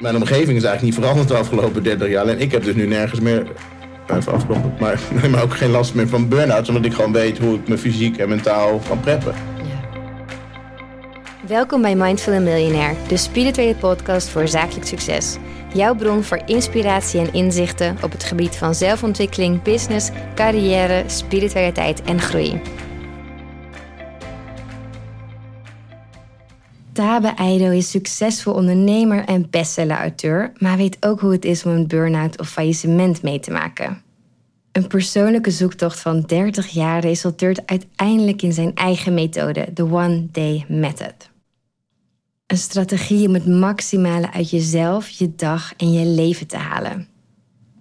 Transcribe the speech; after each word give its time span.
Mijn 0.00 0.16
omgeving 0.16 0.56
is 0.56 0.64
eigenlijk 0.64 0.82
niet 0.82 0.94
veranderd 0.94 1.28
de 1.28 1.36
afgelopen 1.36 1.82
30 1.82 2.08
jaar. 2.08 2.26
En 2.26 2.40
ik 2.40 2.52
heb 2.52 2.64
dus 2.64 2.74
nu 2.74 2.86
nergens 2.86 3.20
meer. 3.20 3.46
Even 4.16 4.32
afkloppen. 4.32 4.74
Maar, 4.80 5.00
maar 5.30 5.42
ook 5.42 5.56
geen 5.56 5.70
last 5.70 5.94
meer 5.94 6.08
van 6.08 6.28
burn-outs. 6.28 6.68
Omdat 6.68 6.84
ik 6.84 6.94
gewoon 6.94 7.12
weet 7.12 7.38
hoe 7.38 7.54
ik 7.54 7.68
me 7.68 7.78
fysiek 7.78 8.16
en 8.16 8.28
mentaal 8.28 8.80
kan 8.88 9.00
preppen. 9.00 9.34
Welkom 11.46 11.82
bij 11.82 11.94
Mindful 11.94 12.40
Millionaire, 12.40 12.94
de 13.08 13.16
spirituele 13.16 13.74
podcast 13.74 14.28
voor 14.28 14.48
zakelijk 14.48 14.86
succes. 14.86 15.36
Jouw 15.74 15.94
bron 15.94 16.22
voor 16.22 16.40
inspiratie 16.46 17.20
en 17.20 17.32
inzichten 17.32 17.96
op 18.02 18.12
het 18.12 18.24
gebied 18.24 18.56
van 18.56 18.74
zelfontwikkeling, 18.74 19.62
business, 19.62 20.10
carrière, 20.34 21.02
spiritualiteit 21.06 22.02
en 22.02 22.20
groei. 22.20 22.60
Tabe 26.96 27.28
Eido 27.28 27.70
is 27.70 27.90
succesvol 27.90 28.52
ondernemer 28.52 29.24
en 29.24 29.50
bestseller-auteur, 29.50 30.52
maar 30.58 30.76
weet 30.76 30.96
ook 31.00 31.20
hoe 31.20 31.32
het 31.32 31.44
is 31.44 31.64
om 31.64 31.72
een 31.72 31.86
burn-out 31.86 32.38
of 32.40 32.48
faillissement 32.48 33.22
mee 33.22 33.40
te 33.40 33.50
maken. 33.50 34.02
Een 34.72 34.86
persoonlijke 34.86 35.50
zoektocht 35.50 36.00
van 36.00 36.20
30 36.20 36.66
jaar 36.66 37.00
resulteert 37.00 37.66
uiteindelijk 37.66 38.42
in 38.42 38.52
zijn 38.52 38.74
eigen 38.74 39.14
methode, 39.14 39.68
de 39.74 39.82
One 39.82 40.26
Day 40.32 40.64
Method. 40.68 41.30
Een 42.46 42.58
strategie 42.58 43.28
om 43.28 43.34
het 43.34 43.46
maximale 43.46 44.32
uit 44.32 44.50
jezelf, 44.50 45.08
je 45.08 45.34
dag 45.34 45.72
en 45.76 45.92
je 45.92 46.06
leven 46.06 46.46
te 46.46 46.56
halen. 46.56 47.08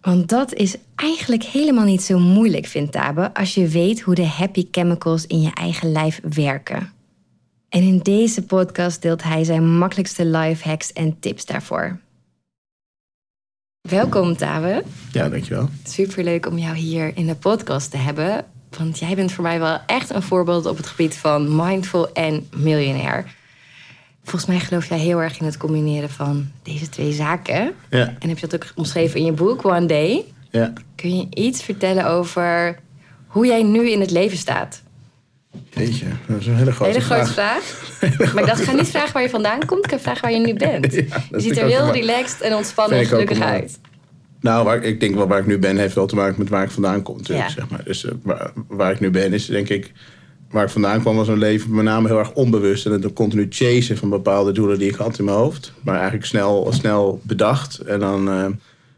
Want 0.01 0.29
dat 0.29 0.53
is 0.53 0.75
eigenlijk 0.95 1.43
helemaal 1.43 1.85
niet 1.85 2.03
zo 2.03 2.19
moeilijk, 2.19 2.65
vindt 2.65 2.91
Tabe, 2.91 3.33
als 3.33 3.53
je 3.53 3.67
weet 3.67 4.01
hoe 4.01 4.15
de 4.15 4.25
happy 4.25 4.67
chemicals 4.71 5.27
in 5.27 5.41
je 5.41 5.51
eigen 5.53 5.91
lijf 5.91 6.21
werken. 6.33 6.94
En 7.75 7.81
in 7.81 7.97
deze 7.97 8.41
podcast 8.41 9.01
deelt 9.01 9.23
hij 9.23 9.43
zijn 9.43 9.77
makkelijkste 9.77 10.25
life 10.25 10.67
hacks 10.67 10.93
en 10.93 11.19
tips 11.19 11.45
daarvoor. 11.45 11.99
Welkom, 13.81 14.37
Tabe. 14.37 14.83
Ja, 15.11 15.29
dankjewel. 15.29 15.69
Superleuk 15.83 16.47
om 16.47 16.57
jou 16.57 16.75
hier 16.75 17.11
in 17.17 17.25
de 17.25 17.35
podcast 17.35 17.91
te 17.91 17.97
hebben. 17.97 18.45
Want 18.77 18.99
jij 18.99 19.15
bent 19.15 19.31
voor 19.31 19.43
mij 19.43 19.59
wel 19.59 19.79
echt 19.85 20.09
een 20.09 20.21
voorbeeld 20.21 20.65
op 20.65 20.77
het 20.77 20.87
gebied 20.87 21.17
van 21.17 21.55
mindful 21.55 22.11
en 22.13 22.47
miljonair. 22.55 23.35
Volgens 24.23 24.45
mij 24.45 24.59
geloof 24.59 24.85
jij 24.85 24.99
heel 24.99 25.21
erg 25.21 25.39
in 25.39 25.45
het 25.45 25.57
combineren 25.57 26.09
van 26.09 26.51
deze 26.63 26.89
twee 26.89 27.11
zaken. 27.11 27.73
Ja. 27.89 28.15
En 28.19 28.29
heb 28.29 28.37
je 28.37 28.47
dat 28.47 28.63
ook 28.63 28.71
omschreven 28.75 29.19
in 29.19 29.25
je 29.25 29.31
boek 29.31 29.65
One 29.65 29.85
Day. 29.85 30.25
Ja. 30.49 30.73
Kun 30.95 31.17
je 31.17 31.27
iets 31.29 31.63
vertellen 31.63 32.05
over 32.05 32.79
hoe 33.27 33.45
jij 33.45 33.63
nu 33.63 33.89
in 33.89 33.99
het 33.99 34.11
leven 34.11 34.37
staat? 34.37 34.83
Jeetje, 35.69 36.05
dat 36.27 36.39
is 36.39 36.47
een 36.47 36.55
hele 36.55 36.71
grote 36.71 36.91
Hele 36.91 37.03
grote 37.03 37.31
vraag. 37.31 37.63
vraag. 37.63 38.03
Maar 38.33 38.43
ik 38.43 38.49
dacht, 38.49 38.61
ga 38.63 38.71
niet 38.73 38.87
vragen 38.87 39.13
waar 39.13 39.21
je 39.21 39.29
vandaan 39.29 39.65
komt. 39.65 39.85
Ik 39.85 39.91
ga 39.91 39.99
vragen 39.99 40.21
waar 40.21 40.31
je 40.31 40.39
nu 40.39 40.53
bent. 40.53 40.93
Ja, 40.93 41.01
je 41.31 41.39
ziet 41.39 41.57
er 41.57 41.65
heel 41.67 41.91
relaxed 41.91 42.41
en 42.41 42.55
ontspannen 42.55 42.97
en 42.99 43.05
gelukkig 43.05 43.39
uit. 43.41 43.79
Nou, 44.41 44.65
waar, 44.65 44.83
ik- 44.83 44.99
denk 44.99 45.15
wel 45.15 45.27
waar 45.27 45.39
ik 45.39 45.45
nu 45.47 45.57
ben, 45.57 45.77
heeft 45.77 45.95
wel 45.95 46.05
te 46.05 46.15
maken 46.15 46.35
met 46.37 46.49
waar 46.49 46.63
ik 46.63 46.71
vandaan 46.71 47.01
kom. 47.01 47.17
Ja. 47.21 47.49
zeg 47.49 47.69
maar. 47.69 47.83
Dus 47.83 48.05
eh, 48.05 48.11
waar, 48.23 48.51
waar 48.67 48.91
ik 48.91 48.99
nu 48.99 49.09
ben, 49.09 49.33
is 49.33 49.45
denk 49.45 49.69
ik. 49.69 49.91
Waar 50.49 50.63
ik 50.63 50.69
vandaan 50.69 50.99
kwam, 51.01 51.15
was 51.15 51.27
een 51.27 51.37
leven 51.37 51.75
met 51.75 51.83
name 51.85 52.07
heel 52.07 52.19
erg 52.19 52.33
onbewust. 52.33 52.85
En 52.85 52.91
het 52.91 53.13
continu 53.13 53.45
chasen 53.49 53.97
van 53.97 54.09
bepaalde 54.09 54.51
doelen 54.51 54.79
die 54.79 54.89
ik 54.89 54.95
had 54.95 55.19
in 55.19 55.25
mijn 55.25 55.37
hoofd. 55.37 55.73
Maar 55.83 55.95
eigenlijk 55.95 56.25
snel, 56.25 56.67
snel 56.71 57.19
bedacht. 57.23 57.77
En 57.77 57.99
dan 57.99 58.29
eh, 58.29 58.45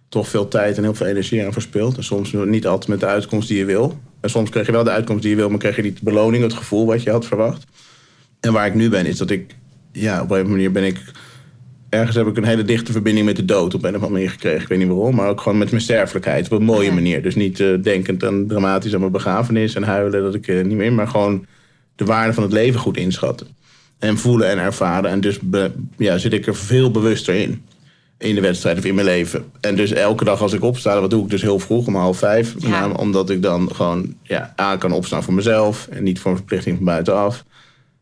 toch 0.10 0.28
veel 0.28 0.48
tijd 0.48 0.78
en 0.78 0.84
heel 0.84 0.94
veel 0.94 1.06
energie 1.08 1.46
aan 1.46 1.54
verspild. 1.54 1.98
En 1.98 2.04
soms 2.04 2.32
niet 2.34 2.68
altijd 2.68 2.90
met 2.90 3.00
de 3.00 3.06
uitkomst 3.06 3.48
die 3.48 3.58
je 3.58 3.66
wil. 3.66 4.00
En 4.20 4.30
soms 4.30 4.50
kreeg 4.50 4.66
je 4.66 4.72
wel 4.72 4.84
de 4.84 4.90
uitkomst 4.90 5.22
die 5.22 5.32
je 5.32 5.38
wil, 5.38 5.50
maar 5.50 5.60
kreeg 5.60 5.76
je 5.76 5.82
niet 5.82 5.98
de 5.98 6.04
beloning, 6.04 6.44
het 6.44 6.54
gevoel 6.54 6.86
wat 6.86 7.04
je 7.04 7.12
had 7.12 7.26
verwacht. 7.26 7.64
En 8.40 8.54
waar 8.54 8.68
ik 8.68 8.74
nu 8.74 8.90
ben, 8.90 9.06
is 9.06 9.18
dat 9.18 9.30
ik. 9.30 9.56
Ja, 9.92 10.22
op 10.22 10.32
een 10.32 10.50
manier 10.50 10.72
ben 10.72 10.84
ik 10.84 10.98
ergens 11.90 12.16
heb 12.16 12.28
ik 12.28 12.38
een 12.38 12.44
hele 12.46 12.64
dichte 12.64 12.92
verbinding 12.92 13.26
met 13.26 13.36
de 13.36 13.46
dood 13.46 13.74
op 13.74 13.84
een 13.84 13.90
of 13.90 13.96
andere 13.96 14.12
manier 14.14 14.30
gekregen. 14.30 14.62
Ik 14.62 14.68
weet 14.68 14.78
niet 14.78 14.88
waarom, 14.88 15.16
maar 15.16 15.30
ook 15.30 15.42
gewoon 15.42 15.58
met 15.58 15.70
mijn 15.70 15.82
sterfelijkheid. 15.82 16.46
Op 16.52 16.60
een 16.60 16.66
mooie 16.66 16.88
Ja. 16.88 16.94
manier. 16.94 17.22
Dus 17.24 17.36
niet 17.36 17.60
eh, 17.60 17.68
denkend 17.82 18.24
en 18.24 18.48
dramatisch 18.48 18.94
aan 18.94 19.00
mijn 19.00 19.12
begrafenis 19.12 19.76
en 19.76 19.84
huilen 19.84 20.22
dat 20.24 20.36
ik 20.36 20.48
eh, 20.48 20.64
niet 20.64 20.78
meer, 20.78 20.94
maar 20.94 21.08
gewoon 21.08 21.46
de 21.96 22.06
waarde 22.06 22.34
van 22.34 22.44
het 22.44 22.52
leven 22.52 22.80
goed 22.80 22.98
inschatten. 22.98 23.48
En 24.00 24.18
voelen 24.18 24.50
en 24.50 24.58
ervaren. 24.58 25.10
En 25.10 25.22
dus 25.22 25.40
be- 25.40 25.72
ja, 25.98 26.18
zit 26.18 26.34
ik 26.34 26.48
er 26.48 26.56
veel 26.56 26.92
bewuster 26.92 27.36
in. 27.36 27.66
In 28.18 28.36
de 28.36 28.42
wedstrijd 28.42 28.78
of 28.78 28.86
in 28.86 28.96
mijn 28.96 29.08
leven. 29.08 29.46
En 29.60 29.76
dus 29.76 29.92
elke 29.92 30.24
dag 30.24 30.42
als 30.42 30.54
ik 30.54 30.64
opsta, 30.64 31.02
wat 31.02 31.10
doe 31.10 31.24
ik 31.24 31.30
dus 31.30 31.42
heel 31.42 31.60
vroeg, 31.60 31.88
om 31.88 31.96
half 31.96 32.18
vijf. 32.18 32.54
Ja. 32.58 32.90
omdat 32.90 33.30
ik 33.30 33.42
dan 33.42 33.76
gewoon 33.76 34.16
ja, 34.22 34.54
aan 34.56 34.78
kan 34.78 34.92
opstaan 34.92 35.24
voor 35.24 35.34
mezelf. 35.34 35.88
En 35.88 36.04
niet 36.04 36.20
voor 36.20 36.32
een 36.32 36.38
verplichting 36.38 36.76
van 36.76 36.86
buitenaf. 36.86 37.44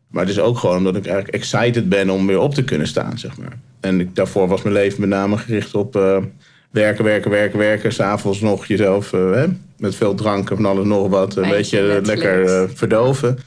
Maar 0.08 0.22
het 0.22 0.32
is 0.32 0.40
ook 0.40 0.58
gewoon 0.58 0.76
omdat 0.76 0.96
ik 0.96 1.06
eigenlijk 1.06 1.36
excited 1.36 1.88
ben 1.88 2.10
om 2.10 2.26
weer 2.26 2.38
op 2.38 2.54
te 2.54 2.64
kunnen 2.64 2.86
staan, 2.86 3.18
zeg 3.18 3.36
maar. 3.36 3.58
En 3.80 4.00
ik, 4.00 4.14
daarvoor 4.14 4.48
was 4.48 4.62
mijn 4.62 4.74
leven 4.74 5.00
met 5.00 5.08
name 5.08 5.38
gericht 5.38 5.74
op 5.74 5.96
eh, 5.96 6.18
werken, 6.70 7.04
werken, 7.04 7.30
werken, 7.30 7.58
werken. 7.58 7.92
S'avonds 7.92 8.40
nog 8.40 8.66
jezelf 8.66 9.12
eh, 9.12 9.32
hè, 9.32 9.46
met 9.78 9.94
veel 9.94 10.14
drank 10.14 10.50
en 10.50 10.56
van 10.56 10.66
alles 10.66 10.86
nog 10.86 11.08
wat. 11.08 11.36
Een 11.36 11.48
beetje 11.48 11.78
eh, 11.78 11.86
Netflix. 11.86 12.08
lekker 12.08 12.70
verdoven. 12.74 13.38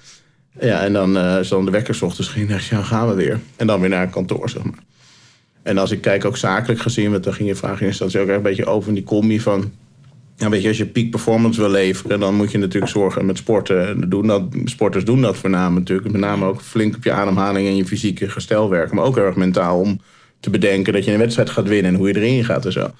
Ja, 0.59 0.83
en 0.83 0.93
dan, 0.93 1.15
als 1.15 1.47
dan 1.47 1.65
de 1.65 1.71
wekker 1.71 1.95
's 1.95 2.01
ochtends 2.01 2.29
ging, 2.29 2.67
ja, 2.69 2.81
gaan 2.81 3.07
we 3.07 3.13
weer. 3.13 3.39
En 3.55 3.67
dan 3.67 3.79
weer 3.79 3.89
naar 3.89 4.09
kantoor, 4.09 4.49
zeg 4.49 4.63
maar. 4.63 4.79
En 5.69 5.77
als 5.77 5.91
ik 5.91 6.01
kijk 6.01 6.25
ook 6.25 6.37
zakelijk 6.37 6.81
gezien, 6.81 7.11
want 7.11 7.23
dan 7.23 7.33
ging 7.33 7.49
je 7.49 7.55
vraag 7.55 7.81
in 7.81 7.87
instantie 7.87 8.19
ook 8.19 8.27
echt 8.27 8.37
een 8.37 8.43
beetje 8.43 8.65
over 8.65 8.93
die 8.93 9.03
combi 9.03 9.39
van... 9.39 9.71
Ja, 10.35 10.49
weet 10.49 10.61
je, 10.61 10.67
als 10.67 10.77
je 10.77 10.85
peak 10.85 11.09
performance 11.09 11.59
wil 11.59 11.69
leveren, 11.69 12.19
dan 12.19 12.35
moet 12.35 12.51
je 12.51 12.57
natuurlijk 12.57 12.91
zorgen 12.91 13.25
met 13.25 13.37
sporten. 13.37 13.87
En 13.87 14.09
Doen 14.09 14.27
dat, 14.27 14.43
sporters 14.65 15.05
doen 15.05 15.21
dat 15.21 15.37
voornamelijk 15.37 15.79
natuurlijk. 15.79 16.11
Met 16.11 16.21
name 16.21 16.45
ook 16.45 16.61
flink 16.61 16.95
op 16.95 17.03
je 17.03 17.11
ademhaling 17.11 17.67
en 17.67 17.75
je 17.75 17.85
fysieke 17.85 18.29
gestel 18.29 18.69
werken. 18.69 18.95
Maar 18.95 19.05
ook 19.05 19.17
erg 19.17 19.35
mentaal 19.35 19.79
om 19.79 20.01
te 20.39 20.49
bedenken 20.49 20.93
dat 20.93 21.05
je 21.05 21.11
een 21.11 21.17
wedstrijd 21.19 21.49
gaat 21.49 21.67
winnen 21.67 21.91
en 21.91 21.97
hoe 21.97 22.07
je 22.07 22.15
erin 22.15 22.45
gaat 22.45 22.65
en 22.65 22.71
zo. 22.71 22.91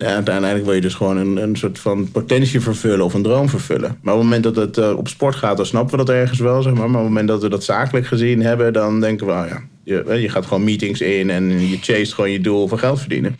Ja, 0.00 0.14
uiteindelijk 0.14 0.64
wil 0.64 0.74
je 0.74 0.80
dus 0.80 0.94
gewoon 0.94 1.16
een, 1.16 1.36
een 1.36 1.56
soort 1.56 1.78
van 1.78 2.10
potentie 2.10 2.60
vervullen 2.60 3.04
of 3.04 3.14
een 3.14 3.22
droom 3.22 3.48
vervullen. 3.48 3.98
Maar 4.02 4.14
op 4.14 4.20
het 4.20 4.28
moment 4.28 4.42
dat 4.42 4.56
het 4.56 4.78
eh, 4.78 4.96
op 4.96 5.08
sport 5.08 5.34
gaat, 5.34 5.56
dan 5.56 5.66
snappen 5.66 5.98
we 5.98 6.04
dat 6.04 6.14
ergens 6.14 6.38
wel. 6.38 6.62
Zeg 6.62 6.72
maar. 6.72 6.90
maar 6.90 7.00
op 7.00 7.06
het 7.06 7.08
moment 7.08 7.28
dat 7.28 7.42
we 7.42 7.48
dat 7.48 7.64
zakelijk 7.64 8.06
gezien 8.06 8.42
hebben, 8.42 8.72
dan 8.72 9.00
denken 9.00 9.26
we, 9.26 9.32
oh 9.32 9.44
ja, 9.48 9.62
je, 9.84 10.02
eh, 10.02 10.22
je 10.22 10.28
gaat 10.28 10.46
gewoon 10.46 10.64
meetings 10.64 11.00
in 11.00 11.30
en 11.30 11.68
je 11.68 11.78
chase 11.80 12.14
gewoon 12.14 12.30
je 12.30 12.40
doel 12.40 12.68
van 12.68 12.78
geld 12.78 13.00
verdienen. 13.00 13.36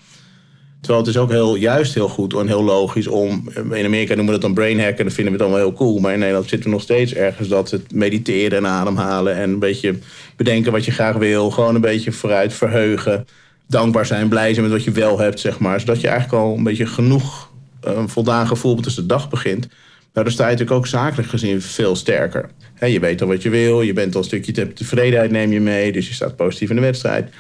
Terwijl 0.81 1.05
het 1.05 1.15
is 1.15 1.21
ook 1.21 1.31
heel, 1.31 1.55
juist 1.55 1.95
heel 1.95 2.09
goed 2.09 2.35
en 2.35 2.47
heel 2.47 2.65
logisch 2.65 3.07
om... 3.07 3.49
In 3.55 3.85
Amerika 3.85 4.15
noemen 4.15 4.35
we 4.35 4.41
dat 4.41 4.41
dan 4.41 4.55
brain 4.55 4.81
hacken, 4.81 5.05
dat 5.05 5.15
vinden 5.15 5.33
we 5.33 5.39
dan 5.39 5.51
wel 5.51 5.59
heel 5.59 5.73
cool. 5.73 5.99
Maar 5.99 6.13
in 6.13 6.19
Nederland 6.19 6.49
zitten 6.49 6.69
we 6.69 6.75
nog 6.75 6.85
steeds 6.85 7.15
ergens 7.15 7.49
dat 7.49 7.71
het 7.71 7.95
mediteren 7.95 8.59
en 8.59 8.67
ademhalen... 8.67 9.35
en 9.35 9.51
een 9.51 9.59
beetje 9.59 9.99
bedenken 10.37 10.73
wat 10.73 10.85
je 10.85 10.91
graag 10.91 11.17
wil. 11.17 11.51
Gewoon 11.51 11.75
een 11.75 11.81
beetje 11.81 12.13
vooruit 12.13 12.53
verheugen. 12.53 13.27
Dankbaar 13.71 14.07
zijn, 14.07 14.29
blij 14.29 14.55
zijn 14.55 14.65
met 14.65 14.75
wat 14.75 14.85
je 14.85 14.91
wel 14.91 15.19
hebt, 15.19 15.41
zeg 15.41 15.59
maar. 15.59 15.81
Zodat 15.81 16.01
je 16.01 16.09
eigenlijk 16.09 16.43
al 16.43 16.57
een 16.57 16.63
beetje 16.63 16.87
genoeg 16.87 17.51
eh, 17.81 18.03
voldaan 18.07 18.47
gevoel 18.47 18.75
hebt 18.75 18.85
als 18.85 18.95
de 18.95 19.07
dag 19.07 19.29
begint. 19.29 19.69
Nou, 20.13 20.25
dan 20.27 20.31
sta 20.31 20.45
je 20.45 20.51
natuurlijk 20.51 20.79
ook 20.79 20.87
zakelijk 20.87 21.29
gezien 21.29 21.63
veel 21.63 21.97
sterker. 21.97 22.51
Je 22.81 23.01
weet 23.01 23.23
al 23.23 23.29
wat 23.29 23.43
je 23.43 23.51
wil, 23.51 23.83
je 23.83 23.93
bent 23.93 24.15
al 24.15 24.21
een 24.21 24.27
stukje 24.27 24.53
te- 24.53 24.73
tevredenheid 24.73 25.31
neem 25.31 25.53
je 25.53 25.61
mee... 25.61 25.93
dus 25.93 26.09
je 26.09 26.15
staat 26.15 26.37
positief 26.37 26.71
in 26.71 26.77
de 26.77 26.83
wedstrijd... 26.83 27.31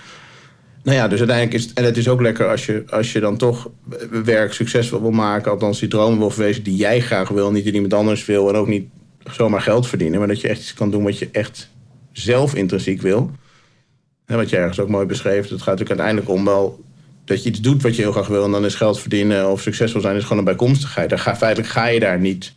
Nou 0.83 0.97
ja, 0.97 1.09
dus 1.09 1.19
uiteindelijk 1.19 1.57
is 1.57 1.65
het, 1.65 1.73
en 1.79 1.85
het 1.85 1.97
is 1.97 2.09
ook 2.09 2.21
lekker 2.21 2.49
als 2.49 2.67
je, 2.67 2.83
als 2.91 3.13
je 3.13 3.21
dan 3.21 3.37
toch 3.37 3.71
werk 4.25 4.53
succesvol 4.53 5.01
wil 5.01 5.11
maken, 5.11 5.51
althans 5.51 5.79
die 5.79 5.89
dromen 5.89 6.19
wil 6.19 6.31
verwezen 6.31 6.63
die 6.63 6.77
jij 6.77 7.01
graag 7.01 7.29
wil, 7.29 7.51
niet 7.51 7.65
die 7.65 7.73
iemand 7.73 7.95
anders 7.95 8.25
wil 8.25 8.49
en 8.49 8.55
ook 8.55 8.67
niet 8.67 8.89
zomaar 9.31 9.61
geld 9.61 9.87
verdienen, 9.87 10.19
maar 10.19 10.29
dat 10.29 10.41
je 10.41 10.49
echt 10.49 10.61
iets 10.61 10.75
kan 10.75 10.91
doen 10.91 11.03
wat 11.03 11.19
je 11.19 11.29
echt 11.33 11.71
zelf 12.13 12.55
intrinsiek 12.55 13.03
wil. 13.03 13.31
En 14.31 14.37
wat 14.37 14.51
je 14.51 14.57
ergens 14.57 14.81
ook 14.81 14.89
mooi 14.89 15.07
beschreef, 15.07 15.49
het 15.49 15.63
gaat 15.63 15.79
natuurlijk 15.79 16.01
uiteindelijk 16.01 16.29
om 16.29 16.45
wel 16.45 16.85
dat 17.25 17.43
je 17.43 17.49
iets 17.49 17.61
doet 17.61 17.83
wat 17.83 17.97
je 17.97 18.03
heel 18.03 18.13
graag 18.13 18.27
wil 18.27 18.45
en 18.45 18.51
dan 18.51 18.65
is 18.65 18.75
geld 18.75 19.01
verdienen 19.01 19.51
of 19.51 19.61
succesvol 19.61 20.01
zijn 20.01 20.17
is 20.17 20.23
gewoon 20.23 20.39
een 20.39 20.45
bijkomstigheid. 20.45 21.11
Daar 21.11 21.19
ga, 21.19 21.37
feitelijk 21.37 21.73
ga 21.73 21.87
je 21.87 22.01
daar 22.01 22.19
niet 22.19 22.55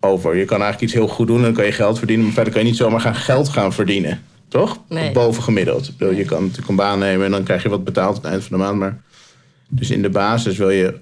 over. 0.00 0.36
Je 0.36 0.44
kan 0.44 0.60
eigenlijk 0.60 0.92
iets 0.92 1.00
heel 1.00 1.08
goed 1.08 1.26
doen 1.26 1.36
en 1.36 1.42
dan 1.42 1.52
kan 1.52 1.64
je 1.64 1.72
geld 1.72 1.98
verdienen, 1.98 2.24
maar 2.24 2.34
verder 2.34 2.52
kan 2.52 2.62
je 2.62 2.68
niet 2.68 2.78
zomaar 2.78 3.00
gaan 3.00 3.14
geld 3.14 3.48
gaan 3.48 3.72
verdienen. 3.72 4.22
Toch? 4.48 4.78
Nee. 4.88 5.12
Boven 5.12 5.42
gemiddeld. 5.42 5.88
Ik 5.88 5.96
bedoel, 5.96 6.14
Je 6.14 6.24
kan 6.24 6.40
natuurlijk 6.40 6.68
een 6.68 6.76
baan 6.76 6.98
nemen 6.98 7.24
en 7.24 7.30
dan 7.30 7.42
krijg 7.42 7.62
je 7.62 7.68
wat 7.68 7.84
betaald 7.84 8.16
aan 8.16 8.22
het 8.22 8.32
eind 8.32 8.44
van 8.44 8.58
de 8.58 8.64
maand. 8.64 8.78
Maar 8.78 9.00
dus 9.68 9.90
in 9.90 10.02
de 10.02 10.10
basis 10.10 10.56
wil 10.56 10.70
je 10.70 10.94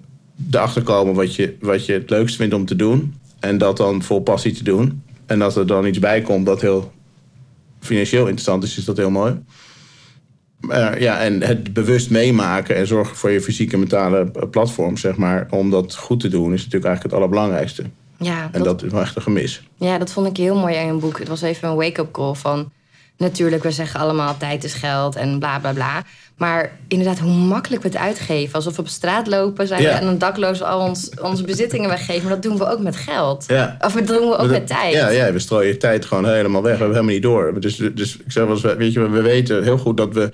erachter 0.51 0.83
komen 0.83 1.15
wat 1.15 1.35
je, 1.35 1.57
wat 1.61 1.87
je 1.87 1.93
het 1.93 2.11
leukst 2.11 2.37
vindt 2.37 2.55
om 2.55 2.67
te 2.67 2.77
doen. 2.77 3.15
En 3.41 3.59
dat 3.59 3.77
dan 3.77 4.03
vol 4.03 4.21
passie 4.21 4.53
te 4.53 4.65
doen. 4.65 5.03
En 5.27 5.39
dat 5.39 5.57
er 5.57 5.67
dan 5.67 5.87
iets 5.87 5.99
bij 5.99 6.21
komt 6.21 6.47
dat 6.47 6.61
heel 6.61 6.93
financieel 7.81 8.23
interessant 8.23 8.63
is, 8.65 8.79
is 8.79 8.85
dat 8.85 8.97
heel 8.97 9.11
mooi. 9.11 9.35
Maar 10.61 11.01
ja, 11.01 11.21
en 11.21 11.43
het 11.43 11.73
bewust 11.73 12.11
meemaken 12.11 12.77
en 12.77 12.87
zorgen 12.87 13.17
voor 13.17 13.31
je 13.31 13.41
fysieke 13.41 13.73
en 13.73 13.79
mentale 13.79 14.31
platform, 14.51 14.97
zeg 14.97 15.17
maar, 15.17 15.47
om 15.51 15.71
dat 15.71 15.97
goed 15.97 16.21
te 16.21 16.29
doen, 16.29 16.53
is 16.53 16.65
natuurlijk 16.65 16.85
eigenlijk 16.85 17.03
het 17.03 17.13
allerbelangrijkste. 17.13 17.85
Ja, 18.19 18.49
En 18.53 18.63
dat 18.63 18.83
is 18.83 18.93
wel 18.93 19.01
echt 19.01 19.17
een 19.17 19.23
gemis. 19.23 19.63
Ja, 19.77 19.99
dat 19.99 20.13
vond 20.13 20.27
ik 20.27 20.37
heel 20.37 20.57
mooi 20.57 20.77
aan 20.77 20.89
een 20.89 20.99
boek. 20.99 21.19
Het 21.19 21.29
was 21.29 21.43
even 21.43 21.69
een 21.69 21.77
wake-up 21.77 22.13
call 22.13 22.35
van... 22.35 22.71
Natuurlijk, 23.17 23.63
we 23.63 23.71
zeggen 23.71 24.01
allemaal 24.01 24.37
tijd 24.37 24.65
is 24.65 24.75
geld 24.75 25.17
en 25.17 25.39
bla 25.39 25.59
bla 25.59 25.73
bla. 25.73 26.03
Maar 26.37 26.73
inderdaad, 26.89 27.19
hoe 27.19 27.33
makkelijk 27.33 27.83
we 27.83 27.89
het 27.89 27.97
uitgeven. 27.97 28.55
Alsof 28.55 28.77
we 28.77 28.83
op 28.83 28.89
straat 28.89 29.27
lopen 29.27 29.67
zijn 29.67 29.83
Ja. 29.83 30.01
en 30.01 30.07
een 30.07 30.19
dakloos 30.19 30.63
al 30.63 30.81
ons, 30.81 31.11
onze 31.23 31.45
bezittingen 31.45 31.89
weggeven. 31.89 32.23
Maar 32.23 32.33
dat 32.33 32.43
doen 32.43 32.59
we 32.59 32.69
ook 32.71 32.81
met 32.81 32.97
geld. 32.97 33.45
Ja. 33.49 33.77
Of 33.81 33.93
dat 33.93 34.07
doen 34.07 34.29
we 34.29 34.37
ook 34.37 34.51
met 34.51 34.67
tijd. 34.67 34.95
Ja, 34.95 35.09
ja, 35.09 35.33
we 35.33 35.39
strooien 35.39 35.79
tijd 35.79 36.05
gewoon 36.05 36.29
helemaal 36.29 36.63
weg. 36.63 36.73
We 36.73 36.79
hebben 36.79 36.97
helemaal 36.97 37.15
niet 37.15 37.23
door. 37.23 37.61
Dus, 37.61 37.77
dus 37.77 38.17
ik 38.17 38.33
zeg 38.33 38.45
wel 38.45 38.53
eens, 38.53 38.63
weet 38.63 38.93
je, 38.93 39.09
we 39.09 39.23
weten 39.23 39.63
heel 39.63 39.79
goed 39.79 39.97
dat 39.97 40.15
we 40.15 40.33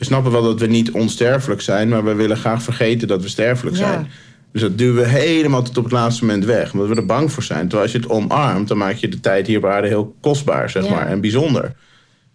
we 0.00 0.06
snappen 0.06 0.32
wel 0.32 0.42
dat 0.42 0.60
we 0.60 0.66
niet 0.66 0.90
onsterfelijk 0.90 1.60
zijn, 1.60 1.88
maar 1.88 2.04
we 2.04 2.14
willen 2.14 2.36
graag 2.36 2.62
vergeten 2.62 3.08
dat 3.08 3.22
we 3.22 3.28
sterfelijk 3.28 3.76
Ja. 3.76 3.82
zijn. 3.92 4.06
Dus 4.52 4.60
dat 4.60 4.78
duwen 4.78 5.02
we 5.02 5.08
helemaal 5.08 5.62
tot 5.62 5.76
op 5.78 5.84
het 5.84 5.92
laatste 5.92 6.24
moment 6.24 6.44
weg, 6.44 6.72
omdat 6.72 6.88
we 6.88 6.94
er 6.94 7.06
bang 7.06 7.32
voor 7.32 7.42
zijn. 7.42 7.60
Terwijl 7.60 7.82
als 7.82 7.92
je 7.92 7.98
het 7.98 8.08
omarmt, 8.08 8.68
dan 8.68 8.78
maak 8.78 8.94
je 8.94 9.08
de 9.08 9.20
tijd 9.20 9.46
hier 9.46 9.58
op 9.58 9.64
aarde 9.64 9.88
heel 9.88 10.14
kostbaar, 10.20 10.70
zeg 10.70 10.84
Ja. 10.84 10.90
maar, 10.90 11.06
en 11.06 11.20
bijzonder. 11.20 11.72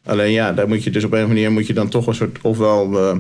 Alleen 0.06 0.32
ja, 0.32 0.54
daar 0.54 0.68
moet 0.68 0.84
je 0.84 0.90
dus 0.90 1.04
op 1.04 1.14
een 1.14 1.28
manier 1.28 1.52
moet 1.52 1.68
je 1.68 1.74
dan 1.74 1.90
toch 1.90 2.08
een 2.08 2.16
soort, 2.16 2.38
ofwel 2.42 3.00
eh, 3.00 3.18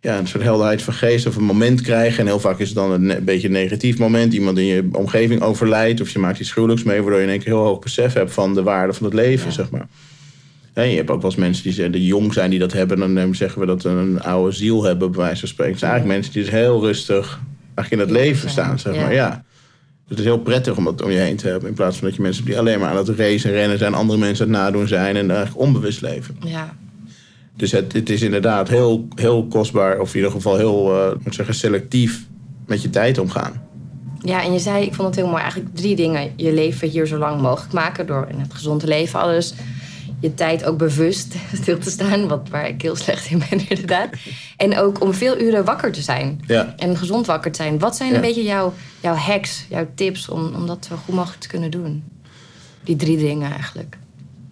ja, 0.00 0.18
een 0.18 0.26
soort 0.26 0.42
helderheid 0.42 0.82
van 0.82 0.94
geest 0.94 1.26
of 1.26 1.36
een 1.36 1.44
moment 1.44 1.80
krijgen. 1.80 2.18
En 2.20 2.26
heel 2.26 2.40
vaak 2.40 2.58
is 2.58 2.66
het 2.68 2.76
dan 2.76 2.90
een 2.90 3.24
beetje 3.24 3.46
een 3.46 3.52
negatief 3.52 3.98
moment. 3.98 4.32
Iemand 4.34 4.58
in 4.58 4.64
je 4.64 4.88
omgeving 4.92 5.40
overlijdt 5.42 6.00
of 6.00 6.10
je 6.10 6.18
maakt 6.18 6.40
iets 6.40 6.52
gruwelijks 6.52 6.82
mee, 6.82 7.00
waardoor 7.00 7.18
je 7.18 7.24
in 7.24 7.30
één 7.30 7.38
keer 7.38 7.52
heel 7.52 7.62
hoog 7.64 7.78
besef 7.78 8.12
hebt 8.12 8.32
van 8.32 8.54
de 8.54 8.62
waarde 8.62 8.92
van 8.92 9.04
het 9.06 9.14
leven, 9.14 9.52
zeg 9.52 9.70
maar. 9.70 9.86
Je 10.74 10.80
hebt 10.80 11.10
ook 11.10 11.20
wel 11.20 11.30
eens 11.30 11.40
mensen 11.40 11.62
die, 11.62 11.72
zeggen- 11.72 12.02
jong 12.02 12.32
zijn 12.32 12.50
die 12.50 12.58
dat 12.58 12.72
hebben. 12.72 12.98
Dan 12.98 13.18
eh, 13.18 13.28
zeggen 13.32 13.60
we 13.60 13.66
dat 13.66 13.82
ze 13.82 13.88
een 13.88 14.22
oude 14.22 14.52
ziel 14.52 14.82
hebben, 14.82 15.10
bij 15.10 15.20
wijze 15.20 15.40
van 15.40 15.48
spreken. 15.48 15.72
Het 15.72 15.80
zijn 15.80 15.92
eigenlijk 15.92 16.20
mensen 16.20 16.40
die 16.40 16.50
dus 16.50 16.60
heel 16.60 16.84
rustig 16.84 17.40
eigenlijk 17.74 17.90
in 17.90 18.14
het 18.14 18.24
leven 18.24 18.50
staan, 18.50 18.78
zeg 18.78 18.96
maar. 18.96 19.12
Ja. 19.14 19.44
Het 20.08 20.18
is 20.18 20.24
heel 20.24 20.38
prettig 20.38 20.76
om 20.76 20.84
dat 20.84 21.02
om 21.02 21.10
je 21.10 21.18
heen 21.18 21.36
te 21.36 21.48
hebben. 21.48 21.68
In 21.68 21.74
plaats 21.74 21.96
van 21.96 22.06
dat 22.06 22.16
je 22.16 22.22
mensen 22.22 22.44
die 22.44 22.58
alleen 22.58 22.80
maar 22.80 22.88
aan 22.88 22.96
het 22.96 23.08
racen 23.08 23.50
en 23.50 23.56
rennen 23.56 23.78
zijn, 23.78 23.94
andere 23.94 24.18
mensen 24.18 24.46
aan 24.46 24.52
het 24.52 24.60
nadoen 24.62 24.88
zijn 24.88 25.16
en 25.16 25.30
eigenlijk 25.30 25.60
onbewust 25.60 26.00
leven. 26.00 26.36
Ja. 26.46 26.76
Dus 27.56 27.72
het, 27.72 27.92
het 27.92 28.10
is 28.10 28.22
inderdaad 28.22 28.68
heel, 28.68 29.08
heel 29.14 29.46
kostbaar, 29.46 30.00
of 30.00 30.10
in 30.10 30.16
ieder 30.16 30.30
geval 30.30 30.56
heel 30.56 30.94
eh, 30.94 31.16
moet 31.24 31.34
zeggen, 31.34 31.54
selectief 31.54 32.26
met 32.66 32.82
je 32.82 32.90
tijd 32.90 33.18
omgaan. 33.18 33.62
Ja, 34.20 34.42
en 34.42 34.52
je 34.52 34.58
zei, 34.58 34.84
ik 34.84 34.94
vond 34.94 35.08
het 35.08 35.16
heel 35.16 35.26
mooi, 35.26 35.42
eigenlijk 35.42 35.74
drie 35.76 35.96
dingen. 35.96 36.32
Je 36.36 36.52
leven 36.52 36.88
hier 36.88 37.06
zo 37.06 37.18
lang 37.18 37.40
mogelijk 37.40 37.72
maken 37.72 38.06
door 38.06 38.26
in 38.30 38.38
het 38.38 38.54
gezonde 38.54 38.86
leven 38.86 39.20
alles. 39.20 39.54
Je 40.24 40.34
tijd 40.34 40.64
ook 40.64 40.78
bewust 40.78 41.34
stil 41.60 41.78
te 41.78 41.90
staan, 41.90 42.28
wat, 42.28 42.48
waar 42.50 42.68
ik 42.68 42.82
heel 42.82 42.96
slecht 42.96 43.30
in 43.30 43.42
ben 43.50 43.68
inderdaad. 43.68 44.08
En 44.56 44.78
ook 44.78 45.00
om 45.02 45.14
veel 45.14 45.40
uren 45.40 45.64
wakker 45.64 45.92
te 45.92 46.02
zijn. 46.02 46.40
Ja. 46.46 46.74
En 46.76 46.96
gezond 46.96 47.26
wakker 47.26 47.50
te 47.52 47.62
zijn. 47.62 47.78
Wat 47.78 47.96
zijn 47.96 48.08
Ja. 48.10 48.14
een 48.14 48.20
beetje 48.20 48.42
jouw, 48.42 48.72
jouw 49.00 49.14
hacks, 49.14 49.64
jouw 49.68 49.86
tips 49.94 50.28
om, 50.28 50.54
om 50.54 50.66
dat 50.66 50.86
zo 50.88 50.96
goed 51.04 51.14
mogelijk 51.14 51.40
te 51.40 51.48
kunnen 51.48 51.70
doen? 51.70 52.02
Die 52.84 52.96
drie 52.96 53.16
dingen 53.16 53.52
eigenlijk. 53.52 53.96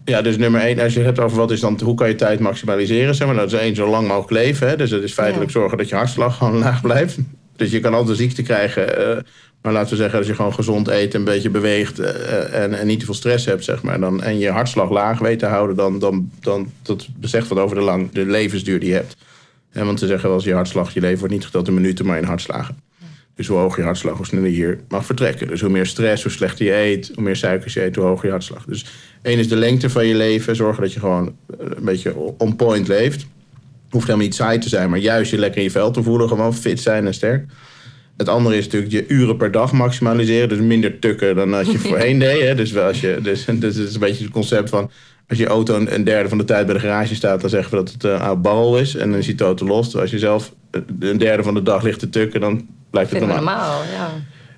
Ja, 0.04 0.22
dus 0.22 0.36
nummer 0.36 0.60
één, 0.60 0.78
als 0.80 0.92
je 0.92 0.98
het 0.98 1.06
hebt 1.06 1.20
over 1.20 1.36
wat 1.38 1.50
is 1.50 1.60
dan, 1.60 1.80
hoe 1.84 1.94
kan 1.94 2.08
je 2.08 2.14
tijd 2.14 2.40
maximaliseren, 2.40 3.14
zeg 3.14 3.26
maar, 3.26 3.36
dat 3.36 3.52
is 3.52 3.58
één, 3.58 3.74
zo 3.74 3.88
lang 3.90 4.06
mogelijk 4.08 4.30
leven. 4.30 4.68
Hè? 4.68 4.76
Dus 4.76 4.90
dat 4.90 5.02
is 5.02 5.12
feitelijk 5.12 5.50
Ja. 5.52 5.58
zorgen 5.60 5.78
dat 5.78 5.88
je 5.88 5.94
hartslag 5.94 6.36
gewoon 6.36 6.58
laag 6.66 6.80
blijft. 6.82 7.16
Dus 7.56 7.70
je 7.70 7.80
kan 7.80 7.94
altijd 7.94 8.16
ziekte 8.18 8.42
krijgen, 8.42 9.16
eh, 9.16 9.22
maar 9.62 9.72
laten 9.72 9.90
we 9.90 9.96
zeggen, 9.96 10.18
als 10.18 10.26
je 10.26 10.34
gewoon 10.34 10.54
gezond 10.54 10.88
eet, 10.88 11.14
een 11.14 11.24
beetje 11.24 11.50
beweegt 11.50 11.98
eh, 11.98 12.62
en, 12.62 12.74
en 12.74 12.86
niet 12.86 12.98
te 12.98 13.04
veel 13.04 13.14
stress 13.14 13.46
hebt, 13.46 13.64
zeg 13.64 13.82
maar, 13.82 14.00
dan, 14.00 14.22
en 14.22 14.38
je 14.38 14.50
hartslag 14.50 14.90
laag 14.90 15.18
weet 15.18 15.38
te 15.38 15.46
houden, 15.46 15.76
dan, 15.76 15.98
dan, 15.98 16.30
dan 16.40 16.72
dat 16.82 17.08
zegt 17.20 17.48
wat 17.48 17.58
over 17.58 17.76
de, 17.76 17.82
lang, 17.82 18.10
de 18.12 18.26
levensduur 18.26 18.80
die 18.80 18.88
je 18.88 18.94
hebt. 18.94 19.16
Want 19.72 19.98
ze 19.98 20.06
zeggen 20.06 20.28
wel 20.28 20.36
eens, 20.36 20.46
je 20.46 20.54
hartslag, 20.54 20.94
je 20.94 21.00
leven 21.00 21.18
wordt 21.18 21.34
niet 21.34 21.44
geteld 21.44 21.68
in 21.68 21.74
minuten, 21.74 22.06
maar 22.06 22.18
in 22.18 22.24
hartslagen. 22.24 22.76
Dus 23.34 23.46
hoe 23.46 23.58
hoger 23.58 23.78
je 23.78 23.84
hartslag, 23.84 24.16
hoe 24.16 24.26
sneller 24.26 24.48
je 24.48 24.54
hier 24.54 24.80
mag 24.88 25.06
vertrekken. 25.06 25.46
Dus 25.46 25.60
hoe 25.60 25.70
meer 25.70 25.86
stress, 25.86 26.22
hoe 26.22 26.32
slechter 26.32 26.64
je 26.64 26.74
eet, 26.74 27.10
hoe 27.14 27.24
meer 27.24 27.36
suikers 27.36 27.74
je 27.74 27.84
eet, 27.84 27.96
hoe 27.96 28.04
hoger 28.04 28.24
je 28.24 28.30
hartslag. 28.30 28.64
Dus 28.64 28.86
één 29.22 29.38
is 29.38 29.48
de 29.48 29.56
lengte 29.56 29.90
van 29.90 30.06
je 30.06 30.14
leven. 30.14 30.56
Zorgen 30.56 30.82
dat 30.82 30.92
je 30.92 31.00
gewoon 31.00 31.26
eh, 31.26 31.66
een 31.76 31.84
beetje 31.84 32.14
on 32.38 32.56
point 32.56 32.88
leeft. 32.88 33.26
Hoeft 33.90 34.06
helemaal 34.06 34.26
niet 34.26 34.34
saai 34.34 34.58
te 34.58 34.68
zijn, 34.68 34.90
maar 34.90 34.98
juist 34.98 35.30
je 35.30 35.38
lekker 35.38 35.58
in 35.58 35.64
je 35.64 35.70
vel 35.70 35.90
te 35.90 36.02
voelen. 36.02 36.28
Gewoon 36.28 36.54
fit 36.54 36.80
zijn 36.80 37.06
en 37.06 37.14
sterk. 37.14 37.46
Het 38.16 38.28
andere 38.28 38.56
is 38.56 38.64
natuurlijk 38.64 38.92
je 38.92 39.06
uren 39.06 39.36
per 39.36 39.50
dag 39.50 39.72
maximaliseren. 39.72 40.48
Dus 40.48 40.58
minder 40.58 40.98
tukken 40.98 41.36
dan 41.36 41.54
als 41.54 41.70
je 41.70 41.78
voorheen 41.88 42.18
deed. 42.18 42.40
Hè. 42.40 42.54
Dus, 42.54 42.70
wel 42.70 42.86
als 42.86 43.00
je, 43.00 43.18
dus, 43.22 43.44
dus 43.44 43.76
het 43.76 43.88
is 43.88 43.94
een 43.94 44.00
beetje 44.00 44.24
het 44.24 44.32
concept 44.32 44.70
van... 44.70 44.90
als 45.28 45.38
je 45.38 45.46
auto 45.46 45.76
een, 45.76 45.94
een 45.94 46.04
derde 46.04 46.28
van 46.28 46.38
de 46.38 46.44
tijd 46.44 46.66
bij 46.66 46.74
de 46.74 46.80
garage 46.80 47.14
staat... 47.14 47.40
dan 47.40 47.50
zeggen 47.50 47.70
we 47.70 47.76
dat 47.76 47.92
het 47.92 48.04
een 48.04 48.20
oud 48.20 48.42
barrel 48.42 48.78
is. 48.78 48.96
En 48.96 49.12
dan 49.12 49.22
ziet 49.22 49.38
de 49.38 49.44
auto 49.44 49.66
los. 49.66 49.84
Terwijl 49.84 50.02
Als 50.02 50.10
je 50.10 50.18
zelf 50.18 50.54
een 51.00 51.18
derde 51.18 51.42
van 51.42 51.54
de 51.54 51.62
dag 51.62 51.82
ligt 51.82 51.98
te 51.98 52.08
tukken... 52.08 52.40
dan 52.40 52.68
blijkt 52.90 53.10
het 53.10 53.18
normaal. 53.18 53.36
normaal, 53.36 53.82
ja. 53.82 54.10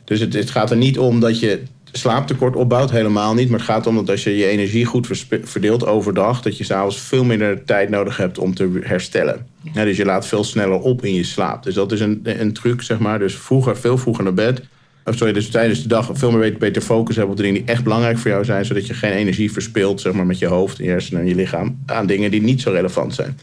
Dus 0.04 0.20
het, 0.20 0.32
het 0.32 0.50
gaat 0.50 0.70
er 0.70 0.76
niet 0.76 0.98
om 0.98 1.20
dat 1.20 1.38
je 1.38 1.62
slaaptekort 1.98 2.56
opbouwt, 2.56 2.90
helemaal 2.90 3.34
niet. 3.34 3.48
Maar 3.48 3.58
het 3.58 3.68
gaat 3.68 3.86
om 3.86 3.94
dat 3.94 4.10
als 4.10 4.24
je 4.24 4.36
je 4.36 4.46
energie 4.46 4.84
goed 4.84 5.24
verdeelt 5.42 5.86
overdag, 5.86 6.42
dat 6.42 6.58
je 6.58 6.64
s'avonds 6.64 7.00
veel 7.00 7.24
minder 7.24 7.64
tijd 7.64 7.88
nodig 7.90 8.16
hebt 8.16 8.38
om 8.38 8.54
te 8.54 8.78
herstellen. 8.82 9.46
Ja, 9.72 9.84
dus 9.84 9.96
je 9.96 10.04
laat 10.04 10.26
veel 10.26 10.44
sneller 10.44 10.80
op 10.80 11.04
in 11.04 11.14
je 11.14 11.24
slaap. 11.24 11.62
Dus 11.62 11.74
dat 11.74 11.92
is 11.92 12.00
een, 12.00 12.20
een 12.22 12.52
truc, 12.52 12.82
zeg 12.82 12.98
maar. 12.98 13.18
Dus 13.18 13.34
vroeger, 13.34 13.76
veel 13.76 13.98
vroeger 13.98 14.24
naar 14.24 14.34
bed. 14.34 14.62
Of 15.04 15.16
sorry, 15.16 15.32
dus 15.32 15.50
tijdens 15.50 15.82
de 15.82 15.88
dag 15.88 16.10
veel 16.12 16.30
meer 16.30 16.56
beter, 16.58 16.82
focus 16.82 17.16
hebben 17.16 17.32
op 17.32 17.40
de 17.40 17.46
dingen 17.46 17.64
die 17.64 17.74
echt 17.74 17.84
belangrijk 17.84 18.18
voor 18.18 18.30
jou 18.30 18.44
zijn, 18.44 18.64
zodat 18.64 18.86
je 18.86 18.94
geen 18.94 19.12
energie 19.12 19.52
verspilt, 19.52 20.00
zeg 20.00 20.12
maar, 20.12 20.26
met 20.26 20.38
je 20.38 20.46
hoofd, 20.46 20.78
en 20.78 20.84
je 20.84 20.90
hersenen 20.90 21.22
en 21.22 21.28
je 21.28 21.34
lichaam 21.34 21.78
aan 21.86 22.06
dingen 22.06 22.30
die 22.30 22.42
niet 22.42 22.60
zo 22.60 22.70
relevant 22.70 23.14
zijn. 23.14 23.38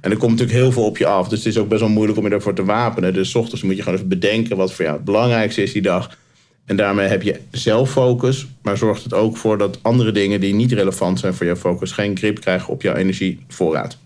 En 0.00 0.10
er 0.10 0.16
komt 0.16 0.30
natuurlijk 0.30 0.58
heel 0.58 0.72
veel 0.72 0.84
op 0.84 0.98
je 0.98 1.06
af. 1.06 1.28
Dus 1.28 1.38
het 1.38 1.46
is 1.46 1.58
ook 1.58 1.68
best 1.68 1.80
wel 1.80 1.90
moeilijk 1.90 2.18
om 2.18 2.24
je 2.24 2.30
daarvoor 2.30 2.54
te 2.54 2.64
wapenen. 2.64 3.12
Dus 3.14 3.30
's 3.30 3.34
ochtends 3.34 3.62
moet 3.62 3.76
je 3.76 3.82
gewoon 3.82 3.98
even 3.98 4.08
bedenken 4.08 4.56
wat 4.56 4.72
voor 4.72 4.84
jou 4.84 4.96
het 4.96 5.04
belangrijkste 5.04 5.62
is 5.62 5.72
die 5.72 5.82
dag. 5.82 6.16
En 6.64 6.76
daarmee 6.76 7.08
heb 7.08 7.22
je 7.22 7.40
zelf 7.50 7.90
focus. 7.90 8.46
Maar 8.62 8.76
zorgt 8.76 9.04
het 9.04 9.14
ook 9.14 9.36
voor 9.36 9.58
dat 9.58 9.78
andere 9.82 10.12
dingen 10.12 10.40
die 10.40 10.54
niet 10.54 10.72
relevant 10.72 11.18
zijn 11.18 11.34
voor 11.34 11.46
jouw 11.46 11.56
focus... 11.56 11.92
geen 11.92 12.16
grip 12.16 12.40
krijgen 12.40 12.68
op 12.68 12.82
jouw 12.82 12.94
energievoorraad. 12.94 13.98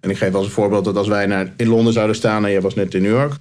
En 0.00 0.10
ik 0.10 0.16
geef 0.16 0.34
als 0.34 0.46
een 0.46 0.52
voorbeeld 0.52 0.84
dat 0.84 0.96
als 0.96 1.08
wij 1.08 1.26
naar, 1.26 1.52
in 1.56 1.68
Londen 1.68 1.92
zouden 1.92 2.16
staan... 2.16 2.44
en 2.44 2.50
jij 2.50 2.60
was 2.60 2.74
net 2.74 2.94
in 2.94 3.02
New 3.02 3.10
York... 3.10 3.32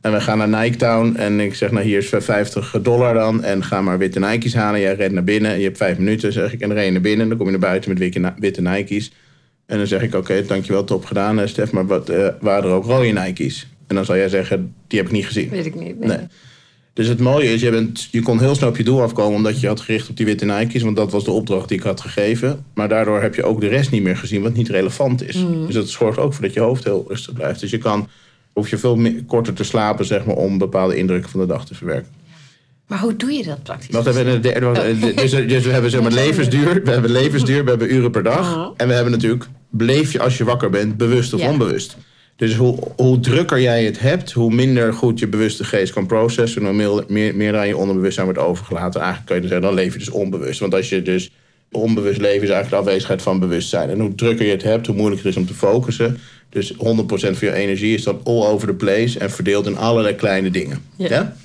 en 0.00 0.12
we 0.12 0.20
gaan 0.20 0.38
naar 0.38 0.62
Nike 0.62 0.76
Town 0.76 1.16
en 1.16 1.40
ik 1.40 1.54
zeg... 1.54 1.70
nou 1.70 1.84
hier 1.84 1.98
is 1.98 2.10
50 2.24 2.76
dollar 2.82 3.14
dan 3.14 3.42
en 3.42 3.64
ga 3.64 3.82
maar 3.82 3.98
witte 3.98 4.18
Nike's 4.18 4.54
halen. 4.54 4.80
Jij 4.80 4.94
rent 4.94 5.12
naar 5.12 5.24
binnen 5.24 5.50
en 5.50 5.58
je 5.58 5.64
hebt 5.64 5.76
vijf 5.76 5.98
minuten, 5.98 6.32
zeg 6.32 6.52
ik. 6.52 6.60
En 6.60 6.68
dan 6.68 6.76
ren 6.76 6.86
je 6.86 6.92
naar 6.92 7.00
binnen 7.00 7.22
en 7.22 7.28
dan 7.28 7.36
kom 7.36 7.46
je 7.46 7.52
naar 7.52 7.68
buiten 7.68 7.90
met 7.98 8.32
witte, 8.38 8.62
Nike's. 8.62 9.12
En 9.66 9.78
dan 9.78 9.86
zeg 9.86 10.02
ik, 10.02 10.14
oké, 10.14 10.44
dankjewel, 10.46 10.84
top 10.84 11.04
gedaan, 11.04 11.48
Stef. 11.48 11.72
Maar 11.72 11.86
wat, 11.86 12.08
eh, 12.08 12.28
waren 12.40 12.64
er 12.64 12.76
ook 12.76 12.84
rode 12.84 13.06
Nike's? 13.06 13.66
En 13.86 13.94
dan 13.94 14.04
zal 14.04 14.16
jij 14.16 14.28
zeggen, 14.28 14.74
die 14.86 14.98
heb 14.98 15.08
ik 15.08 15.14
niet 15.14 15.26
gezien. 15.26 15.48
Weet 15.48 15.66
ik 15.66 15.74
niet. 15.74 15.98
Nee. 15.98 16.08
Nee. 16.08 16.26
Dus 16.94 17.06
het 17.08 17.20
mooie 17.20 17.52
is, 17.52 17.60
je, 17.60 17.70
bent, 17.70 18.08
je 18.10 18.22
kon 18.22 18.38
heel 18.40 18.54
snel 18.54 18.68
op 18.68 18.76
je 18.76 18.84
doel 18.84 19.02
afkomen... 19.02 19.36
omdat 19.36 19.60
je 19.60 19.66
had 19.66 19.80
gericht 19.80 20.08
op 20.08 20.16
die 20.16 20.26
witte 20.26 20.44
Nike's. 20.44 20.82
Want 20.82 20.96
dat 20.96 21.12
was 21.12 21.24
de 21.24 21.30
opdracht 21.30 21.68
die 21.68 21.78
ik 21.78 21.84
had 21.84 22.00
gegeven. 22.00 22.64
Maar 22.74 22.88
daardoor 22.88 23.22
heb 23.22 23.34
je 23.34 23.44
ook 23.44 23.60
de 23.60 23.68
rest 23.68 23.90
niet 23.90 24.02
meer 24.02 24.16
gezien... 24.16 24.42
wat 24.42 24.54
niet 24.54 24.68
relevant 24.68 25.28
is. 25.28 25.44
Dus 25.66 25.74
dat 25.74 25.88
zorgt 25.88 26.18
ook 26.18 26.32
voor 26.32 26.42
dat 26.42 26.54
je 26.54 26.60
hoofd 26.60 26.84
heel 26.84 27.04
rustig 27.08 27.32
blijft. 27.34 27.60
Dus 27.60 27.70
je 27.70 27.78
kan, 27.78 28.08
hoef 28.52 28.68
je 28.68 28.78
veel 28.78 28.96
meer- 28.96 29.24
korter 29.26 29.52
te 29.52 29.64
slapen... 29.64 30.04
Zeg 30.04 30.24
maar, 30.24 30.36
om 30.36 30.58
bepaalde 30.58 30.96
indrukken 30.96 31.30
van 31.30 31.40
de 31.40 31.46
dag 31.46 31.66
te 31.66 31.74
verwerken. 31.74 32.10
Maar 32.86 32.98
hoe 33.00 33.16
doe 33.16 33.32
je 33.32 33.42
dat 33.44 33.62
praktisch? 33.62 33.88
De 34.14 34.40
derde 34.40 34.66
was- 34.66 34.78
eh, 34.78 35.16
dus, 35.16 35.30
dus 35.30 35.64
we 35.64 35.70
hebben 35.70 35.90
zeg 35.90 36.02
maar 36.02 36.12
levensduur, 36.12 36.82
we 36.84 36.90
hebben 36.90 37.10
levensduur, 37.10 37.64
we 37.64 37.70
hebben 37.70 37.94
uren 37.94 38.10
per 38.10 38.22
dag. 38.22 38.72
En 38.76 38.88
we 38.88 38.94
hebben 38.94 39.12
natuurlijk, 39.12 39.44
beleef 39.70 40.12
je 40.12 40.20
als 40.20 40.36
je 40.38 40.44
wakker 40.44 40.70
bent, 40.70 40.96
bewust 40.96 41.32
of 41.34 41.40
onbewust. 41.48 41.96
Dus 42.36 42.54
hoe, 42.54 42.78
hoe 42.96 43.20
drukker 43.20 43.60
jij 43.60 43.84
het 43.84 44.00
hebt, 44.00 44.32
hoe 44.32 44.54
minder 44.54 44.92
goed 44.92 45.18
je 45.18 45.28
bewuste 45.28 45.64
geest 45.64 45.92
kan 45.92 46.06
processen, 46.06 46.64
hoe 46.64 47.04
meer, 47.08 47.34
meer, 47.34 47.56
aan 47.56 47.66
je 47.66 47.76
onderbewustzijn 47.76 48.26
wordt 48.26 48.40
overgelaten. 48.40 49.00
Eigenlijk 49.00 49.26
kan 49.26 49.36
je 49.36 49.42
dus 49.42 49.50
zeggen, 49.50 49.68
dan 49.68 49.76
leef 49.76 49.92
je 49.92 49.98
dus 49.98 50.10
onbewust. 50.10 50.60
Want 50.60 50.74
als 50.74 50.88
je 50.88 51.02
dus 51.02 51.30
onbewust 51.70 52.20
leven 52.20 52.42
is 52.42 52.48
eigenlijk 52.48 52.70
de 52.70 52.76
afwezigheid 52.76 53.22
van 53.22 53.38
bewustzijn. 53.38 53.90
En 53.90 54.00
hoe 54.00 54.14
drukker 54.14 54.46
je 54.46 54.52
het 54.52 54.62
hebt, 54.62 54.86
hoe 54.86 54.96
moeilijker 54.96 55.26
het 55.26 55.36
is 55.36 55.42
om 55.42 55.48
te 55.48 55.54
focussen. 55.54 56.18
Dus 56.48 56.72
100% 56.72 56.76
van 56.76 57.36
je 57.40 57.52
energie 57.52 57.94
is 57.94 58.02
dan 58.02 58.20
all 58.24 58.46
over 58.46 58.68
the 58.68 58.74
place 58.74 59.18
en 59.18 59.30
verdeeld 59.30 59.66
in 59.66 59.76
allerlei 59.76 60.14
kleine 60.14 60.50
dingen. 60.50 60.82
Ja. 60.96 61.08
ja? 61.08 61.36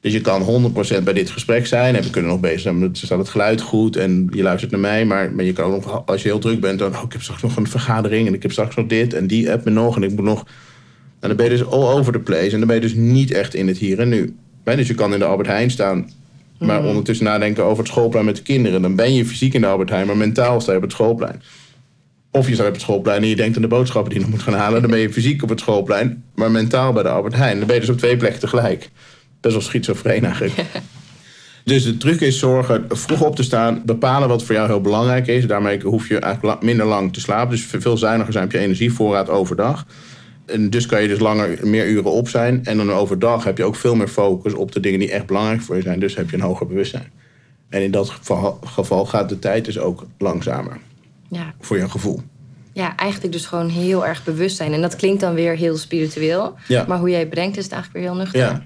Dus 0.00 0.12
je 0.12 0.20
kan 0.20 0.72
100% 1.00 1.02
bij 1.02 1.12
dit 1.12 1.30
gesprek 1.30 1.66
zijn. 1.66 1.96
En 1.96 2.02
we 2.02 2.10
kunnen 2.10 2.30
nog 2.30 2.40
bezig 2.40 2.60
zijn, 2.60 2.78
met 2.78 2.98
staat 2.98 3.18
het 3.18 3.28
geluid 3.28 3.60
goed 3.60 3.96
en 3.96 4.28
je 4.30 4.42
luistert 4.42 4.70
naar 4.70 4.80
mij. 4.80 5.04
Maar, 5.04 5.32
maar 5.32 5.44
je 5.44 5.52
kan 5.52 5.72
ook 5.72 5.84
nog, 5.84 6.06
als 6.06 6.22
je 6.22 6.28
heel 6.28 6.38
druk 6.38 6.60
bent, 6.60 6.78
dan... 6.78 6.96
Oh, 6.96 7.02
ik 7.02 7.12
heb 7.12 7.22
straks 7.22 7.42
nog 7.42 7.56
een 7.56 7.66
vergadering 7.66 8.26
en 8.26 8.34
ik 8.34 8.42
heb 8.42 8.52
straks 8.52 8.76
nog 8.76 8.86
dit 8.86 9.14
en 9.14 9.26
die 9.26 9.52
app 9.52 9.64
me 9.64 9.70
nog. 9.70 9.96
En 9.96 10.02
ik 10.02 10.10
moet 10.10 10.24
nog... 10.24 10.44
En 11.20 11.28
dan 11.28 11.36
ben 11.36 11.50
je 11.50 11.56
dus 11.56 11.66
all 11.66 11.98
over 11.98 12.12
the 12.12 12.18
place. 12.18 12.50
En 12.50 12.58
dan 12.58 12.66
ben 12.66 12.76
je 12.76 12.82
dus 12.82 12.94
niet 12.94 13.30
echt 13.30 13.54
in 13.54 13.68
het 13.68 13.78
hier 13.78 13.98
en 13.98 14.08
nu. 14.08 14.34
Dus 14.64 14.88
je 14.88 14.94
kan 14.94 15.12
in 15.12 15.18
de 15.18 15.24
Albert 15.24 15.48
Heijn 15.48 15.70
staan... 15.70 16.10
maar 16.58 16.84
ondertussen 16.84 17.24
nadenken 17.24 17.64
over 17.64 17.78
het 17.78 17.92
schoolplein 17.92 18.24
met 18.24 18.36
de 18.36 18.42
kinderen. 18.42 18.82
Dan 18.82 18.96
ben 18.96 19.14
je 19.14 19.26
fysiek 19.26 19.54
in 19.54 19.60
de 19.60 19.66
Albert 19.66 19.90
Heijn, 19.90 20.06
maar 20.06 20.16
mentaal 20.16 20.60
sta 20.60 20.70
je 20.70 20.76
op 20.76 20.82
het 20.82 20.92
schoolplein. 20.92 21.42
Of 22.30 22.48
je 22.48 22.54
staat 22.54 22.66
op 22.66 22.72
het 22.72 22.82
schoolplein 22.82 23.22
en 23.22 23.28
je 23.28 23.36
denkt 23.36 23.56
aan 23.56 23.62
de 23.62 23.68
boodschappen 23.68 24.10
die 24.10 24.20
je 24.20 24.26
nog 24.26 24.34
moet 24.34 24.44
gaan 24.44 24.60
halen. 24.60 24.80
Dan 24.80 24.90
ben 24.90 25.00
je 25.00 25.12
fysiek 25.12 25.42
op 25.42 25.48
het 25.48 25.60
schoolplein, 25.60 26.24
maar 26.34 26.50
mentaal 26.50 26.92
bij 26.92 27.02
de 27.02 27.08
Albert 27.08 27.34
Heijn. 27.34 27.58
Dan 27.58 27.66
ben 27.66 27.74
je 27.74 27.80
dus 27.80 27.90
op 27.90 27.98
twee 27.98 28.16
plekken 28.16 28.40
tegelijk. 28.40 28.90
Best 29.40 29.54
wel 29.54 29.64
schizofreen 29.64 30.24
eigenlijk. 30.24 30.54
Dus 31.64 31.84
de 31.84 31.96
truc 31.96 32.20
is 32.20 32.38
zorgen 32.38 32.84
vroeg 32.88 33.20
op 33.20 33.36
te 33.36 33.42
staan, 33.42 33.82
bepalen 33.84 34.28
wat 34.28 34.44
voor 34.44 34.54
jou 34.54 34.66
heel 34.66 34.80
belangrijk 34.80 35.26
is. 35.26 35.46
Daarmee 35.46 35.80
hoef 35.82 36.08
je 36.08 36.18
eigenlijk 36.18 36.62
minder 36.62 36.86
lang 36.86 37.12
te 37.12 37.20
slapen. 37.20 37.50
Dus 37.50 37.66
veel 37.78 37.96
zuiniger 37.96 38.32
zijn 38.32 38.44
op 38.44 38.52
je 38.52 38.58
energievoorraad 38.58 39.28
overdag. 39.28 39.86
En 40.46 40.70
dus 40.70 40.86
kan 40.86 41.02
je 41.02 41.08
dus 41.08 41.18
langer, 41.18 41.66
meer 41.66 41.88
uren 41.88 42.12
op 42.12 42.28
zijn. 42.28 42.64
En 42.64 42.76
dan 42.76 42.92
overdag 42.92 43.44
heb 43.44 43.58
je 43.58 43.64
ook 43.64 43.76
veel 43.76 43.94
meer 43.94 44.08
focus 44.08 44.54
op 44.54 44.72
de 44.72 44.80
dingen 44.80 44.98
die 44.98 45.10
echt 45.10 45.26
belangrijk 45.26 45.60
voor 45.60 45.76
je 45.76 45.82
zijn. 45.82 46.00
Dus 46.00 46.14
heb 46.14 46.30
je 46.30 46.36
een 46.36 46.42
hoger 46.42 46.66
bewustzijn. 46.66 47.10
En 47.68 47.82
in 47.82 47.90
dat 47.90 48.10
geval, 48.10 48.58
geval 48.64 49.06
gaat 49.06 49.28
de 49.28 49.38
tijd 49.38 49.64
dus 49.64 49.78
ook 49.78 50.06
langzamer. 50.18 50.78
Ja. 51.28 51.54
Voor 51.60 51.76
je 51.76 51.90
gevoel. 51.90 52.22
ja, 52.72 52.96
eigenlijk 52.96 53.32
dus 53.32 53.46
gewoon 53.46 53.68
heel 53.68 54.06
erg 54.06 54.24
bewust 54.24 54.56
zijn. 54.56 54.72
En 54.72 54.80
dat 54.80 54.96
klinkt 54.96 55.20
dan 55.20 55.34
weer 55.34 55.56
heel 55.56 55.76
spiritueel. 55.76 56.54
Ja. 56.68 56.84
Maar 56.88 56.98
hoe 56.98 57.10
jij 57.10 57.20
het 57.20 57.30
brengt 57.30 57.56
is 57.56 57.64
het 57.64 57.72
eigenlijk 57.72 58.04
weer 58.04 58.12
heel 58.12 58.22
nuchter. 58.22 58.40
Ja. 58.40 58.62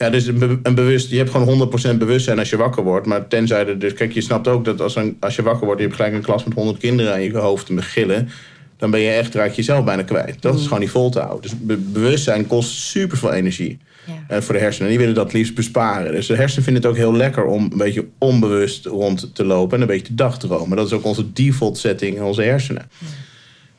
Ja, 0.00 0.10
dus 0.10 0.26
een, 0.26 0.38
be- 0.38 0.58
een 0.62 0.74
bewust, 0.74 1.10
je 1.10 1.16
hebt 1.16 1.30
gewoon 1.30 1.70
100% 1.94 1.96
bewustzijn 1.98 2.38
als 2.38 2.50
je 2.50 2.56
wakker 2.56 2.82
wordt. 2.82 3.06
Maar 3.06 3.28
tenzij 3.28 3.66
er, 3.66 3.78
dus 3.78 3.92
kijk, 3.92 4.12
je 4.12 4.20
snapt 4.20 4.48
ook 4.48 4.64
dat 4.64 4.80
als, 4.80 4.96
een, 4.96 5.16
als 5.20 5.36
je 5.36 5.42
wakker 5.42 5.64
wordt, 5.64 5.80
je 5.80 5.86
hebt 5.86 5.98
gelijk 5.98 6.16
een 6.16 6.22
klas 6.22 6.44
met 6.44 6.54
100 6.54 6.78
kinderen 6.78 7.12
aan 7.12 7.22
je 7.22 7.36
hoofd 7.38 7.66
te 7.66 7.82
gillen. 7.82 8.28
dan 8.76 8.90
ben 8.90 9.00
je 9.00 9.10
echt, 9.10 9.34
raak 9.34 9.50
je 9.50 9.56
jezelf 9.56 9.84
bijna 9.84 10.02
kwijt. 10.02 10.42
Dat 10.42 10.58
is 10.58 10.62
gewoon 10.64 10.80
niet 10.80 10.90
vol 10.90 11.10
te 11.10 11.18
houden. 11.20 11.42
Dus 11.42 11.58
be- 11.60 11.76
bewustzijn 11.76 12.46
kost 12.46 12.70
super 12.70 13.18
veel 13.18 13.32
energie. 13.32 13.78
Ja. 14.06 14.12
En 14.28 14.42
voor 14.42 14.54
de 14.54 14.60
hersenen. 14.60 14.86
En 14.86 14.96
die 14.96 14.98
willen 15.06 15.22
dat 15.24 15.32
liefst 15.32 15.54
besparen. 15.54 16.12
Dus 16.12 16.26
de 16.26 16.36
hersenen 16.36 16.64
vinden 16.64 16.82
het 16.82 16.90
ook 16.90 16.96
heel 16.98 17.14
lekker 17.16 17.44
om 17.44 17.62
een 17.72 17.78
beetje 17.78 18.06
onbewust 18.18 18.86
rond 18.86 19.34
te 19.34 19.44
lopen 19.44 19.76
en 19.76 19.80
een 19.82 19.86
beetje 19.88 20.06
te 20.06 20.14
dagdromen. 20.14 20.76
Dat 20.76 20.86
is 20.86 20.92
ook 20.92 21.04
onze 21.04 21.32
default 21.32 21.78
setting 21.78 22.16
in 22.16 22.22
onze 22.22 22.42
hersenen. 22.42 22.90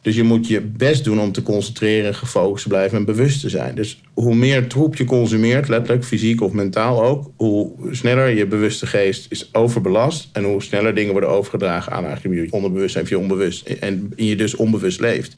Dus 0.01 0.15
je 0.15 0.23
moet 0.23 0.47
je 0.47 0.61
best 0.61 1.03
doen 1.03 1.19
om 1.19 1.31
te 1.31 1.43
concentreren, 1.43 2.15
gefocust 2.15 2.63
te 2.63 2.69
blijven 2.69 2.97
en 2.97 3.05
bewust 3.05 3.41
te 3.41 3.49
zijn. 3.49 3.75
Dus 3.75 4.01
hoe 4.13 4.35
meer 4.35 4.67
troep 4.67 4.95
je 4.95 5.05
consumeert, 5.05 5.67
letterlijk, 5.67 6.05
fysiek 6.05 6.41
of 6.41 6.51
mentaal 6.51 7.03
ook, 7.03 7.31
hoe 7.35 7.71
sneller 7.91 8.29
je 8.29 8.47
bewuste 8.47 8.85
geest 8.87 9.25
is 9.29 9.53
overbelast. 9.53 10.29
En 10.33 10.43
hoe 10.43 10.63
sneller 10.63 10.95
dingen 10.95 11.11
worden 11.11 11.29
overgedragen 11.29 11.91
aan 11.91 12.05
eigenlijk 12.05 12.45
je 12.45 12.51
onderbewust 12.51 12.95
en 12.95 13.05
je 13.07 13.19
onbewust. 13.19 13.67
En 13.67 14.13
je 14.15 14.35
dus 14.35 14.55
onbewust 14.55 14.99
leeft. 14.99 15.35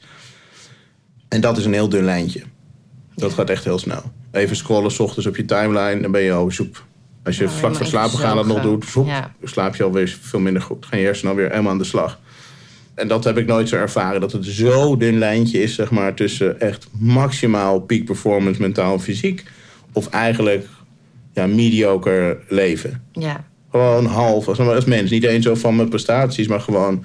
En 1.28 1.40
dat 1.40 1.56
is 1.56 1.64
een 1.64 1.72
heel 1.72 1.88
dun 1.88 2.04
lijntje. 2.04 2.42
Dat 3.14 3.32
gaat 3.32 3.50
echt 3.50 3.64
heel 3.64 3.78
snel. 3.78 4.02
Even 4.32 4.56
scrollen, 4.56 4.90
s 4.90 4.98
ochtends 5.00 5.26
op 5.26 5.36
je 5.36 5.44
timeline, 5.44 6.00
dan 6.00 6.10
ben 6.10 6.22
je 6.22 6.32
al 6.32 6.50
zoep. 6.50 6.84
Als 7.24 7.36
je 7.36 7.44
Ja, 7.44 7.50
vlak 7.50 7.74
voor 7.74 7.86
slapen 7.86 8.18
gaan 8.18 8.36
dat 8.36 8.46
nog 8.46 8.62
doet, 8.62 8.84
zoep, 8.84 9.06
Ja. 9.06 9.34
slaap 9.42 9.76
je 9.76 9.82
alweer 9.82 10.18
veel 10.20 10.40
minder 10.40 10.62
goed. 10.62 10.86
Gaan 10.86 10.98
je 10.98 11.04
hersenen 11.04 11.32
alweer 11.32 11.50
helemaal 11.50 11.72
aan 11.72 11.78
de 11.78 11.84
slag. 11.84 12.20
En 12.94 13.08
dat 13.08 13.24
heb 13.24 13.38
ik 13.38 13.46
nooit 13.46 13.68
zo 13.68 13.76
ervaren. 13.76 14.20
Dat 14.20 14.32
het 14.32 14.44
zo 14.44 14.96
dun 14.96 15.18
lijntje 15.18 15.62
is, 15.62 15.74
zeg 15.74 15.90
maar, 15.90 16.14
tussen 16.14 16.60
echt 16.60 16.86
maximaal 16.98 17.80
peak 17.80 18.04
performance, 18.04 18.60
mentaal 18.60 18.92
en 18.92 19.00
fysiek. 19.00 19.44
Of 19.92 20.08
eigenlijk 20.08 20.66
ja, 21.32 21.46
mediocre 21.46 22.38
leven. 22.48 23.02
Ja. 23.12 23.44
Gewoon 23.70 24.06
half, 24.06 24.48
als, 24.48 24.58
als 24.58 24.84
mens. 24.84 25.10
Niet 25.10 25.24
eens 25.24 25.44
zo 25.44 25.54
van 25.54 25.76
mijn 25.76 25.88
prestaties, 25.88 26.48
maar 26.48 26.60
gewoon... 26.60 27.04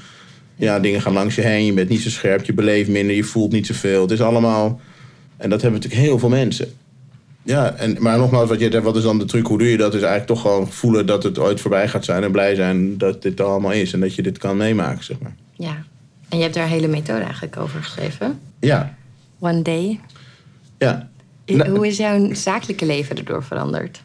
Ja, 0.55 0.79
dingen 0.79 1.01
gaan 1.01 1.13
langs 1.13 1.35
je 1.35 1.41
heen, 1.41 1.65
je 1.65 1.73
bent 1.73 1.89
niet 1.89 2.01
zo 2.01 2.09
scherp, 2.09 2.45
je 2.45 2.53
beleeft 2.53 2.89
minder, 2.89 3.15
je 3.15 3.23
voelt 3.23 3.51
niet 3.51 3.67
zoveel. 3.67 4.01
Het 4.01 4.11
is 4.11 4.21
allemaal... 4.21 4.81
En 5.37 5.49
dat 5.49 5.61
hebben 5.61 5.81
natuurlijk 5.81 6.07
heel 6.07 6.19
veel 6.19 6.29
mensen. 6.29 6.73
Ja, 7.49 7.73
en, 7.75 7.95
maar 7.99 8.17
nogmaals, 8.17 8.49
wat, 8.49 8.59
je, 8.59 8.71
zegt, 8.71 8.83
wat 8.83 8.95
is 8.95 9.03
dan 9.03 9.17
de 9.19 9.25
truc? 9.25 9.47
Hoe 9.47 9.57
doe 9.57 9.67
je 9.71 9.77
dat? 9.77 9.93
Is 9.93 10.01
eigenlijk 10.01 10.27
toch 10.27 10.41
gewoon 10.41 10.71
voelen 10.71 11.05
dat 11.05 11.23
het 11.23 11.39
ooit 11.39 11.61
voorbij 11.61 11.87
gaat 11.87 12.05
zijn... 12.05 12.23
en 12.23 12.31
blij 12.31 12.55
zijn 12.55 12.97
dat 12.97 13.21
dit 13.21 13.39
er 13.39 13.45
allemaal 13.45 13.71
is 13.71 13.93
en 13.93 13.99
dat 13.99 14.15
je 14.15 14.21
dit 14.21 14.37
kan 14.37 14.57
meemaken, 14.57 15.03
zeg 15.03 15.19
maar. 15.19 15.35
ja. 15.55 15.83
En 16.29 16.37
je 16.37 16.43
hebt 16.43 16.55
daar 16.55 16.63
een 16.63 16.69
hele 16.69 16.87
methode 16.87 17.21
eigenlijk 17.23 17.57
over 17.57 17.83
geschreven. 17.83 18.39
Ja, 18.59 18.95
One 19.39 19.61
Day. 19.61 19.99
ja. 20.77 21.09
I- 21.45 21.55
Nou- 21.55 21.69
Hoe 21.69 21.87
is 21.87 21.97
jouw 21.97 22.33
zakelijke 22.33 22.85
leven 22.85 23.17
erdoor 23.17 23.43
veranderd? 23.43 24.01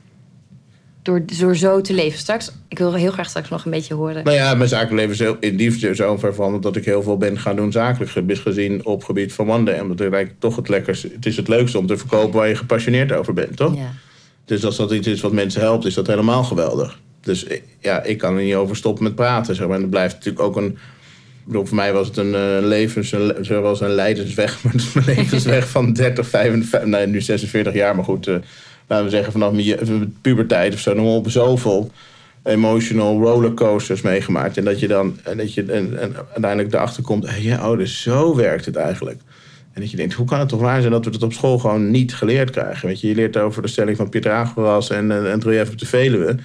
Door, 1.05 1.23
door 1.39 1.57
zo 1.57 1.81
te 1.81 1.93
leven. 1.93 2.19
Straks, 2.19 2.53
ik 2.69 2.79
wil 2.79 2.95
heel 2.95 3.11
graag 3.11 3.29
straks 3.29 3.49
nog 3.49 3.65
een 3.65 3.71
beetje 3.71 3.95
horen. 3.95 4.25
Nou 4.25 4.37
ja, 4.37 4.55
mijn 4.55 4.69
zakelijk 4.69 4.95
leven 4.95 5.13
is 5.13 5.19
heel, 5.19 5.37
in 5.41 5.73
zin 5.73 5.97
zo 5.97 6.17
ver 6.17 6.35
veranderd 6.35 6.63
dat 6.63 6.77
ik 6.77 6.85
heel 6.85 7.03
veel 7.03 7.17
ben 7.17 7.39
gaan 7.39 7.57
doen 7.57 7.73
zakelijk 7.73 8.11
gezien 8.39 8.85
op 8.85 9.05
gebied 9.05 9.33
van 9.33 9.65
Day. 9.65 9.81
Omdat 9.81 9.99
het 9.99 10.13
eigenlijk 10.13 10.41
toch 10.41 10.57
het 10.57 10.69
lekkerste, 10.69 11.11
het 11.15 11.27
is 11.27 11.37
het 11.37 11.49
leukste 11.49 11.79
om 11.79 11.87
te 11.87 11.97
verkopen 11.97 12.39
waar 12.39 12.49
je 12.49 12.57
gepassioneerd 12.57 13.13
over 13.13 13.33
bent, 13.33 13.57
toch? 13.57 13.77
Ja. 13.77 13.93
Dus 14.45 14.65
als 14.65 14.77
dat 14.77 14.93
iets 14.93 15.07
is 15.07 15.21
wat 15.21 15.33
mensen 15.33 15.61
helpt, 15.61 15.85
is 15.85 15.95
dat 15.95 16.07
helemaal 16.07 16.45
geweldig. 16.45 16.99
Dus 17.21 17.47
eh, 17.47 17.61
ja, 17.81 18.03
ik 18.03 18.19
kan 18.19 18.37
er 18.37 18.43
niet 18.43 18.55
over 18.55 18.77
stoppen 18.77 19.05
met 19.05 19.15
praten. 19.15 19.55
Zeg 19.55 19.67
maar. 19.67 19.77
En 19.77 19.83
het 19.83 19.91
blijft 19.91 20.15
natuurlijk 20.15 20.45
ook 20.45 20.57
een. 20.57 20.79
Bedoel, 21.45 21.67
voor 21.67 21.77
mij 21.77 21.93
was 21.93 22.07
het 22.07 22.17
een 22.17 22.35
eh, 22.35 22.59
levens, 22.61 23.13
een, 23.13 23.35
zoals 23.41 23.81
een 23.81 23.95
leidensweg, 23.95 24.59
maar 24.63 24.73
het 24.73 24.83
is 24.83 24.95
een 24.95 25.05
levensweg 25.05 25.69
van 25.69 25.93
30, 25.93 26.29
55, 26.29 26.89
nee, 26.89 27.07
nu 27.07 27.21
46 27.21 27.75
jaar, 27.75 27.95
maar 27.95 28.05
goed, 28.05 28.27
eh, 28.27 28.35
laten 28.87 29.05
we 29.05 29.11
zeggen 29.11 29.33
vanaf 29.33 29.53
mijn 29.53 30.17
puberteit 30.21 30.75
of 30.75 30.81
zo, 30.81 30.95
nog 30.95 31.17
op 31.17 31.31
zoveel 31.31 31.91
emotional 32.45 33.21
rollercoasters 33.21 34.03
meegemaakt. 34.03 34.57
En 34.57 34.65
dat 34.65 34.81
je 34.81 34.89
dan 34.89 35.19
en 35.23 35.37
dat 35.37 35.55
je, 35.55 35.65
en, 35.65 36.01
en 36.01 36.17
uiteindelijk 36.17 36.75
erachter 36.75 37.03
komt, 37.03 37.27
hey, 37.31 37.59
oh, 37.61 37.81
zo 37.81 38.35
werkt 38.37 38.65
het 38.65 38.77
eigenlijk. 38.77 39.21
En 39.75 39.81
dat 39.81 39.91
je 39.91 39.97
denkt, 39.97 40.13
hoe 40.13 40.27
kan 40.27 40.39
het 40.39 40.49
toch 40.49 40.61
waar 40.61 40.81
zijn 40.81 40.93
dat 40.93 41.05
we 41.05 41.11
het 41.11 41.23
op 41.23 41.33
school 41.33 41.59
gewoon 41.59 41.91
niet 41.91 42.15
geleerd 42.15 42.51
krijgen? 42.51 42.89
Weet 42.89 43.01
je, 43.01 43.09
je 43.09 43.15
leert 43.15 43.37
over 43.37 43.63
de 43.63 43.69
stelling 43.69 43.97
van 43.97 44.09
Pythagoras 44.09 44.91
en, 44.91 45.11
en, 45.11 45.31
en 45.31 45.49
het 45.49 45.71
op 45.71 45.79
de 45.79 45.87
Veluwe. 45.87 46.37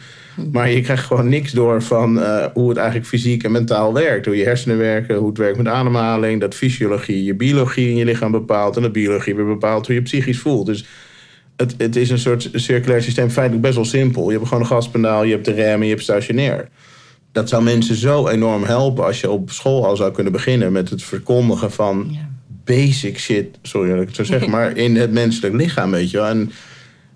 Maar 0.51 0.69
je 0.69 0.81
krijgt 0.81 1.05
gewoon 1.05 1.29
niks 1.29 1.51
door 1.51 1.81
van 1.81 2.22
eh, 2.22 2.46
hoe 2.53 2.69
het 2.69 2.77
eigenlijk 2.77 3.08
fysiek 3.08 3.43
en 3.43 3.51
mentaal 3.51 3.93
werkt. 3.93 4.25
Hoe 4.25 4.38
je 4.38 4.43
hersenen 4.43 4.77
werken, 4.77 5.15
hoe 5.15 5.27
het 5.27 5.38
werkt 5.38 5.58
met 5.58 5.67
ademhaling. 5.67 6.41
Dat 6.41 6.55
fysiologie 6.55 7.24
je 7.24 7.34
biologie 7.34 7.89
in 7.89 7.96
je 7.96 8.05
lichaam 8.05 8.31
bepaalt. 8.31 8.75
En 8.75 8.81
dat 8.81 8.91
biologie 8.91 9.36
weer 9.36 9.46
bepaalt 9.46 9.86
hoe 9.86 9.96
je 9.96 10.01
psychisch 10.01 10.39
voelt. 10.39 10.65
Dus 10.65 10.86
het, 11.60 11.75
het 11.78 11.96
is 11.96 12.10
een 12.10 12.20
soort 12.20 12.50
circulair 12.54 13.01
systeem, 13.01 13.30
feitelijk 13.30 13.63
best 13.63 13.75
wel 13.75 13.86
simpel. 13.86 14.25
Je 14.30 14.36
hebt 14.36 14.48
gewoon 14.48 14.63
een 14.63 14.70
gaspedaal, 14.70 15.24
je 15.24 15.32
hebt 15.32 15.46
de 15.46 15.51
rem 15.51 15.80
en 15.80 15.84
je 15.84 15.89
hebt 15.89 16.04
stationair. 16.04 16.70
Dat 17.32 17.50
zou 17.50 17.63
mensen 17.63 17.96
zo 17.96 18.28
enorm 18.28 18.63
helpen 18.63 19.06
als 19.06 19.20
je 19.20 19.30
op 19.30 19.51
school 19.51 19.86
al 19.86 19.96
zou 19.96 20.12
kunnen 20.12 20.32
beginnen 20.34 20.72
met 20.72 20.89
het 20.89 21.04
verkondigen 21.04 21.72
van 21.72 22.08
Ja. 22.12 22.30
basic 22.66 23.20
shit, 23.20 23.58
sorry 23.62 23.89
dat 23.89 24.01
ik 24.01 24.08
het 24.08 24.16
zo 24.16 24.24
zeg, 24.24 24.48
maar 24.56 24.78
in 24.78 24.96
het 24.96 25.12
menselijk 25.12 25.56
lichaam, 25.56 25.92
weet 25.92 26.12
je 26.12 26.18
wel. 26.18 26.28
En 26.28 26.51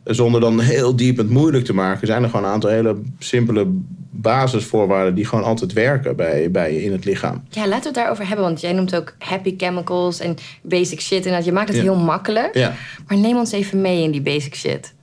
zonder 0.04 0.42
dan 0.42 0.60
heel 0.60 0.96
diep 0.96 1.18
het 1.18 1.30
moeilijk 1.30 1.66
te 1.66 1.74
maken, 1.74 2.08
zijn 2.08 2.24
er 2.24 2.30
gewoon 2.30 2.46
een 2.46 2.52
aantal 2.52 2.70
hele 2.70 2.96
simpele 3.20 3.66
basisvoorwaarden 4.12 5.16
die 5.16 5.26
gewoon 5.26 5.44
altijd 5.44 5.74
werken 5.74 6.16
bij, 6.16 6.52
bij 6.52 6.74
je 6.74 6.84
in 6.84 6.92
het 6.92 7.06
lichaam. 7.06 7.44
Ja, 7.50 7.62
laten 7.62 7.80
we 7.80 7.86
het 7.86 7.94
daarover 7.96 8.28
hebben. 8.28 8.46
Want 8.46 8.62
jij 8.62 8.74
noemt 8.74 8.96
ook 8.96 9.16
happy 9.20 9.54
chemicals 9.58 10.20
en 10.20 10.36
basic 10.62 11.02
shit. 11.02 11.26
En 11.26 11.34
dat 11.34 11.46
je 11.46 11.52
maakt 11.52 11.68
het 11.68 11.78
Ja. 11.78 11.84
heel 11.84 11.96
makkelijk. 11.96 12.56
Ja. 12.58 12.74
Maar 13.08 13.18
neem 13.18 13.38
ons 13.38 13.52
even 13.52 13.82
mee 13.82 14.04
in 14.04 14.12
die 14.12 14.22
basic 14.22 14.56
shit. 14.56 14.94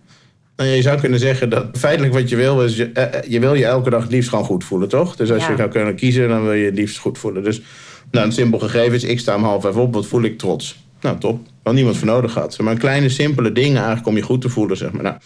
Nou, 0.57 0.71
je 0.73 0.83
zou 0.83 1.01
kunnen 1.01 1.19
zeggen 1.19 1.51
dat 1.51 1.67
feitelijk 1.73 2.13
wat 2.13 2.29
je 2.29 2.37
wil 2.37 2.65
is, 2.65 2.77
je, 2.77 2.91
eh, 2.93 3.03
eh, 3.15 3.23
je 3.31 3.41
wil 3.41 3.55
je 3.55 3.65
elke 3.65 3.91
dag 3.91 4.03
het 4.03 4.11
liefst 4.11 4.29
gewoon 4.29 4.45
goed 4.45 4.65
voelen, 4.65 4.89
toch? 4.89 5.17
Dus 5.17 5.31
als 5.33 5.43
Ja. 5.45 5.51
je 5.51 5.57
zou 5.57 5.69
kunnen 5.71 5.95
kiezen, 5.95 6.29
dan 6.29 6.43
wil 6.43 6.53
je 6.53 6.65
het 6.65 6.75
liefst 6.75 6.99
goed 6.99 7.19
voelen. 7.19 7.43
Dus 7.43 7.63
nou, 8.11 8.27
een 8.27 8.33
simpel 8.33 8.59
gegeven 8.59 8.93
is, 8.95 9.05
ik 9.05 9.19
sta 9.19 9.37
om 9.37 9.43
half 9.45 9.63
vijf 9.63 9.77
op, 9.77 9.95
wat 9.95 10.07
voel 10.07 10.23
ik 10.23 10.39
trots? 10.39 10.89
Nou, 11.01 11.19
top. 11.19 11.47
Wel 11.63 11.73
niemand 11.73 11.97
voor 11.97 12.07
nodig 12.07 12.35
had. 12.35 12.59
Maar 12.59 12.77
kleine, 12.77 13.09
simpele 13.09 13.53
dingen 13.53 13.77
eigenlijk 13.77 14.07
om 14.07 14.17
je 14.17 14.23
goed 14.23 14.41
te 14.41 14.49
voelen, 14.49 14.77
zeg 14.77 14.93
maar. 14.93 15.03
Nou, 15.03 15.17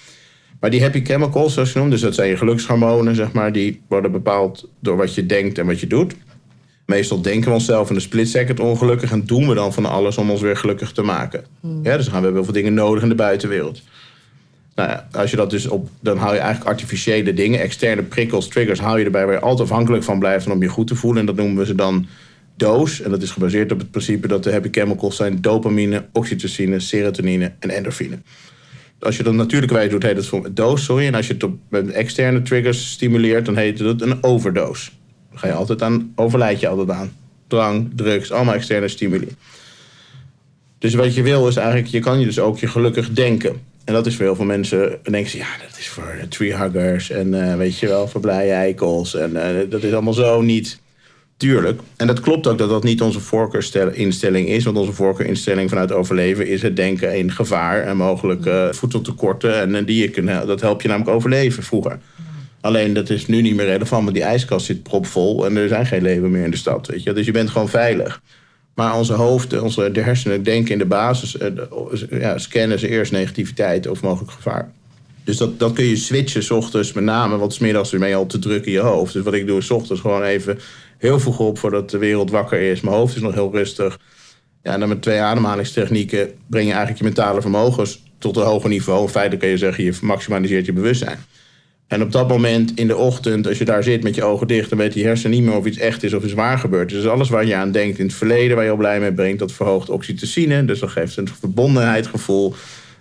maar 0.60 0.70
die 0.70 0.82
happy 0.82 1.04
chemicals, 1.04 1.54
zoals 1.54 1.72
je 1.72 1.78
noemt, 1.78 1.90
dus 1.90 2.00
dat 2.00 2.14
zijn 2.14 2.28
je 2.28 2.36
gelukshormonen, 2.36 3.14
zeg 3.14 3.32
maar, 3.32 3.52
die 3.52 3.80
worden 3.88 4.12
bepaald 4.12 4.68
door 4.80 4.96
wat 4.96 5.14
je 5.14 5.26
denkt 5.26 5.58
en 5.58 5.66
wat 5.66 5.80
je 5.80 5.86
doet. 5.86 6.14
Meestal 6.86 7.20
denken 7.22 7.48
we 7.48 7.54
onszelf 7.54 7.88
in 7.88 7.94
een 7.94 8.00
split 8.00 8.28
second 8.28 8.60
ongelukkig 8.60 9.10
en 9.10 9.24
doen 9.24 9.48
we 9.48 9.54
dan 9.54 9.72
van 9.72 9.86
alles 9.86 10.18
om 10.18 10.30
ons 10.30 10.40
weer 10.40 10.56
gelukkig 10.56 10.92
te 10.92 11.02
maken. 11.02 11.44
Ja, 11.82 11.96
dus 11.96 12.04
dan 12.04 12.14
gaan 12.14 12.22
we 12.22 12.32
heel 12.32 12.44
veel 12.44 12.52
dingen 12.52 12.74
nodig 12.74 13.02
in 13.02 13.08
de 13.08 13.14
buitenwereld. 13.14 13.82
Nou 14.74 14.88
ja, 14.88 15.08
als 15.12 15.30
je 15.30 15.36
dat 15.36 15.50
dus 15.50 15.66
op, 15.66 15.88
dan 16.00 16.16
hou 16.16 16.34
je 16.34 16.40
eigenlijk 16.40 16.70
artificiële 16.70 17.34
dingen, 17.34 17.60
externe 17.60 18.02
prikkels, 18.02 18.48
triggers, 18.48 18.80
hou 18.80 18.98
je 18.98 19.04
erbij 19.04 19.24
waar 19.24 19.34
je 19.34 19.40
altijd 19.40 19.70
afhankelijk 19.70 20.02
van 20.02 20.18
blijft 20.18 20.46
en 20.46 20.52
om 20.52 20.62
je 20.62 20.68
goed 20.68 20.86
te 20.86 20.94
voelen. 20.94 21.20
En 21.20 21.26
dat 21.26 21.36
noemen 21.36 21.56
we 21.56 21.66
ze 21.66 21.74
dan 21.74 22.06
doos. 22.56 23.00
En 23.00 23.10
dat 23.10 23.22
is 23.22 23.30
gebaseerd 23.30 23.72
op 23.72 23.78
het 23.78 23.90
principe 23.90 24.28
dat 24.28 24.44
de 24.44 24.52
happy 24.52 24.68
chemicals 24.70 25.16
zijn 25.16 25.40
dopamine, 25.40 26.04
oxytocine, 26.12 26.80
serotonine 26.80 27.52
en 27.58 27.70
endorfine. 27.70 28.18
Als 28.98 29.16
je 29.16 29.22
dat 29.22 29.34
natuurlijke 29.34 29.74
wijze 29.74 29.90
doet, 29.90 30.02
heet 30.02 30.16
het 30.16 30.26
voor 30.26 30.54
doos, 30.54 30.84
sorry. 30.84 31.06
En 31.06 31.14
als 31.14 31.26
je 31.26 31.32
het 31.32 31.42
op, 31.42 31.58
externe 31.92 32.42
triggers 32.42 32.90
stimuleert, 32.90 33.46
dan 33.46 33.56
heet 33.56 33.78
het 33.78 34.00
een 34.00 34.22
overdose. 34.22 34.90
Dan 35.30 35.38
ga 35.38 35.46
je 35.46 35.52
altijd 35.52 35.82
aan, 35.82 36.12
overlijd 36.14 36.60
je 36.60 36.68
altijd 36.68 36.90
aan. 36.90 37.12
Drang, 37.46 37.90
drugs, 37.94 38.32
allemaal 38.32 38.54
externe 38.54 38.88
stimuli. 38.88 39.28
Dus 40.78 40.94
wat 40.94 41.14
je 41.14 41.22
wil 41.22 41.48
is 41.48 41.56
eigenlijk, 41.56 41.86
je 41.88 42.00
kan 42.00 42.18
je 42.18 42.24
dus 42.24 42.38
ook 42.38 42.58
je 42.58 42.66
gelukkig 42.66 43.10
denken. 43.10 43.60
En 43.84 43.94
dat 43.94 44.06
is 44.06 44.16
voor 44.16 44.24
heel 44.24 44.36
veel 44.36 44.44
mensen, 44.44 44.98
denken 45.02 45.30
ze, 45.30 45.36
ja, 45.36 45.46
dat 45.68 45.78
is 45.78 45.88
voor 45.88 46.16
treehuggers 46.28 47.10
en 47.10 47.50
eh, 47.50 47.56
weet 47.56 47.78
je 47.78 47.86
wel, 47.86 48.08
voor 48.08 48.20
blije 48.20 48.52
eikels. 48.52 49.14
En 49.14 49.36
eh, 49.36 49.70
dat 49.70 49.82
is 49.82 49.92
allemaal 49.92 50.12
zo 50.12 50.40
niet. 50.40 50.80
Tuurlijk. 51.36 51.80
En 51.96 52.06
dat 52.06 52.20
klopt 52.20 52.46
ook 52.46 52.58
dat 52.58 52.68
dat 52.68 52.84
niet 52.84 53.02
onze 53.02 53.20
voorkeurinstelling 53.20 54.48
is. 54.48 54.64
Want 54.64 54.76
onze 54.76 54.92
voorkeurinstelling 54.92 55.68
vanuit 55.68 55.92
overleven 55.92 56.46
is 56.46 56.62
het 56.62 56.76
denken 56.76 57.16
in 57.16 57.32
gevaar 57.32 57.82
en 57.82 57.96
mogelijk 57.96 58.46
eh, 58.46 58.68
voedseltekorten. 58.70 59.60
En 59.60 59.74
eh, 59.74 59.86
die 59.86 60.00
je 60.00 60.08
kunt, 60.08 60.46
dat 60.46 60.60
helpt 60.60 60.82
je 60.82 60.88
namelijk 60.88 61.16
overleven 61.16 61.62
vroeger. 61.62 61.98
Alleen 62.60 62.92
dat 62.92 63.10
is 63.10 63.26
nu 63.26 63.40
niet 63.40 63.54
meer 63.54 63.66
relevant, 63.66 64.02
want 64.02 64.14
die 64.14 64.24
ijskast 64.24 64.66
zit 64.66 64.82
propvol 64.82 65.46
en 65.46 65.56
er 65.56 65.68
zijn 65.68 65.86
geen 65.86 66.02
leven 66.02 66.30
meer 66.30 66.44
in 66.44 66.50
de 66.50 66.56
stad. 66.56 66.86
Weet 66.86 67.02
je? 67.02 67.12
Dus 67.12 67.26
je 67.26 67.32
bent 67.32 67.50
gewoon 67.50 67.68
veilig. 67.68 68.22
Maar 68.74 68.96
onze 68.96 69.12
hoofden, 69.12 69.62
onze, 69.62 69.90
de 69.90 70.00
hersenen 70.00 70.42
denken 70.42 70.72
in 70.72 70.78
de 70.78 70.86
basis, 70.86 71.38
eh, 71.38 71.50
ja, 72.10 72.38
scannen 72.38 72.78
ze 72.78 72.88
eerst 72.88 73.12
negativiteit 73.12 73.86
of 73.86 74.02
mogelijk 74.02 74.30
gevaar. 74.30 74.72
Dus 75.24 75.36
dat, 75.36 75.58
dat 75.58 75.72
kun 75.72 75.84
je 75.84 75.96
switchen 75.96 76.42
s 76.42 76.50
ochtends 76.50 76.92
met 76.92 77.04
name, 77.04 77.36
want 77.36 77.60
middags 77.60 77.90
ben 77.90 78.08
je 78.08 78.14
al 78.14 78.26
te 78.26 78.38
druk 78.38 78.64
in 78.64 78.72
je 78.72 78.78
hoofd. 78.78 79.12
Dus 79.12 79.22
wat 79.22 79.34
ik 79.34 79.46
doe 79.46 79.58
is 79.58 79.70
ochtends 79.70 80.00
gewoon 80.00 80.22
even 80.22 80.58
heel 81.04 81.20
vroeg 81.20 81.38
op 81.38 81.58
voordat 81.58 81.90
de 81.90 81.98
wereld 81.98 82.30
wakker 82.30 82.60
is. 82.60 82.80
Mijn 82.80 82.96
hoofd 82.96 83.16
is 83.16 83.22
nog 83.22 83.34
heel 83.34 83.50
rustig. 83.52 83.98
Ja, 84.62 84.72
en 84.72 84.80
dan 84.80 84.88
met 84.88 85.02
twee 85.02 85.20
ademhalingstechnieken 85.20 86.30
breng 86.46 86.66
je 86.66 86.72
eigenlijk 86.72 86.98
je 86.98 87.04
mentale 87.04 87.40
vermogens 87.40 88.02
tot 88.18 88.36
een 88.36 88.42
hoger 88.42 88.68
niveau. 88.68 89.02
In 89.02 89.08
feite 89.08 89.36
kan 89.36 89.48
je 89.48 89.58
zeggen, 89.58 89.84
je 89.84 89.92
maximaliseert 90.00 90.66
je 90.66 90.72
bewustzijn. 90.72 91.18
En 91.86 92.02
op 92.02 92.12
dat 92.12 92.28
moment 92.28 92.72
in 92.74 92.86
de 92.86 92.96
ochtend, 92.96 93.46
als 93.46 93.58
je 93.58 93.64
daar 93.64 93.82
zit 93.82 94.02
met 94.02 94.14
je 94.14 94.24
ogen 94.24 94.46
dicht, 94.46 94.68
dan 94.68 94.78
weet 94.78 94.92
die 94.92 95.04
hersen 95.04 95.30
niet 95.30 95.42
meer 95.42 95.56
of 95.56 95.66
iets 95.66 95.78
echt 95.78 96.02
is 96.02 96.12
of 96.12 96.24
iets 96.24 96.32
waar 96.32 96.58
gebeurd 96.58 96.90
is. 96.90 96.96
Dus 96.96 97.06
alles 97.06 97.28
waar 97.28 97.46
je 97.46 97.54
aan 97.54 97.72
denkt 97.72 97.98
in 97.98 98.06
het 98.06 98.14
verleden, 98.14 98.56
waar 98.56 98.64
je 98.64 98.70
al 98.70 98.76
blij 98.76 99.00
mee 99.00 99.12
brengt, 99.12 99.38
dat 99.38 99.52
verhoogt 99.52 99.90
oxytocine. 99.90 100.64
Dus 100.64 100.78
dat 100.78 100.90
geeft 100.90 101.16
een 101.16 101.28
verbondenheidsgevoel. 101.28 102.54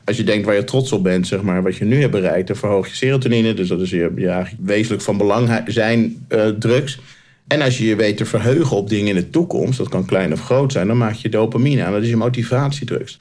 Als 0.06 0.18
je 0.18 0.24
denkt 0.24 0.46
waar 0.46 0.56
je 0.56 0.64
trots 0.64 0.92
op 0.92 1.04
bent, 1.04 1.28
zeg 1.28 1.42
maar, 1.42 1.64
wat 1.64 1.76
je 1.76 1.86
nu 1.86 2.00
hebt 2.00 2.12
bereikt, 2.12 2.48
dan 2.48 2.56
verhoog 2.56 2.88
je 2.88 2.96
serotonine. 2.96 3.54
Dus 3.54 3.68
dat 3.68 3.82
is 3.82 3.90
je, 3.90 4.12
je 4.16 4.28
eigenlijk 4.28 4.68
wezenlijk 4.68 5.02
van 5.02 5.18
belang 5.18 5.62
zijn 5.66 6.26
eh, 6.28 6.48
drugs. 6.48 7.00
En 7.48 7.62
als 7.62 7.78
je 7.78 7.86
je 7.86 7.96
weet 7.96 8.18
te 8.18 8.26
verheugen 8.26 8.78
op 8.78 8.90
dingen 8.90 9.08
in 9.08 9.16
de 9.16 9.30
toekomst, 9.30 9.78
dat 9.78 9.90
kan 9.90 10.06
klein 10.06 10.34
of 10.34 10.42
groot 10.42 10.72
zijn, 10.72 10.88
dan 10.88 10.98
maak 10.98 11.14
je 11.14 11.30
dopamine 11.30 11.84
aan. 11.84 11.92
Dat 11.92 12.02
is 12.02 12.10
je 12.10 12.16
motivatiedrugs. 12.16 13.20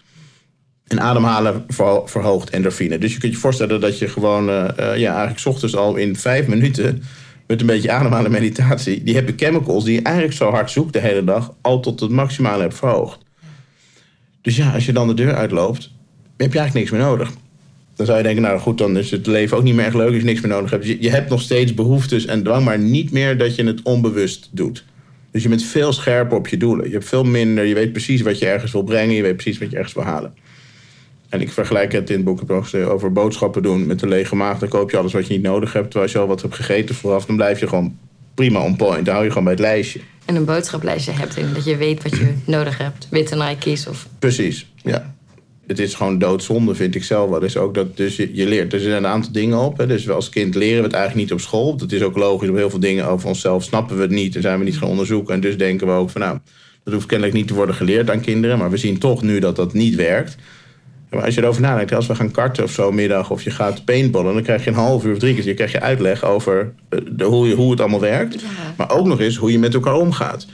En 0.87 1.01
ademhalen 1.01 1.65
verhoogt 2.05 2.51
endorfine. 2.51 2.99
Dus 2.99 3.13
je 3.13 3.19
kunt 3.19 3.33
je 3.33 3.39
voorstellen 3.39 3.81
dat 3.81 3.99
je 3.99 4.09
gewoon, 4.09 4.49
uh, 4.49 4.69
ja, 4.77 5.15
eigenlijk 5.15 5.47
ochtends 5.47 5.77
al 5.77 5.97
in 5.97 6.17
vijf 6.17 6.47
minuten 6.47 7.03
met 7.47 7.61
een 7.61 7.67
beetje 7.67 7.91
ademhalen 7.91 8.31
meditatie, 8.31 9.03
die 9.03 9.15
hebben 9.15 9.35
chemicals 9.37 9.85
die 9.85 9.95
je 9.95 10.03
eigenlijk 10.03 10.37
zo 10.37 10.51
hard 10.51 10.71
zoekt 10.71 10.93
de 10.93 10.99
hele 10.99 11.25
dag, 11.25 11.55
al 11.61 11.81
tot 11.81 12.01
het 12.01 12.11
maximale 12.11 12.63
hebt 12.63 12.75
verhoogd. 12.75 13.19
Dus 14.43 14.57
ja, 14.57 14.73
als 14.73 14.87
je 14.87 14.93
dan 14.93 15.07
de 15.09 15.15
deur 15.15 15.35
uitloopt, 15.35 15.91
heb 16.37 16.53
je 16.53 16.59
eigenlijk 16.59 16.75
niks 16.75 16.91
meer 16.91 17.01
nodig. 17.11 17.31
Dan 18.03 18.11
zou 18.11 18.23
je 18.23 18.35
denken, 18.35 18.51
nou 18.51 18.61
goed, 18.61 18.79
dan 18.79 18.97
is 18.97 19.11
het 19.11 19.27
leven 19.27 19.57
ook 19.57 19.63
niet 19.63 19.75
meer 19.75 19.85
echt 19.85 19.95
leuk 19.95 20.09
als 20.09 20.17
je 20.17 20.25
niks 20.25 20.41
meer 20.41 20.51
nodig 20.51 20.71
hebt. 20.71 20.83
Dus 20.83 20.93
je, 20.93 21.03
je 21.03 21.11
hebt 21.11 21.31
nog 21.31 21.41
steeds 21.41 21.75
behoeftes 21.75 22.27
en 22.27 22.43
dwang, 22.43 22.65
maar 22.65 22.79
niet 22.79 23.13
meer 23.13 23.39
dat 23.39 23.55
je 23.55 23.65
het 23.65 23.83
onbewust 23.83 24.49
doet. 24.51 24.85
Dus 25.31 25.43
je 25.43 25.49
bent 25.49 25.63
veel 25.63 25.93
scherper 25.93 26.37
op 26.37 26.49
je 26.49 26.57
doelen. 26.57 26.87
Je 26.87 26.93
hebt 26.93 27.09
veel 27.09 27.25
minder, 27.25 27.65
je 27.65 27.75
weet 27.75 27.93
precies 27.93 28.21
wat 28.21 28.39
je 28.39 28.47
ergens 28.47 28.73
wil 28.73 28.83
brengen, 28.83 29.15
je 29.15 29.23
weet 29.23 29.37
precies 29.37 29.59
wat 29.59 29.71
je 29.71 29.77
ergens 29.77 29.95
wil 29.95 30.05
halen. 30.05 30.35
En 31.29 31.41
ik 31.41 31.53
vergelijk 31.53 31.93
het 31.93 32.11
in 32.11 32.17
het 32.17 32.25
boek 32.25 32.51
over 32.89 33.13
boodschappen 33.13 33.63
doen 33.63 33.87
met 33.87 34.03
een 34.03 34.09
lege 34.09 34.35
maag. 34.35 34.59
Dan 34.59 34.69
koop 34.69 34.91
je 34.91 34.97
alles 34.97 35.13
wat 35.13 35.27
je 35.27 35.33
niet 35.33 35.43
nodig 35.43 35.73
hebt. 35.73 35.85
Terwijl 35.85 36.05
als 36.05 36.13
je 36.13 36.19
al 36.19 36.27
wat 36.27 36.43
hebt 36.43 36.55
gegeten 36.55 36.95
vooraf, 36.95 37.27
dan 37.27 37.37
blijf 37.37 37.61
je 37.61 37.69
gewoon 37.69 37.99
prima 38.35 38.61
on 38.61 38.77
point. 38.77 39.05
Dan 39.05 39.15
hou 39.15 39.25
je 39.25 39.31
gewoon 39.31 39.45
bij 39.45 39.53
het 39.53 39.63
lijstje. 39.63 40.01
En 40.25 40.37
een 40.37 40.45
boodschaplijstje 40.45 41.13
hebt 41.13 41.37
en 41.37 41.55
dat 41.55 41.65
je 41.65 41.77
weet 41.77 42.03
wat 42.03 42.17
je 42.17 42.35
nodig 42.57 42.79
hebt. 42.79 43.07
Witte 43.11 43.37
Nike's 43.37 43.87
of... 43.87 44.07
Precies, 44.19 44.67
ja. 44.83 45.15
Het 45.67 45.79
is 45.79 45.95
gewoon 45.95 46.19
doodzonde, 46.19 46.75
vind 46.75 46.95
ik 46.95 47.05
zelf 47.05 47.31
wel. 47.31 47.41
Dus 47.41 47.57
ook 47.57 47.75
dat 47.75 47.97
dus 47.97 48.17
je, 48.17 48.31
je 48.35 48.47
leert. 48.47 48.73
Er 48.73 48.81
zijn 48.81 48.97
een 48.97 49.07
aantal 49.07 49.33
dingen 49.33 49.59
op. 49.59 49.79
Hè. 49.79 49.87
Dus 49.87 50.11
als 50.11 50.29
kind 50.29 50.55
leren 50.55 50.79
we 50.79 50.85
het 50.85 50.93
eigenlijk 50.93 51.25
niet 51.25 51.33
op 51.33 51.45
school. 51.45 51.77
Dat 51.77 51.93
is 51.93 52.03
ook 52.03 52.17
logisch. 52.17 52.49
Op 52.49 52.57
heel 52.57 52.71
veel 52.71 52.81
dingen 52.81 53.07
over 53.07 53.29
onszelf 53.29 53.63
snappen 53.63 53.97
we 53.97 54.03
het 54.03 54.11
niet. 54.11 54.37
En 54.37 54.43
zijn 54.43 54.59
we 54.59 54.65
niet 54.65 54.79
gaan 54.79 54.89
onderzoeken. 54.89 55.35
En 55.35 55.41
dus 55.41 55.57
denken 55.59 55.87
we 55.87 55.93
ook 55.93 56.11
van 56.11 56.21
nou, 56.21 56.39
dat 56.85 56.95
hoeft 56.95 57.07
kennelijk 57.07 57.37
niet 57.37 57.47
te 57.47 57.55
worden 57.55 57.75
geleerd 57.75 58.11
aan 58.11 58.21
kinderen. 58.21 58.59
Maar 58.59 58.71
we 58.71 58.77
zien 58.77 58.99
toch 58.99 59.23
nu 59.23 59.39
dat 59.39 59.57
dat 59.57 59.73
niet 59.73 59.95
werkt. 59.95 60.37
Maar 61.11 61.25
als 61.25 61.35
je 61.35 61.43
erover 61.43 61.63
nadenkt, 61.63 61.95
als 61.95 62.07
we 62.07 62.15
gaan 62.15 62.31
karten 62.31 62.65
of 62.65 62.71
zo 62.71 62.93
middag, 62.93 63.31
of 63.31 63.43
je 63.43 63.51
gaat 63.51 63.85
paintballen, 63.85 64.35
dan 64.35 64.43
krijg 64.43 64.65
je 64.65 64.71
een 64.71 64.77
half 64.77 65.05
uur 65.05 65.13
of 65.13 65.19
drie 65.19 65.35
keer 65.35 65.55
krijg 65.55 65.73
je 65.73 65.81
uitleg 65.81 66.25
over 66.25 66.73
eh, 66.89 66.99
de, 67.11 67.25
hoe, 67.25 67.49
je, 67.49 67.55
hoe 67.55 67.71
het 67.71 67.81
allemaal 67.81 68.01
werkt. 68.01 68.43
Maar 68.77 68.91
ook 68.91 69.07
nog 69.07 69.21
eens 69.21 69.37
hoe 69.37 69.53
je 69.53 69.59
met 69.59 69.75
elkaar 69.75 69.95
omgaat. 69.95 70.47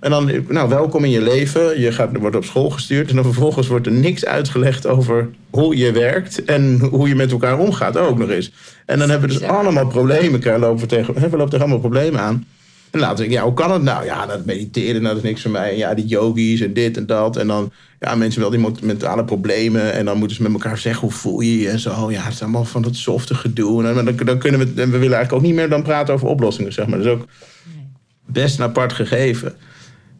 En 0.00 0.10
dan, 0.10 0.30
nou, 0.48 0.68
welkom 0.68 1.04
in 1.04 1.10
je 1.10 1.22
leven. 1.22 1.80
Je 1.80 1.92
gaat, 1.92 2.16
wordt 2.16 2.36
op 2.36 2.44
school 2.44 2.70
gestuurd. 2.70 3.08
En 3.08 3.14
dan 3.14 3.24
vervolgens 3.24 3.66
wordt 3.68 3.86
er 3.86 3.92
niks 3.92 4.24
uitgelegd 4.24 4.86
over 4.86 5.28
hoe 5.50 5.76
je 5.76 5.92
werkt. 5.92 6.44
En 6.44 6.78
hoe 6.78 7.08
je 7.08 7.14
met 7.14 7.30
elkaar 7.30 7.58
omgaat 7.58 7.96
ook 7.96 8.18
nog 8.18 8.30
eens. 8.30 8.52
En 8.86 8.98
dan 8.98 9.10
hebben 9.10 9.28
we 9.28 9.38
dus 9.38 9.48
allemaal 9.48 9.86
problemen. 9.86 10.60
Lopen 10.60 10.88
tegen, 10.88 11.14
we 11.14 11.20
lopen 11.20 11.38
tegen 11.38 11.60
allemaal 11.60 11.78
problemen 11.78 12.20
aan. 12.20 12.46
En 12.90 13.00
later 13.00 13.16
denk 13.16 13.30
ik, 13.30 13.36
ja, 13.36 13.42
hoe 13.44 13.54
kan 13.54 13.72
het 13.72 13.82
nou? 13.82 14.04
Ja, 14.04 14.26
dat 14.26 14.44
mediteren, 14.44 15.02
nou, 15.02 15.14
dat 15.14 15.24
is 15.24 15.28
niks 15.28 15.42
voor 15.42 15.50
mij. 15.50 15.76
Ja, 15.76 15.94
die 15.94 16.06
yogis 16.06 16.60
en 16.60 16.72
dit 16.72 16.96
en 16.96 17.06
dat. 17.06 17.36
En 17.36 17.46
dan, 17.46 17.72
ja, 18.00 18.14
mensen 18.14 18.40
wel 18.40 18.50
die 18.50 18.70
mentale 18.82 19.24
problemen. 19.24 19.92
En 19.92 20.04
dan 20.04 20.18
moeten 20.18 20.36
ze 20.36 20.42
met 20.42 20.52
elkaar 20.52 20.78
zeggen, 20.78 21.02
hoe 21.02 21.16
voel 21.16 21.40
je 21.40 21.58
je? 21.58 21.68
En 21.68 21.78
zo, 21.78 22.10
ja, 22.10 22.22
het 22.22 22.32
is 22.32 22.42
allemaal 22.42 22.64
van 22.64 22.82
dat 22.82 22.96
softe 22.96 23.34
gedoe. 23.34 23.84
En 23.84 23.94
dan, 23.94 24.16
dan 24.26 24.38
kunnen 24.38 24.60
we, 24.60 24.82
en 24.82 24.90
we 24.90 24.98
willen 24.98 25.16
eigenlijk 25.16 25.32
ook 25.32 25.42
niet 25.42 25.54
meer 25.54 25.68
dan 25.68 25.82
praten 25.82 26.14
over 26.14 26.28
oplossingen, 26.28 26.72
zeg 26.72 26.86
maar. 26.86 26.98
Dat 26.98 27.06
is 27.06 27.12
ook 27.12 27.26
best 28.26 28.58
een 28.58 28.64
apart 28.64 28.92
gegeven. 28.92 29.54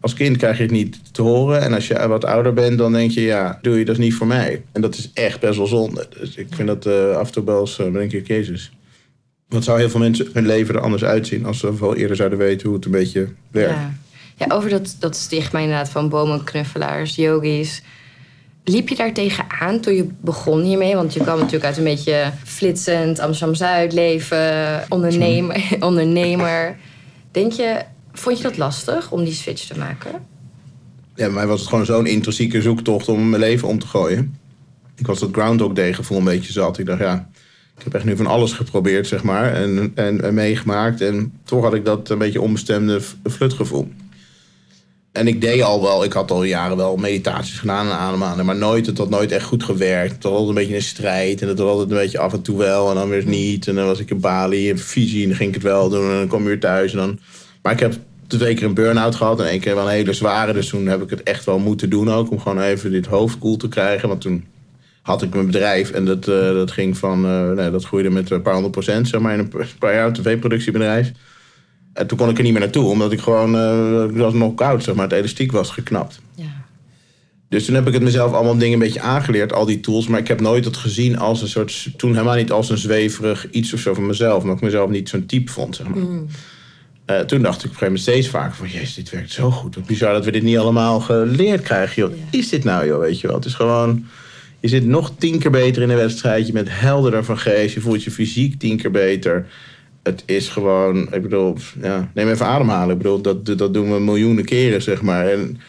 Als 0.09 0.17
kind 0.17 0.37
krijg 0.37 0.57
je 0.57 0.63
het 0.63 0.73
niet 0.73 1.15
te 1.15 1.23
horen. 1.23 1.63
En 1.63 1.73
als 1.75 1.87
je 1.87 2.09
wat 2.09 2.25
ouder 2.25 2.53
bent, 2.53 2.79
dan 2.79 2.93
denk 2.93 3.11
je, 3.11 3.21
ja, 3.21 3.59
doe 3.63 3.79
je 3.79 3.85
dat 3.85 3.99
niet 3.99 4.15
voor 4.15 4.27
mij. 4.27 4.63
En 4.73 4.81
dat 4.81 4.95
is 4.95 5.11
echt 5.15 5.41
best 5.41 5.57
wel 5.57 5.67
zonde. 5.67 6.07
Dus 6.21 6.37
ik 6.37 6.47
vind 6.51 6.69
dat 6.69 6.87
uh, 6.87 7.17
af 7.17 7.27
en 7.27 7.33
toe 7.33 7.45
wel 7.45 7.61
eens, 7.61 7.79
uh, 7.79 7.93
denk 7.93 8.13
ik, 8.13 8.27
Jezus 8.27 8.73
wat 9.49 9.65
zou 9.65 9.79
heel 9.79 9.91
veel 9.91 10.01
mensen 10.01 10.29
hun 10.33 10.47
leven 10.47 10.75
er 10.75 10.81
anders 10.81 11.05
uitzien 11.05 11.47
als 11.47 11.59
ze 11.59 11.79
wel 11.79 11.97
eerder 11.97 12.17
zouden 12.17 12.39
weten 12.39 12.67
hoe 12.67 12.77
het 12.77 12.85
een 12.85 12.91
beetje 12.91 13.29
werkt. 13.51 13.75
Ja, 13.75 13.93
ja 14.37 14.55
over 14.55 14.71
dat, 14.71 14.97
dat 14.99 15.17
stigma 15.17 15.59
inderdaad 15.59 15.89
van 15.89 16.09
bomenknuffelaars, 16.09 17.15
yogis. 17.15 17.83
Liep 18.65 18.89
je 18.89 18.97
daar 18.97 19.13
tegenaan 19.13 19.81
toen 19.81 19.95
je 19.95 20.09
begon 20.21 20.63
hiermee? 20.63 20.95
Want 20.95 21.15
je 21.15 21.21
kwam 21.21 21.37
natuurlijk 21.37 21.65
uit 21.65 21.77
een 21.77 21.85
beetje 21.85 22.33
flitsend 22.45 23.19
Amsterdam-Zuid 23.19 23.93
leven, 23.93 24.85
ondernemer, 24.89 25.69
ondernemer. 25.81 26.77
Denk 27.31 27.53
je, 27.53 27.83
vond 28.13 28.37
je 28.37 28.43
dat 28.43 28.57
lastig 28.57 29.11
om 29.11 29.25
die 29.25 29.35
switch 29.35 29.67
te 29.67 29.79
maken? 29.79 30.13
Ja, 31.15 31.29
mij 31.29 31.47
was 31.47 31.61
het 31.61 31.69
gewoon 31.69 31.87
zo'n 31.87 32.07
intrinsieke 32.07 32.63
zoektocht 32.63 33.09
om 33.09 33.29
mijn 33.29 33.43
leven 33.43 33.69
om 33.69 33.79
te 33.79 33.87
gooien. 33.87 34.39
Ik 34.97 35.07
was 35.07 35.19
dat 35.19 35.29
Groundhog 35.33 35.73
Day 35.73 35.93
gevoel 35.93 36.19
een 36.19 36.25
beetje 36.25 36.53
zat. 36.53 36.79
Ik 36.79 36.87
dacht, 36.87 37.01
ja, 37.01 37.29
ik 37.77 37.85
heb 37.85 37.95
echt 37.95 38.05
nu 38.05 38.17
van 38.17 38.27
alles 38.27 38.53
geprobeerd, 38.53 39.07
zeg 39.07 39.23
maar, 39.23 39.55
en, 39.55 39.93
en, 39.95 40.35
meegemaakt. 40.35 41.01
En 41.01 41.33
toch 41.45 41.63
had 41.63 41.75
ik 41.75 41.85
dat 41.85 42.09
een 42.09 42.19
beetje 42.19 42.41
onbestemde 42.41 43.01
flutgevoel. 43.31 43.89
En 45.13 45.27
ik 45.27 45.41
deed 45.41 45.63
al 45.63 45.83
wel, 45.83 46.05
ik 46.05 46.13
had 46.13 46.31
al 46.31 46.43
jaren 46.43 46.77
wel 46.77 46.97
meditaties 46.97 47.59
gedaan 47.59 47.87
en 47.87 47.93
ademhalen, 47.93 48.47
maar 48.47 48.57
nooit, 48.57 48.87
het 48.87 48.99
had 48.99 49.11
nooit 49.11 49.33
echt 49.33 49.45
goed 49.45 49.63
gewerkt. 49.63 50.13
Het 50.13 50.23
was 50.23 50.33
altijd 50.33 50.49
een 50.49 50.55
beetje 50.55 50.75
een 50.75 50.83
strijd 50.83 51.43
en 51.43 51.49
het 51.49 51.59
was 51.59 51.71
altijd 51.71 51.91
een 51.91 51.97
beetje 51.97 52.19
af 52.19 52.33
en 52.33 52.43
toe 52.43 52.59
wel 52.59 52.89
en 52.89 52.95
dan 52.95 53.09
weer 53.09 53.27
niet. 53.27 53.69
En 53.69 53.75
dan 53.75 53.87
was 53.87 53.99
ik 53.99 54.11
in 54.11 54.21
Bali 54.21 54.69
in 54.69 54.79
Fiji 54.79 55.23
en 55.23 55.29
dan 55.29 55.37
ging 55.37 55.49
ik 55.49 55.55
het 55.55 55.65
wel 55.65 55.89
doen 55.89 56.11
en 56.11 56.17
dan 56.17 56.29
kom 56.29 56.43
je 56.43 56.49
weer 56.49 56.61
thuis. 56.61 56.93
En 56.93 56.99
dan... 56.99 57.19
Maar 57.69 57.77
ik 57.77 57.83
heb 57.83 57.97
twee 58.27 58.55
keer 58.55 58.67
een 58.67 58.75
burn-out 58.75 59.15
gehad 59.15 59.41
en 59.41 59.47
één 59.47 59.61
keer 59.61 59.75
wel 59.75 59.85
een 59.85 59.91
hele 59.91 60.13
zware. 60.13 60.53
Dus 60.53 60.69
toen 60.69 60.87
heb 60.87 61.03
ik 61.03 61.11
het 61.11 61.23
echt 61.23 61.45
wel 61.45 61.59
moeten 61.59 61.91
doen 61.91 62.11
ook, 62.11 62.31
om 62.31 62.41
gewoon 62.41 62.61
even 62.61 62.91
dit 62.91 63.07
hoofd 63.07 63.39
koel 63.39 63.57
te 63.57 63.69
krijgen. 63.69 64.09
Want 64.09 64.21
toen 64.21 64.45
had 65.03 65.23
ik 65.23 65.35
mijn 65.35 65.47
bedrijf 65.47 65.91
en 65.91 66.05
dat, 66.05 66.29
uh, 66.29 66.53
dat 66.53 66.71
ging 66.71 66.99
van, 66.99 67.25
uh, 67.25 67.51
nee, 67.51 67.71
dat 67.71 67.85
groeide 67.85 68.11
met 68.11 68.31
een 68.31 68.43
paar 68.43 68.53
honderd 68.53 68.73
procent, 68.73 69.09
zeg 69.09 69.21
maar, 69.21 69.33
in 69.33 69.39
een 69.39 69.53
paar 69.79 69.95
jaar, 69.95 70.07
een 70.07 70.13
tv-productiebedrijf. 70.13 71.13
En 71.93 72.07
toen 72.07 72.19
kon 72.19 72.29
ik 72.29 72.37
er 72.37 72.43
niet 72.43 72.53
meer 72.53 72.61
naartoe, 72.61 72.91
omdat 72.91 73.13
ik 73.13 73.21
gewoon, 73.21 73.55
uh, 73.55 74.11
ik 74.11 74.17
was 74.17 74.33
nog 74.33 74.55
koud, 74.55 74.83
zeg 74.83 74.95
maar, 74.95 75.05
het 75.05 75.19
elastiek 75.19 75.53
was 75.53 75.71
geknapt. 75.71 76.21
Ja. 76.35 76.65
Dus 77.49 77.65
toen 77.65 77.75
heb 77.75 77.87
ik 77.87 77.93
het 77.93 78.03
mezelf 78.03 78.33
allemaal 78.33 78.59
dingen 78.59 78.73
een 78.73 78.79
beetje 78.79 79.01
aangeleerd, 79.01 79.53
al 79.53 79.65
die 79.65 79.81
tools. 79.81 80.07
Maar 80.07 80.21
ik 80.21 80.29
heb 80.29 80.41
nooit 80.41 80.65
het 80.65 80.77
gezien 80.77 81.19
als 81.19 81.43
een 81.43 81.49
soort, 81.49 81.89
toen 81.97 82.13
helemaal 82.13 82.37
niet 82.37 82.53
als 82.53 82.71
een 82.71 82.79
zweverig 82.79 83.51
iets 83.51 83.73
of 83.73 83.81
zo 83.81 83.95
van 83.95 84.07
mezelf. 84.07 84.43
Omdat 84.43 84.57
ik 84.57 84.63
mezelf 84.63 84.91
niet 84.91 85.09
zo'n 85.09 85.27
type 85.27 85.53
vond, 85.53 85.77
zeg 85.77 85.89
maar. 85.89 85.99
Mm. 85.99 86.27
Uh, 87.11 87.21
toen 87.21 87.43
dacht 87.43 87.65
ik 87.65 87.71
op 87.71 87.71
een 87.71 87.79
gegeven 87.79 87.85
moment 87.87 88.01
steeds 88.01 88.29
vaker 88.29 88.55
van... 88.55 88.69
jezus, 88.69 88.95
dit 88.95 89.11
werkt 89.11 89.31
zo 89.31 89.51
goed. 89.51 89.75
Wat 89.75 89.87
bizar 89.87 90.13
dat 90.13 90.25
we 90.25 90.31
dit 90.31 90.43
niet 90.43 90.59
allemaal 90.59 91.01
geleerd 91.01 91.63
krijgen. 91.63 92.03
Joh. 92.03 92.13
Is 92.31 92.49
dit 92.49 92.65
nou, 92.65 92.87
joh, 92.87 93.01
weet 93.01 93.21
je 93.21 93.27
wel? 93.27 93.37
Het 93.37 93.45
is 93.45 93.55
gewoon... 93.55 94.07
Je 94.61 94.69
zit 94.69 94.87
nog 94.87 95.13
tien 95.19 95.39
keer 95.39 95.51
beter 95.51 95.83
in 95.83 95.91
een 95.91 95.97
wedstrijd. 95.97 96.47
Je 96.47 96.53
bent 96.53 96.69
helderder 96.71 97.25
van 97.25 97.39
geest. 97.39 97.75
Je 97.75 97.81
voelt 97.81 98.05
je 98.05 98.11
fysiek 98.11 98.59
tien 98.59 98.77
keer 98.77 98.91
beter. 98.91 99.47
Het 100.03 100.23
is 100.27 100.49
gewoon, 100.49 101.15
ik 101.15 101.23
bedoel, 101.23 101.57
ja, 101.83 102.11
neem 102.15 102.29
even 102.29 102.47
ademhalen. 102.47 102.91
Ik 102.91 103.03
bedoel, 103.03 103.21
dat, 103.21 103.47
dat 103.47 103.75
doen 103.75 103.93
we 103.93 104.01
miljoenen 104.01 104.45
keren, 104.45 104.83
zeg 104.83 105.03
maar. 105.03 105.27
En, 105.27 105.61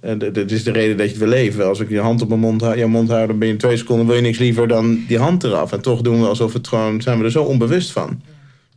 en 0.00 0.18
dat 0.18 0.50
is 0.50 0.64
de 0.64 0.72
reden 0.72 0.96
dat 0.96 1.10
je 1.10 1.18
wil 1.18 1.28
leven. 1.28 1.66
Als 1.66 1.80
ik 1.80 1.88
je 1.88 1.98
hand 1.98 2.22
op 2.22 2.28
mijn 2.28 2.40
mond, 2.40 2.60
je 2.76 2.86
mond 2.86 3.08
hou, 3.08 3.26
dan 3.26 3.38
ben 3.38 3.46
je 3.48 3.52
in 3.52 3.60
twee 3.60 3.76
seconden 3.76 4.06
wil 4.06 4.16
je 4.16 4.22
niks 4.22 4.38
liever 4.38 4.68
dan 4.68 5.04
die 5.08 5.18
hand 5.18 5.44
eraf. 5.44 5.72
En 5.72 5.80
toch 5.80 6.00
doen 6.00 6.20
we 6.20 6.26
alsof 6.26 6.52
het 6.52 6.68
gewoon, 6.68 7.02
zijn 7.02 7.18
we 7.18 7.24
er 7.24 7.30
zo 7.30 7.42
onbewust 7.42 7.92
van. 7.92 8.20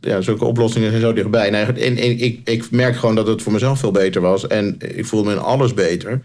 Ja, 0.04 0.20
zulke 0.20 0.44
oplossingen 0.44 0.90
zijn 0.90 1.02
zo 1.02 1.12
dichtbij. 1.12 1.50
En, 1.50 1.76
en 1.76 2.20
ik, 2.20 2.40
ik 2.44 2.70
merk 2.70 2.96
gewoon 2.96 3.14
dat 3.14 3.26
het 3.26 3.42
voor 3.42 3.52
mezelf 3.52 3.78
veel 3.78 3.90
beter 3.90 4.20
was. 4.20 4.46
En 4.46 4.76
ik 4.78 5.06
voel 5.06 5.24
me 5.24 5.32
in 5.32 5.38
alles 5.38 5.74
beter. 5.74 6.20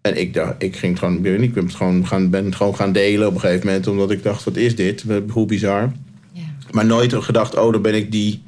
En 0.00 0.18
ik, 0.18 0.34
dacht, 0.34 0.62
ik 0.62 0.76
ging 0.76 0.98
gewoon, 0.98 1.26
ik, 1.26 1.54
ben, 1.54 1.64
het 1.64 1.74
gewoon 1.74 2.06
gaan, 2.06 2.30
ben 2.30 2.44
het 2.44 2.54
gewoon 2.54 2.76
gaan 2.76 2.92
delen 2.92 3.26
op 3.26 3.34
een 3.34 3.40
gegeven 3.40 3.66
moment. 3.66 3.86
Omdat 3.86 4.10
ik 4.10 4.22
dacht, 4.22 4.44
wat 4.44 4.56
is 4.56 4.76
dit? 4.76 5.04
Hoe 5.28 5.46
bizar. 5.46 5.92
Ja. 6.32 6.40
Maar 6.70 6.86
nooit 6.86 7.14
gedacht, 7.14 7.58
oh, 7.58 7.72
dan 7.72 7.82
ben 7.82 7.94
ik 7.94 8.12
die... 8.12 8.42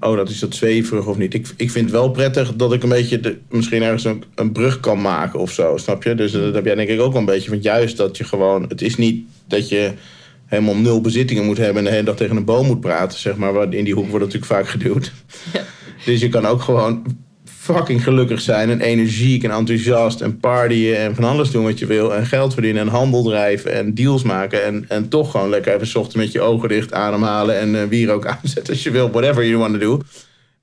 Oh, 0.00 0.16
dat 0.16 0.28
is 0.28 0.38
dat 0.38 0.54
zweverig 0.54 1.06
of 1.06 1.16
niet. 1.16 1.34
Ik, 1.34 1.48
ik 1.56 1.70
vind 1.70 1.84
het 1.84 1.94
wel 1.94 2.10
prettig 2.10 2.54
dat 2.54 2.72
ik 2.72 2.82
een 2.82 2.88
beetje 2.88 3.20
de, 3.20 3.38
misschien 3.48 3.82
ergens 3.82 4.04
een, 4.04 4.24
een, 4.34 4.52
brug 4.52 4.80
kan 4.80 5.00
maken 5.00 5.38
of 5.38 5.52
zo, 5.52 5.76
snap 5.76 6.02
je? 6.02 6.14
Dus 6.14 6.32
dat 6.32 6.54
heb 6.54 6.64
jij 6.64 6.74
denk 6.74 6.88
ik 6.88 7.00
ook 7.00 7.12
wel 7.12 7.20
een 7.20 7.26
beetje. 7.26 7.50
Want 7.50 7.62
juist 7.62 7.96
dat 7.96 8.16
je 8.16 8.24
gewoon... 8.24 8.62
Het 8.68 8.82
is 8.82 8.96
niet 8.96 9.24
dat 9.46 9.68
je 9.68 9.92
helemaal 10.54 10.76
nul 10.76 11.00
bezittingen 11.00 11.44
moet 11.44 11.58
hebben... 11.58 11.76
en 11.76 11.84
de 11.84 11.90
hele 11.90 12.04
dag 12.04 12.16
tegen 12.16 12.36
een 12.36 12.44
boom 12.44 12.66
moet 12.66 12.80
praten, 12.80 13.18
zeg 13.18 13.36
maar. 13.36 13.72
In 13.72 13.84
die 13.84 13.94
hoek 13.94 14.08
wordt 14.08 14.24
natuurlijk 14.24 14.52
vaak 14.52 14.68
geduwd. 14.68 15.12
Ja. 15.52 15.62
Dus 16.04 16.20
je 16.20 16.28
kan 16.28 16.46
ook 16.46 16.62
gewoon 16.62 17.02
fucking 17.44 18.02
gelukkig 18.02 18.40
zijn 18.40 18.70
en 18.70 18.80
energiek 18.80 19.44
en 19.44 19.50
enthousiast 19.50 20.20
en 20.20 20.38
partyen 20.38 20.98
en 20.98 21.14
van 21.14 21.24
alles 21.24 21.50
doen 21.50 21.64
wat 21.64 21.78
je 21.78 21.86
wil 21.86 22.14
en 22.14 22.26
geld 22.26 22.52
verdienen 22.52 22.82
en 22.82 22.88
handel 22.88 23.22
drijven 23.22 23.72
en 23.72 23.94
deals 23.94 24.22
maken 24.22 24.64
en, 24.64 24.84
en 24.88 25.08
toch 25.08 25.30
gewoon 25.30 25.48
lekker 25.48 25.80
even 25.80 26.00
ochtend 26.00 26.22
met 26.22 26.32
je 26.32 26.40
ogen 26.40 26.68
dicht 26.68 26.92
ademhalen 26.92 27.58
en 27.58 27.74
uh, 27.74 27.82
wier 27.84 28.10
ook 28.10 28.26
aanzetten 28.42 28.72
als 28.72 28.82
je 28.82 28.90
wil, 28.90 29.10
whatever 29.10 29.46
you 29.46 29.58
want 29.58 29.72
to 29.72 29.78
do. 29.78 30.00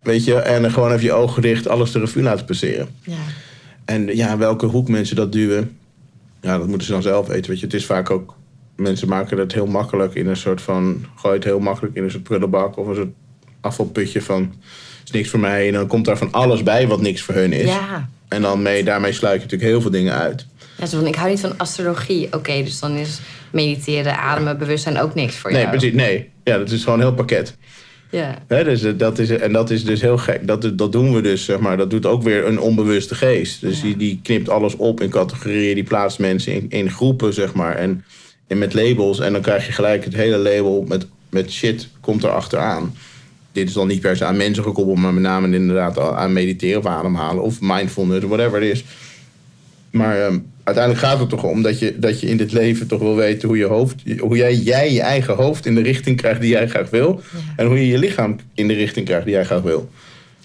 Weet 0.02 0.26
je, 0.26 0.36
en 0.36 0.72
gewoon 0.72 0.92
even 0.92 1.04
je 1.04 1.14
ogen 1.14 1.42
dicht 1.42 1.68
alles 1.68 1.92
de 1.92 2.00
revue 2.00 2.24
laten 2.24 2.46
passeren. 2.46 2.88
Ja. 3.04 3.14
En 3.86 4.16
ja, 4.16 4.38
welke 4.38 4.66
hoek 4.66 4.88
mensen 4.88 5.16
dat 5.16 5.32
duwen, 5.32 5.78
ja, 6.42 6.58
dat 6.58 6.68
moeten 6.68 6.88
ze 6.88 6.94
dan 6.94 7.02
zelf 7.02 7.28
weten. 7.28 7.50
Weet 7.50 7.60
je, 7.60 7.66
het 7.66 7.76
is 7.76 7.86
vaak 7.86 8.10
ook, 8.10 8.36
mensen 8.76 9.08
maken 9.08 9.38
het 9.38 9.54
heel 9.54 9.66
makkelijk 9.66 10.14
in 10.14 10.28
een 10.28 10.38
soort 10.38 10.62
van, 10.62 11.06
gooi 11.16 11.36
het 11.36 11.44
heel 11.44 11.60
makkelijk 11.60 11.96
in 11.96 12.04
een 12.04 12.12
soort 12.12 12.24
prullenbak 12.24 12.78
of 12.78 12.88
een 12.88 12.96
soort 12.96 13.14
afvalputje 13.62 14.22
van 14.22 14.54
is 15.04 15.12
niks 15.12 15.30
voor 15.30 15.40
mij. 15.40 15.68
En 15.68 15.74
dan 15.74 15.88
komt 15.88 16.06
daar 16.06 16.18
van 16.18 16.32
alles 16.32 16.64
bij 16.64 16.88
wat 16.88 17.02
niks 17.02 17.22
voor 17.22 17.36
hun 17.36 17.54
is. 17.54 17.68
Ja. 17.68 18.10
En 18.28 18.42
dan 18.42 18.62
mee, 18.62 18.84
daarmee 18.84 19.12
sluit 19.12 19.36
je 19.36 19.42
natuurlijk 19.42 19.72
heel 19.72 19.82
veel 19.82 19.92
dingen 19.92 20.14
uit. 20.14 20.46
Ja, 20.78 20.86
zo 20.86 20.98
van, 20.98 21.08
ik 21.08 21.16
hou 21.16 21.30
niet 21.30 21.40
van 21.40 21.58
astrologie. 21.58 22.34
Oké, 22.34 22.64
dus 22.64 22.80
dan 22.80 22.96
is 22.96 23.20
mediteren, 23.52 24.18
ademen, 24.18 24.58
bewustzijn 24.58 25.00
ook 25.00 25.16
niks 25.16 25.36
voor 25.36 25.52
nee, 25.52 25.62
jou. 25.62 25.78
Precies, 25.78 25.96
nee, 25.96 26.30
ja, 26.44 26.58
dat 26.58 26.72
is 26.72 26.84
gewoon 26.84 27.00
een 27.00 27.06
heel 27.06 27.16
pakket. 27.16 27.58
Ja. 28.10 28.38
Hè, 28.48 28.64
dus 28.64 28.84
eh, 28.84 28.92
dat 28.98 29.20
is, 29.20 29.30
en 29.30 29.52
dat 29.52 29.70
is 29.70 29.84
dus 29.84 30.02
heel 30.02 30.18
gek. 30.18 30.48
Dat, 30.48 30.72
dat 30.78 30.92
doen 30.92 31.14
we 31.14 31.22
dus, 31.22 31.46
zeg 31.46 31.60
maar. 31.60 31.78
Dat 31.78 31.90
doet 31.90 32.06
ook 32.06 32.24
weer 32.24 32.46
een 32.46 32.60
onbewuste 32.60 33.16
geest. 33.16 33.62
Dus 33.62 33.82
die, 33.82 33.98
die 33.98 34.20
knipt 34.24 34.50
alles 34.50 34.76
op 34.76 35.02
in 35.02 35.10
categorieën. 35.10 35.76
Die 35.76 35.84
plaatst 35.84 36.20
mensen 36.20 36.54
in, 36.54 36.66
in 36.70 36.92
groepen, 36.92 37.34
zeg 37.34 37.54
maar. 37.54 37.76
En, 37.76 38.04
en 38.52 38.58
met 38.58 38.74
labels. 38.74 39.20
En 39.20 39.34
dan 39.34 39.42
krijg 39.42 39.66
je 39.66 39.72
gelijk 39.72 40.04
het 40.04 40.14
hele 40.14 40.38
label 40.38 40.86
met, 40.88 41.06
met 41.30 41.52
shit 41.52 41.88
komt 42.00 42.24
er 42.24 42.30
achteraan. 42.30 42.96
Dit 43.52 43.68
is 43.68 43.74
dan 43.74 43.88
niet 43.88 44.02
per 44.02 44.18
se 44.18 44.26
aan 44.26 44.38
mensen 44.38 44.64
gekoppeld, 44.64 44.98
maar 44.98 45.14
met 45.14 45.24
name 45.24 45.56
inderdaad 45.56 46.00
aan 46.00 46.34
mediteren 46.34 46.80
of 46.80 46.86
ademhalen 46.86 47.44
of 47.44 47.58
mindfulness, 47.62 48.26
whatever 48.26 48.62
het 48.62 48.70
is. 48.70 48.84
Maar 49.92 50.22
ehm, 50.22 50.40
uiteindelijk 50.64 51.06
gaat 51.06 51.20
het 51.20 51.30
toch 51.30 51.44
om 51.44 51.62
dat 51.62 51.80
je, 51.80 52.00
dat 52.00 52.20
je 52.20 52.28
in 52.28 52.38
dit 52.38 52.52
leven 52.52 52.88
toch 52.88 53.00
wil 53.00 53.16
weten 53.16 53.48
hoe 53.48 53.58
je 53.58 53.66
hoofd, 53.66 54.04
hoe 54.20 54.38
jij, 54.38 54.56
jij 54.56 54.94
je 54.94 55.02
eigen 55.02 55.36
hoofd 55.36 55.66
in 55.66 55.76
de 55.76 55.82
richting 55.82 56.18
krijgt 56.18 56.42
die 56.42 56.50
jij 56.50 56.68
graag 56.68 56.90
wil. 56.90 57.22
En 57.56 57.66
hoe 57.66 57.80
je 57.80 57.88
je 57.88 57.98
lichaam 57.98 58.36
in 58.54 58.68
de 58.68 58.74
richting 58.74 59.06
krijgt 59.06 59.26
die 59.26 59.34
jij 59.34 59.46
graag 59.46 59.62
wil. 59.62 59.90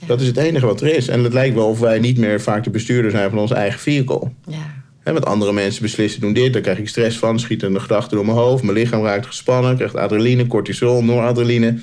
Dat 0.07 0.21
is 0.21 0.27
het 0.27 0.37
enige 0.37 0.67
wat 0.67 0.81
er 0.81 0.97
is. 0.97 1.09
En 1.09 1.25
het 1.25 1.33
lijkt 1.33 1.55
wel 1.55 1.69
of 1.69 1.81
wij 1.81 1.99
niet 1.99 2.19
meer 2.19 2.41
vaak 2.41 2.65
de 2.65 2.71
bestuurder 2.71 3.11
zijn 3.11 3.31
van 3.31 3.39
ons 3.39 3.51
eigen 3.51 3.81
vehicle. 3.81 4.31
Ja. 4.47 4.85
Hè, 5.07 5.13
want 5.13 5.27
andere 5.27 5.53
mensen 5.53 5.83
beslissen, 5.83 6.21
doen 6.21 6.33
dit, 6.33 6.53
daar 6.53 6.63
krijg 6.63 6.79
ik 6.79 6.89
stress 6.89 7.19
van, 7.19 7.39
schieten 7.39 7.73
de 7.73 7.81
gedachten 7.81 8.17
door 8.17 8.27
mijn 8.27 8.37
hoofd, 8.37 8.63
mijn 8.63 8.77
lichaam 8.77 9.05
raakt 9.05 9.27
gespannen, 9.27 9.77
krijgt 9.77 9.97
adrenaline, 9.97 10.47
cortisol, 10.47 11.05
noradrenaline, 11.05 11.79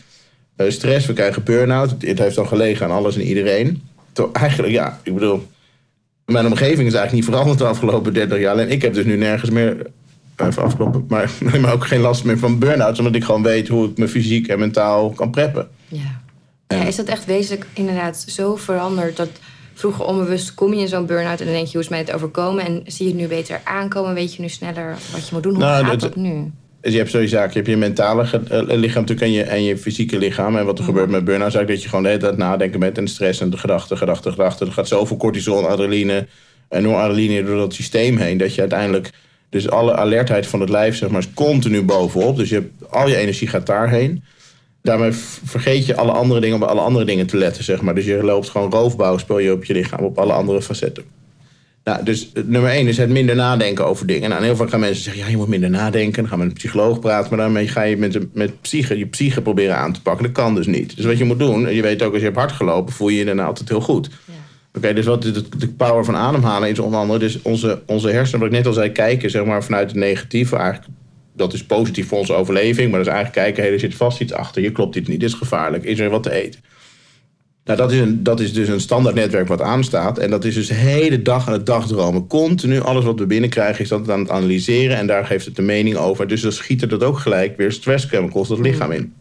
uh, 0.58 0.70
stress, 0.70 1.06
we 1.06 1.14
krijgen 1.14 1.44
burn-out. 1.44 1.96
Het 2.00 2.20
heeft 2.20 2.36
dan 2.36 2.48
gelegen 2.48 2.86
aan 2.86 2.92
alles 2.92 3.16
en 3.16 3.22
iedereen. 3.22 3.84
Toch 4.14 4.32
eigenlijk, 4.32 4.74
ja, 4.74 5.00
ik 5.04 5.14
bedoel, 5.14 5.48
mijn 6.26 6.46
omgeving 6.46 6.88
is 6.88 6.94
eigenlijk 6.94 7.12
niet 7.12 7.26
veranderd 7.26 7.58
de 7.58 7.66
afgelopen 7.66 8.14
30 8.14 8.40
jaar. 8.40 8.58
En 8.58 8.70
ik 8.70 8.82
heb 8.82 8.94
dus 8.94 9.06
nu 9.06 9.18
nergens 9.18 9.52
meer, 9.52 9.78
even 10.38 10.64
afkloppen, 10.64 11.06
maar, 11.08 11.32
maar 11.62 11.74
ook 11.74 11.88
geen 11.88 12.02
last 12.02 12.24
meer 12.24 12.40
van 12.40 12.60
burn-outs, 12.60 13.00
omdat 13.00 13.16
ik 13.16 13.24
gewoon 13.24 13.44
weet 13.44 13.68
hoe 13.68 13.90
ik 13.90 13.98
me 13.98 14.08
fysiek 14.08 14.48
en 14.48 14.60
mentaal 14.60 15.10
kan 15.10 15.32
preppen. 15.32 15.70
Ja. 15.88 16.22
ja. 16.68 16.84
Is 16.84 16.96
dat 16.96 17.08
echt 17.08 17.26
wezenlijk 17.26 17.66
inderdaad 17.74 18.26
zo 18.28 18.56
veranderd 18.56 19.18
dat 19.18 19.30
vroeger 19.74 20.06
onbewust 20.06 20.54
kom 20.54 20.74
je 20.74 20.80
in 20.80 20.88
zo'n 20.88 21.06
burn-out 21.06 21.40
en 21.40 21.46
dan 21.46 21.56
denk 21.56 21.66
je 21.66 21.74
hoe 21.74 21.82
is 21.82 21.90
mij 21.90 22.00
het 22.00 22.14
overkomen 22.14 22.66
en 22.66 22.82
zie 22.86 23.06
je 23.06 23.12
het 23.12 23.22
nu 23.22 23.28
beter 23.28 23.62
aankomen, 23.64 24.14
weet 24.14 24.36
je 24.36 24.42
nu 24.42 24.50
sneller 24.50 24.98
wat 25.12 25.28
je 25.28 25.34
moet 25.34 25.44
doen. 25.44 25.54
Hoe 25.54 25.64
nou, 25.64 25.86
gaat 25.86 26.00
dat 26.00 26.16
nu? 26.16 26.52
Dus 26.82 26.92
je 26.92 26.98
hebt 26.98 27.10
sowieso 27.10 27.36
zaken. 27.36 27.50
Je 27.50 27.58
hebt 27.58 27.70
je 27.70 27.78
mentale 27.78 28.24
eh, 28.24 28.78
lichaam 28.78 29.02
natuurlijk 29.02 29.22
en 29.22 29.32
je, 29.32 29.44
en 29.44 29.64
je 29.64 29.78
fysieke 29.78 30.18
lichaam. 30.18 30.58
En 30.58 30.66
wat 30.66 30.80
er 30.80 30.84
gebeurt 30.84 31.10
met 31.10 31.24
burn-out 31.24 31.48
is 31.48 31.56
eigenlijk 31.56 31.68
dat 31.68 31.84
je 31.84 31.90
gewoon 31.90 32.04
de 32.04 32.10
hele 32.10 32.22
tijd 32.22 32.38
nadenken 32.38 32.80
bent 32.80 32.98
en 32.98 33.08
stress 33.08 33.42
en 33.42 33.50
de 33.50 33.58
gedachten, 33.58 33.98
gedachten, 33.98 34.32
gedachten. 34.32 34.68
Er 34.68 34.74
gaat 34.74 34.88
zoveel 34.88 35.18
cortisol, 35.18 35.68
adrenaline 35.68 36.28
en 36.70 36.84
noradrenaline 36.84 37.44
door 37.44 37.58
dat 37.58 37.74
systeem 37.74 38.18
heen 38.18 38.38
dat 38.38 38.56
je 38.56 38.62
uiteindelijk 38.62 39.10
dus 39.50 39.70
alle 39.70 39.96
alertheid 39.96 40.48
van 40.48 40.60
het 40.60 40.70
lijf 40.70 40.96
zeg 40.96 41.10
maar 41.10 41.20
is 41.20 41.34
continu 41.34 41.84
bovenop. 41.84 42.38
Dus 42.38 42.50
je 42.50 42.56
hebt, 42.56 42.92
al 42.92 43.08
je 43.08 43.16
energie 43.16 43.48
gaat 43.48 43.66
daarheen. 43.66 44.24
Daarmee 44.84 45.12
vergeet 45.44 45.86
je 45.86 45.96
alle 45.96 46.12
andere 46.12 46.40
dingen 46.40 46.56
om 46.56 46.64
alle 46.64 46.82
andere 46.82 47.06
dingen 47.06 47.28
te 47.28 47.38
letten 47.38 47.64
zeg 47.64 47.82
maar. 47.82 47.96
Dus 47.96 48.06
je 48.06 48.24
loopt 48.24 48.50
gewoon 48.50 48.72
roofbouw, 48.72 49.18
speel 49.18 49.40
je 49.40 49.52
op 49.52 49.66
je 49.66 49.74
lichaam 49.74 50.06
op 50.06 50.18
alle 50.18 50.34
andere 50.34 50.62
facetten. 50.62 51.04
Nou, 51.84 52.04
dus 52.04 52.32
nummer 52.46 52.70
één 52.70 52.88
is 52.88 52.98
het 52.98 53.10
minder 53.10 53.36
nadenken 53.36 53.86
over 53.86 54.06
dingen. 54.08 54.30
Nou, 54.30 54.44
heel 54.44 54.56
vaak 54.56 54.70
gaan 54.70 54.80
mensen 54.80 55.04
zeggen, 55.04 55.24
ja, 55.24 55.30
je 55.30 55.38
moet 55.38 55.48
minder 55.48 55.70
nadenken. 55.70 56.22
Dan 56.22 56.28
gaan 56.28 56.38
we 56.38 56.44
met 56.44 56.54
een 56.54 56.60
psycholoog 56.60 57.00
praten. 57.00 57.30
Maar 57.30 57.40
daarmee 57.40 57.68
ga 57.68 57.82
je 57.82 57.98
met, 57.98 58.34
met 58.34 58.62
psyche, 58.62 58.98
je 58.98 59.06
psyche 59.06 59.42
proberen 59.42 59.78
aan 59.78 59.94
te 59.94 60.02
pakken. 60.02 60.24
Dat 60.24 60.34
kan 60.34 60.56
dus 60.56 60.68
niet. 60.68 60.96
Dus 60.96 61.06
wat 61.06 61.18
je 61.18 61.24
moet 61.24 61.40
doen, 61.40 61.74
je 61.74 61.82
weet 61.82 62.04
ook 62.04 62.12
als 62.12 62.20
je 62.20 62.26
hebt 62.26 62.38
hard 62.38 62.52
gelopen, 62.52 62.94
voel 62.94 63.08
je 63.10 63.18
je 63.18 63.26
daarna 63.26 63.46
altijd 63.46 63.70
heel 63.70 63.82
goed. 63.82 64.10
Ja. 64.26 64.34
Oké, 64.78 64.94
dus 64.94 65.06
wat 65.06 65.22
de, 65.22 65.58
de 65.58 65.68
power 65.68 66.06
van 66.06 66.16
ademhalen 66.16 66.70
is 66.70 66.80
onder 66.80 67.00
andere... 67.00 67.20
dus 67.20 67.42
onze, 67.42 67.82
onze 67.86 68.10
hersenen, 68.10 68.40
wat 68.40 68.50
ik 68.50 68.56
net 68.56 68.68
al 68.68 68.74
zei, 68.74 68.92
kijken 68.92 69.30
zeg 69.30 69.46
maar, 69.46 69.64
vanuit 69.64 69.88
het 69.88 70.00
negatieve. 70.00 70.56
Eigenlijk, 70.56 70.92
dat 71.36 71.54
is 71.54 71.66
positief 71.66 72.08
voor 72.08 72.18
onze 72.18 72.34
overleving. 72.34 72.90
Maar 72.90 73.00
dat 73.00 73.08
is 73.08 73.14
eigenlijk 73.14 73.46
kijken, 73.46 73.74
er 73.74 73.80
zit 73.80 73.96
vast 73.96 74.20
iets 74.20 74.34
achter. 74.34 74.62
Je 74.62 74.72
klopt 74.72 74.94
dit 74.94 75.08
niet, 75.08 75.20
dit 75.20 75.30
is 75.30 75.36
gevaarlijk. 75.36 75.84
Is 75.84 76.00
er 76.00 76.10
wat 76.10 76.24
te 76.24 76.32
eten? 76.32 76.62
Nou, 77.66 77.78
dat 77.78 77.92
is, 77.92 78.00
een, 78.00 78.24
dat 78.24 78.40
is 78.40 78.54
dus 78.54 78.68
een 78.68 78.80
standaard 78.80 79.16
netwerk 79.16 79.48
wat 79.48 79.62
aanstaat. 79.62 80.18
En 80.18 80.30
dat 80.30 80.46
is 80.46 80.54
dus 80.54 80.68
de 80.68 80.74
hele 80.74 81.22
dag 81.22 81.48
aan 81.48 81.54
het 81.54 81.66
dagdromen. 81.66 82.28
Continu 82.28 82.82
alles 82.82 83.04
wat 83.04 83.20
we 83.20 83.26
binnenkrijgen 83.26 83.84
is 83.84 83.90
dat 83.90 84.10
aan 84.10 84.20
het 84.20 84.30
analyseren. 84.30 84.98
En 84.98 85.08
daar 85.08 85.26
geeft 85.26 85.46
het 85.46 85.56
de 85.56 85.62
mening 85.62 85.96
over. 85.96 86.28
Dus 86.28 86.42
dan 86.42 86.52
schiet 86.52 86.82
er 86.82 86.88
dat 86.88 87.04
ook 87.04 87.18
gelijk 87.18 87.58
weer 87.58 87.72
stresschemicals 87.72 88.48
dat 88.48 88.60
lichaam 88.60 88.92
in. 88.92 89.14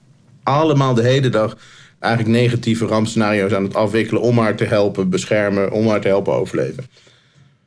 Allemaal 0.42 0.94
de 0.94 1.03
hele 1.03 1.29
dag 1.29 1.57
eigenlijk 1.98 2.37
negatieve 2.37 2.87
rampscenario's 2.87 3.53
aan 3.53 3.64
het 3.64 3.75
afwikkelen... 3.75 4.22
om 4.22 4.38
haar 4.38 4.57
te 4.57 4.64
helpen 4.64 5.11
beschermen, 5.11 5.72
om 5.72 5.88
haar 5.88 6.01
te 6.01 6.09
helpen 6.09 6.33
overleven. 6.33 6.85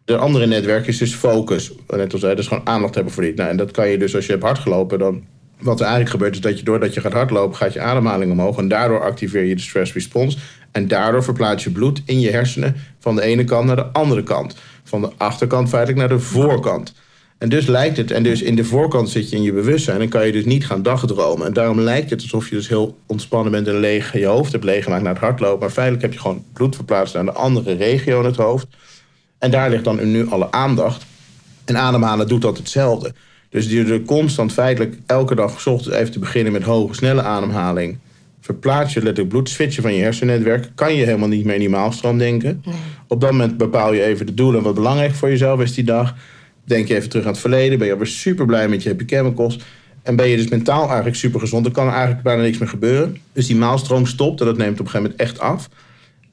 De 0.06 0.18
andere 0.18 0.46
netwerk 0.46 0.88
is 0.88 0.98
dus 0.98 1.14
focus. 1.14 1.72
Net 1.88 2.12
als 2.12 2.22
zei, 2.22 2.36
dus 2.36 2.48
gewoon 2.48 2.68
aandacht 2.68 2.96
hebben 2.96 3.14
voor 3.14 3.24
dit. 3.24 3.36
Nou, 3.36 3.50
en 3.50 3.58
dat 3.58 3.72
kan 3.72 3.90
je 3.90 3.98
dus 3.98 4.16
als 4.16 4.26
je 4.26 4.32
hebt 4.32 4.44
hardgelopen... 4.44 5.00
dan 5.00 5.24
wat 5.60 5.80
er 5.80 5.86
eigenlijk 5.86 6.12
gebeurt 6.12 6.34
is 6.34 6.42
dat 6.42 6.60
je 6.60 6.66
doordat 6.66 6.94
je 6.94 7.02
gaat 7.02 7.14
hardlopen, 7.14 7.56
gaat 7.56 7.74
je 7.74 7.82
ademhaling 7.82 8.32
omhoog. 8.32 8.58
En 8.58 8.68
daardoor 8.68 9.02
activeer 9.02 9.44
je 9.44 9.56
de 9.56 9.62
stress 9.62 9.94
response. 9.94 10.38
En 10.72 10.88
daardoor 10.88 11.24
verplaats 11.24 11.64
je 11.64 11.70
bloed 11.70 12.02
in 12.06 12.20
je 12.20 12.32
hersenen 12.32 12.76
van 13.00 13.16
de 13.16 13.22
ene 13.22 13.44
kant 13.44 13.66
naar 13.66 13.76
de 13.76 13.86
andere 13.86 14.24
kant. 14.24 14.56
Van 14.84 15.02
de 15.02 15.10
achterkant 15.18 15.70
feitelijk 15.70 16.00
naar 16.00 16.18
de 16.18 16.24
voorkant. 16.24 16.94
En 17.38 17.50
dus 17.50 17.66
lijkt 17.66 17.98
het, 17.98 18.12
en 18.12 18.24
dus 18.24 18.42
in 18.42 18.56
de 18.56 18.64
voorkant 18.64 19.10
zit 19.10 19.30
je 19.30 19.36
in 19.36 19.42
je 19.42 19.54
bewustzijn 19.54 20.02
en 20.02 20.10
kan 20.10 20.26
je 20.26 20.32
dus 20.32 20.46
niet 20.46 20.66
gaan 20.66 20.84
dagdromen. 20.84 21.48
En 21.48 21.54
daarom 21.54 21.80
lijkt 21.80 22.10
het 22.10 22.22
alsof 22.22 22.50
je 22.50 22.56
dus 22.56 22.68
heel 22.68 22.98
ontspannen 23.06 23.52
bent 23.52 23.68
en 23.68 23.80
leeg 23.80 24.14
je 24.14 24.26
hoofd 24.26 24.52
hebt 24.52 24.64
leeggemaakt 24.64 25.04
naar 25.04 25.14
het 25.14 25.24
hardlopen. 25.24 25.60
Maar 25.60 25.70
feitelijk 25.70 26.04
heb 26.04 26.14
je 26.14 26.20
gewoon 26.20 26.44
bloed 26.54 26.76
verplaatst 26.76 27.14
naar 27.14 27.26
de 27.26 27.32
andere 27.32 27.74
regio 27.74 28.20
in 28.20 28.26
het 28.26 28.36
hoofd. 28.36 28.68
En 29.40 29.52
daar 29.52 29.70
ligt 29.70 29.84
dan 29.84 30.12
nu 30.12 30.30
alle 30.30 30.52
aandacht. 30.52 31.06
En 31.66 31.78
ademhalen 31.78 32.28
doet 32.28 32.42
dat 32.42 32.58
hetzelfde. 32.58 33.14
Dus 33.50 33.68
die 33.68 33.86
er 33.86 34.02
constant 34.02 34.54
feitelijk 34.54 34.98
elke 35.06 35.36
dag 35.36 35.62
s 35.62 35.66
ochtends 35.66 35.98
even 35.98 36.12
te 36.12 36.20
beginnen 36.20 36.54
met 36.54 36.64
hoge, 36.64 36.94
snelle 36.94 37.22
ademhaling. 37.22 37.98
Verplaats 38.42 38.94
je 38.94 39.00
letterlijk 39.00 39.30
bloed, 39.30 39.50
switchen 39.50 39.84
van 39.84 39.94
je 39.94 40.02
hersennetwerk. 40.02 40.70
Kan 40.76 40.96
je 40.96 41.06
helemaal 41.06 41.28
niet 41.28 41.46
meer 41.46 41.54
in 41.54 41.60
die 41.60 41.70
maalstroom 41.70 42.18
denken. 42.18 42.64
Op 43.08 43.22
dat 43.22 43.32
moment 43.32 43.58
bepaal 43.58 43.94
je 43.94 44.04
even 44.04 44.26
de 44.26 44.34
doelen 44.34 44.64
wat 44.64 44.74
belangrijk 44.76 45.14
voor 45.14 45.30
jezelf 45.30 45.62
is 45.62 45.74
die 45.74 45.84
dag. 45.84 46.16
Denk 46.64 46.88
je 46.88 46.96
even 46.96 47.10
terug 47.10 47.26
aan 47.26 47.32
het 47.32 47.42
verleden. 47.42 47.78
Ben 47.80 47.88
je 47.88 47.98
weer 47.98 48.08
super 48.08 48.46
blij 48.46 48.68
met 48.68 48.84
je 48.84 48.90
happy 48.90 49.06
chemicals. 49.06 49.60
En 50.04 50.16
ben 50.16 50.28
je 50.28 50.38
dus 50.38 50.48
mentaal 50.48 50.86
eigenlijk 50.86 51.16
super 51.16 51.40
gezond. 51.40 51.64
Dan 51.64 51.74
kan 51.74 51.88
er 51.88 51.94
eigenlijk 51.94 52.24
bijna 52.24 52.42
niks 52.42 52.58
meer 52.58 52.70
gebeuren. 52.70 53.18
Dus 53.34 53.48
die 53.48 53.56
maalstroom 53.56 54.06
stopt 54.06 54.40
en 54.40 54.46
dat 54.46 54.58
neemt 54.58 54.80
op 54.80 54.86
een 54.86 54.92
gegeven 54.92 55.12
moment 55.12 55.30
echt 55.30 55.40
af. 55.40 55.70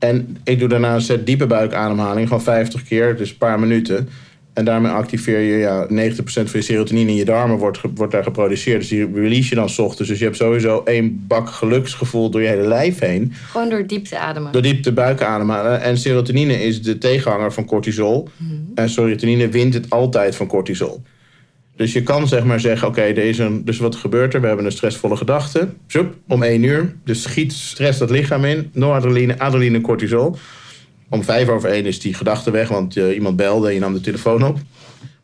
En 0.02 0.36
ik 0.44 0.58
doe 0.58 0.68
daarna 0.68 0.94
een 0.94 1.00
set 1.00 1.26
diepe 1.26 1.46
buikademhaling. 1.46 2.28
Gewoon 2.28 2.42
50 2.42 2.82
keer, 2.82 3.16
dus 3.16 3.30
een 3.30 3.36
paar 3.36 3.60
minuten. 3.60 4.08
En 4.52 4.64
daarmee 4.64 4.90
activeer 4.90 5.38
je 5.38 5.56
ja, 5.56 5.86
90% 5.86 6.22
van 6.24 6.44
je 6.52 6.62
serotonine 6.62 7.10
in 7.10 7.16
je 7.16 7.24
darmen 7.24 7.56
wordt, 7.56 7.80
wordt 7.94 8.12
daar 8.12 8.22
geproduceerd. 8.22 8.80
Dus 8.80 8.88
die 8.88 9.12
release 9.14 9.48
je 9.48 9.54
dan 9.54 9.68
s 9.68 9.78
ochtends. 9.78 10.08
Dus 10.08 10.18
je 10.18 10.24
hebt 10.24 10.36
sowieso 10.36 10.82
één 10.84 11.24
bak 11.26 11.48
geluksgevoel 11.48 12.30
door 12.30 12.42
je 12.42 12.48
hele 12.48 12.68
lijf 12.68 12.98
heen. 12.98 13.32
Gewoon 13.50 13.68
door 13.68 13.86
diepte 13.86 14.18
ademen. 14.18 14.52
Door 14.52 14.62
diepte 14.62 14.92
buik 14.92 15.22
ademen. 15.22 15.80
En 15.80 15.98
serotonine 15.98 16.62
is 16.62 16.82
de 16.82 16.98
tegenhanger 16.98 17.52
van 17.52 17.64
cortisol. 17.64 18.28
Mhm. 18.36 18.52
En 18.74 18.88
serotonine 18.88 19.48
wint 19.48 19.74
het 19.74 19.90
altijd 19.90 20.36
van 20.36 20.46
cortisol. 20.46 21.02
Dus 21.76 21.92
je 21.92 22.02
kan 22.02 22.28
zeg 22.28 22.44
maar 22.44 22.60
zeggen, 22.60 22.88
oké, 22.88 23.12
dus 23.64 23.78
wat 23.78 23.96
gebeurt 23.96 24.34
er? 24.34 24.40
We 24.40 24.46
hebben 24.46 24.64
een 24.64 24.72
stressvolle 24.72 25.16
gedachte. 25.16 25.68
Zoep, 25.86 26.14
om 26.28 26.42
één 26.42 26.62
uur. 26.62 26.96
Dus 27.04 27.22
schiet 27.22 27.52
stress 27.52 27.98
dat 27.98 28.10
lichaam 28.10 28.44
in. 28.44 28.70
Noradrenaline, 28.72 29.38
adrenaline, 29.38 29.80
cortisol. 29.80 30.36
Om 31.08 31.24
vijf 31.24 31.48
over 31.48 31.70
één 31.70 31.86
is 31.86 32.00
die 32.00 32.14
gedachte 32.14 32.50
weg, 32.50 32.68
want 32.68 32.96
uh, 32.96 33.14
iemand 33.14 33.36
belde 33.36 33.68
en 33.68 33.74
je 33.74 33.80
nam 33.80 33.92
de 33.92 34.00
telefoon 34.00 34.44
op. 34.44 34.58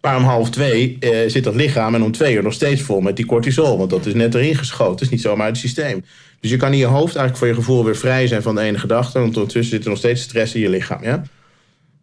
Maar 0.01 0.17
om 0.17 0.23
half 0.23 0.51
twee 0.51 0.97
uh, 1.01 1.11
zit 1.27 1.45
dat 1.45 1.55
lichaam 1.55 1.95
en 1.95 2.03
om 2.03 2.13
twee 2.13 2.35
uur 2.35 2.43
nog 2.43 2.53
steeds 2.53 2.83
vol 2.83 3.01
met 3.01 3.17
die 3.17 3.27
cortisol. 3.27 3.79
Want 3.79 3.91
dat 3.91 4.07
is 4.07 4.15
net 4.15 4.35
erin 4.35 4.57
geschoten. 4.57 4.93
Het 4.93 5.01
is 5.01 5.09
niet 5.09 5.21
zomaar 5.21 5.47
het 5.47 5.57
systeem. 5.57 6.05
Dus 6.41 6.51
je 6.51 6.57
kan 6.57 6.73
in 6.73 6.79
je 6.79 6.85
hoofd 6.85 7.17
eigenlijk 7.17 7.37
voor 7.37 7.47
je 7.47 7.55
gevoel 7.55 7.85
weer 7.85 7.97
vrij 7.97 8.27
zijn 8.27 8.43
van 8.43 8.55
de 8.55 8.61
ene 8.61 8.79
gedachte. 8.79 9.19
Want 9.19 9.37
ondertussen 9.37 9.75
zit 9.75 9.85
er 9.85 9.91
nog 9.91 9.99
steeds 9.99 10.23
stress 10.23 10.55
in 10.55 10.61
je 10.61 10.69
lichaam. 10.69 11.03
Ja? 11.03 11.23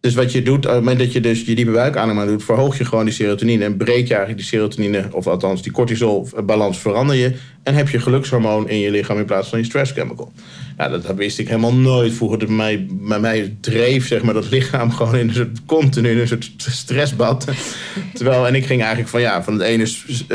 Dus 0.00 0.14
wat 0.14 0.32
je 0.32 0.42
doet, 0.42 0.66
op 0.66 0.72
het 0.72 0.74
moment 0.74 0.98
dat 0.98 1.12
je 1.12 1.20
dus 1.20 1.44
je 1.44 1.54
diepe 1.54 1.70
buikademing 1.70 2.26
doet, 2.26 2.44
verhoog 2.44 2.78
je 2.78 2.84
gewoon 2.84 3.04
die 3.04 3.14
serotonine 3.14 3.64
en 3.64 3.76
breek 3.76 4.06
je 4.06 4.14
eigenlijk 4.14 4.36
die 4.36 4.46
serotonine, 4.46 5.08
of 5.10 5.26
althans 5.26 5.62
die 5.62 5.72
cortisolbalans 5.72 6.78
verander 6.78 7.16
je. 7.16 7.32
En 7.62 7.74
heb 7.74 7.88
je 7.88 8.00
gelukshormoon 8.00 8.68
in 8.68 8.78
je 8.78 8.90
lichaam 8.90 9.18
in 9.18 9.24
plaats 9.24 9.48
van 9.48 9.58
je 9.58 9.64
stresschemical. 9.64 10.32
Ja, 10.78 10.88
dat 10.88 11.14
wist 11.14 11.38
ik 11.38 11.48
helemaal 11.48 11.74
nooit 11.74 12.12
vroeger. 12.12 12.38
Dat 12.38 12.48
bij 12.48 12.56
mij, 12.56 12.86
bij 12.90 13.20
mij 13.20 13.56
dreef 13.60 14.06
zeg 14.06 14.22
maar, 14.22 14.34
dat 14.34 14.50
lichaam 14.50 14.90
gewoon 14.96 15.16
in 15.16 15.28
een 15.28 15.34
soort 15.34 15.64
continu 15.66 16.10
in 16.10 16.18
een 16.18 16.28
soort 16.28 16.52
stressbad. 16.56 17.46
Terwijl, 18.14 18.46
en 18.46 18.54
ik 18.54 18.66
ging 18.66 18.80
eigenlijk 18.80 19.10
van, 19.10 19.20
ja, 19.20 19.42
van 19.42 19.52
het 19.52 19.62
ene 19.62 19.86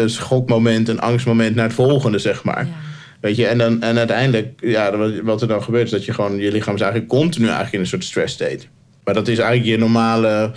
schokmoment, 0.10 0.88
een 0.88 1.00
angstmoment 1.00 1.56
naar 1.56 1.65
het 1.65 1.74
volgende, 1.74 2.19
zeg 2.19 2.43
maar. 2.43 2.67
Weet 3.21 3.36
je, 3.36 3.47
en, 3.47 3.58
dan, 3.58 3.82
en 3.82 3.97
uiteindelijk, 3.97 4.60
ja, 4.60 4.97
wat 5.24 5.41
er 5.41 5.47
dan 5.47 5.63
gebeurt, 5.63 5.86
is 5.86 5.91
dat 5.91 6.06
je 6.06 6.13
gewoon, 6.13 6.38
je 6.38 6.52
lichaam 6.52 6.76
is 6.76 6.82
eigenlijk 6.82 7.12
continu 7.12 7.45
eigenlijk 7.45 7.76
in 7.76 7.80
een 7.80 7.88
soort 7.88 8.04
stress 8.04 8.34
state. 8.34 8.65
Maar 9.03 9.13
dat 9.13 9.27
is 9.27 9.37
eigenlijk 9.37 9.69
je 9.69 9.77
normale, 9.77 10.51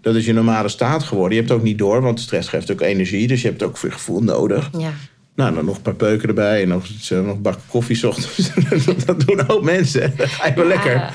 dat 0.00 0.14
is 0.14 0.26
je 0.26 0.32
normale 0.32 0.68
staat 0.68 1.02
geworden. 1.02 1.32
Je 1.32 1.38
hebt 1.38 1.48
het 1.48 1.58
ook 1.58 1.64
niet 1.64 1.78
door, 1.78 2.02
want 2.02 2.20
stress 2.20 2.48
geeft 2.48 2.72
ook 2.72 2.80
energie. 2.80 3.26
Dus 3.26 3.42
je 3.42 3.48
hebt 3.48 3.62
ook 3.62 3.76
veel 3.76 3.90
gevoel 3.90 4.22
nodig. 4.22 4.70
Ja. 4.78 4.92
Nou, 5.34 5.54
dan 5.54 5.64
nog 5.64 5.76
een 5.76 5.82
paar 5.82 5.94
peuken 5.94 6.28
erbij 6.28 6.62
en 6.62 6.68
nog, 6.68 6.84
nog 7.10 7.26
een 7.26 7.42
bak 7.42 7.58
koffie 7.66 8.08
ochtends. 8.08 8.50
dat 9.06 9.26
doen 9.26 9.48
ook 9.48 9.62
mensen. 9.62 10.12
Dat 10.16 10.28
ga 10.28 10.46
je 10.46 10.54
wel 10.54 10.66
lekker. 10.66 11.12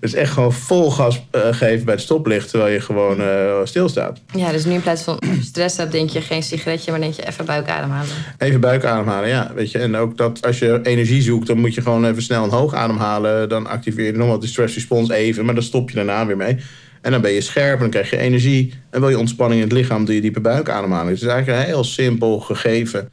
Dus 0.00 0.14
echt 0.14 0.32
gewoon 0.32 0.52
vol 0.52 0.90
gas 0.90 1.22
uh, 1.32 1.40
geven 1.50 1.84
bij 1.84 1.94
het 1.94 2.02
stoplicht 2.02 2.50
terwijl 2.50 2.72
je 2.72 2.80
gewoon 2.80 3.20
uh, 3.20 3.54
stilstaat. 3.64 4.20
Ja, 4.36 4.52
dus 4.52 4.64
nu 4.64 4.72
in 4.72 4.82
plaats 4.82 5.02
van 5.02 5.22
stress 5.40 5.76
hebt, 5.76 5.92
denk 5.92 6.10
je 6.10 6.20
geen 6.20 6.42
sigaretje, 6.42 6.90
maar 6.90 7.00
denk 7.00 7.14
je 7.14 7.26
even 7.26 7.44
buik 7.44 7.68
ademhalen. 7.68 8.10
Even 8.38 8.60
buik 8.60 8.84
ademhalen, 8.84 9.28
ja. 9.28 9.50
Weet 9.54 9.70
je. 9.70 9.78
En 9.78 9.96
ook 9.96 10.16
dat 10.16 10.46
als 10.46 10.58
je 10.58 10.80
energie 10.82 11.22
zoekt, 11.22 11.46
dan 11.46 11.58
moet 11.58 11.74
je 11.74 11.82
gewoon 11.82 12.04
even 12.04 12.22
snel 12.22 12.44
een 12.44 12.50
hoog 12.50 12.74
ademhalen. 12.74 13.48
Dan 13.48 13.66
activeer 13.66 14.04
je 14.04 14.12
nog 14.12 14.28
wat 14.28 14.40
de 14.40 14.46
stress 14.46 14.74
response 14.74 15.14
even, 15.14 15.44
maar 15.44 15.54
dan 15.54 15.62
stop 15.62 15.90
je 15.90 15.96
daarna 15.96 16.26
weer 16.26 16.36
mee. 16.36 16.56
En 17.00 17.10
dan 17.10 17.20
ben 17.20 17.32
je 17.32 17.40
scherp 17.40 17.74
en 17.74 17.80
dan 17.80 17.90
krijg 17.90 18.10
je 18.10 18.16
energie. 18.16 18.74
En 18.90 19.00
wil 19.00 19.08
je 19.08 19.18
ontspanning 19.18 19.60
in 19.60 19.68
het 19.68 19.76
lichaam, 19.76 20.04
doe 20.04 20.14
je 20.14 20.20
diepe 20.20 20.40
buikademhaling. 20.40 21.10
Dus 21.10 21.20
het 21.20 21.28
is 21.28 21.34
eigenlijk 21.34 21.62
een 21.62 21.72
heel 21.72 21.84
simpel 21.84 22.40
gegeven 22.40 23.10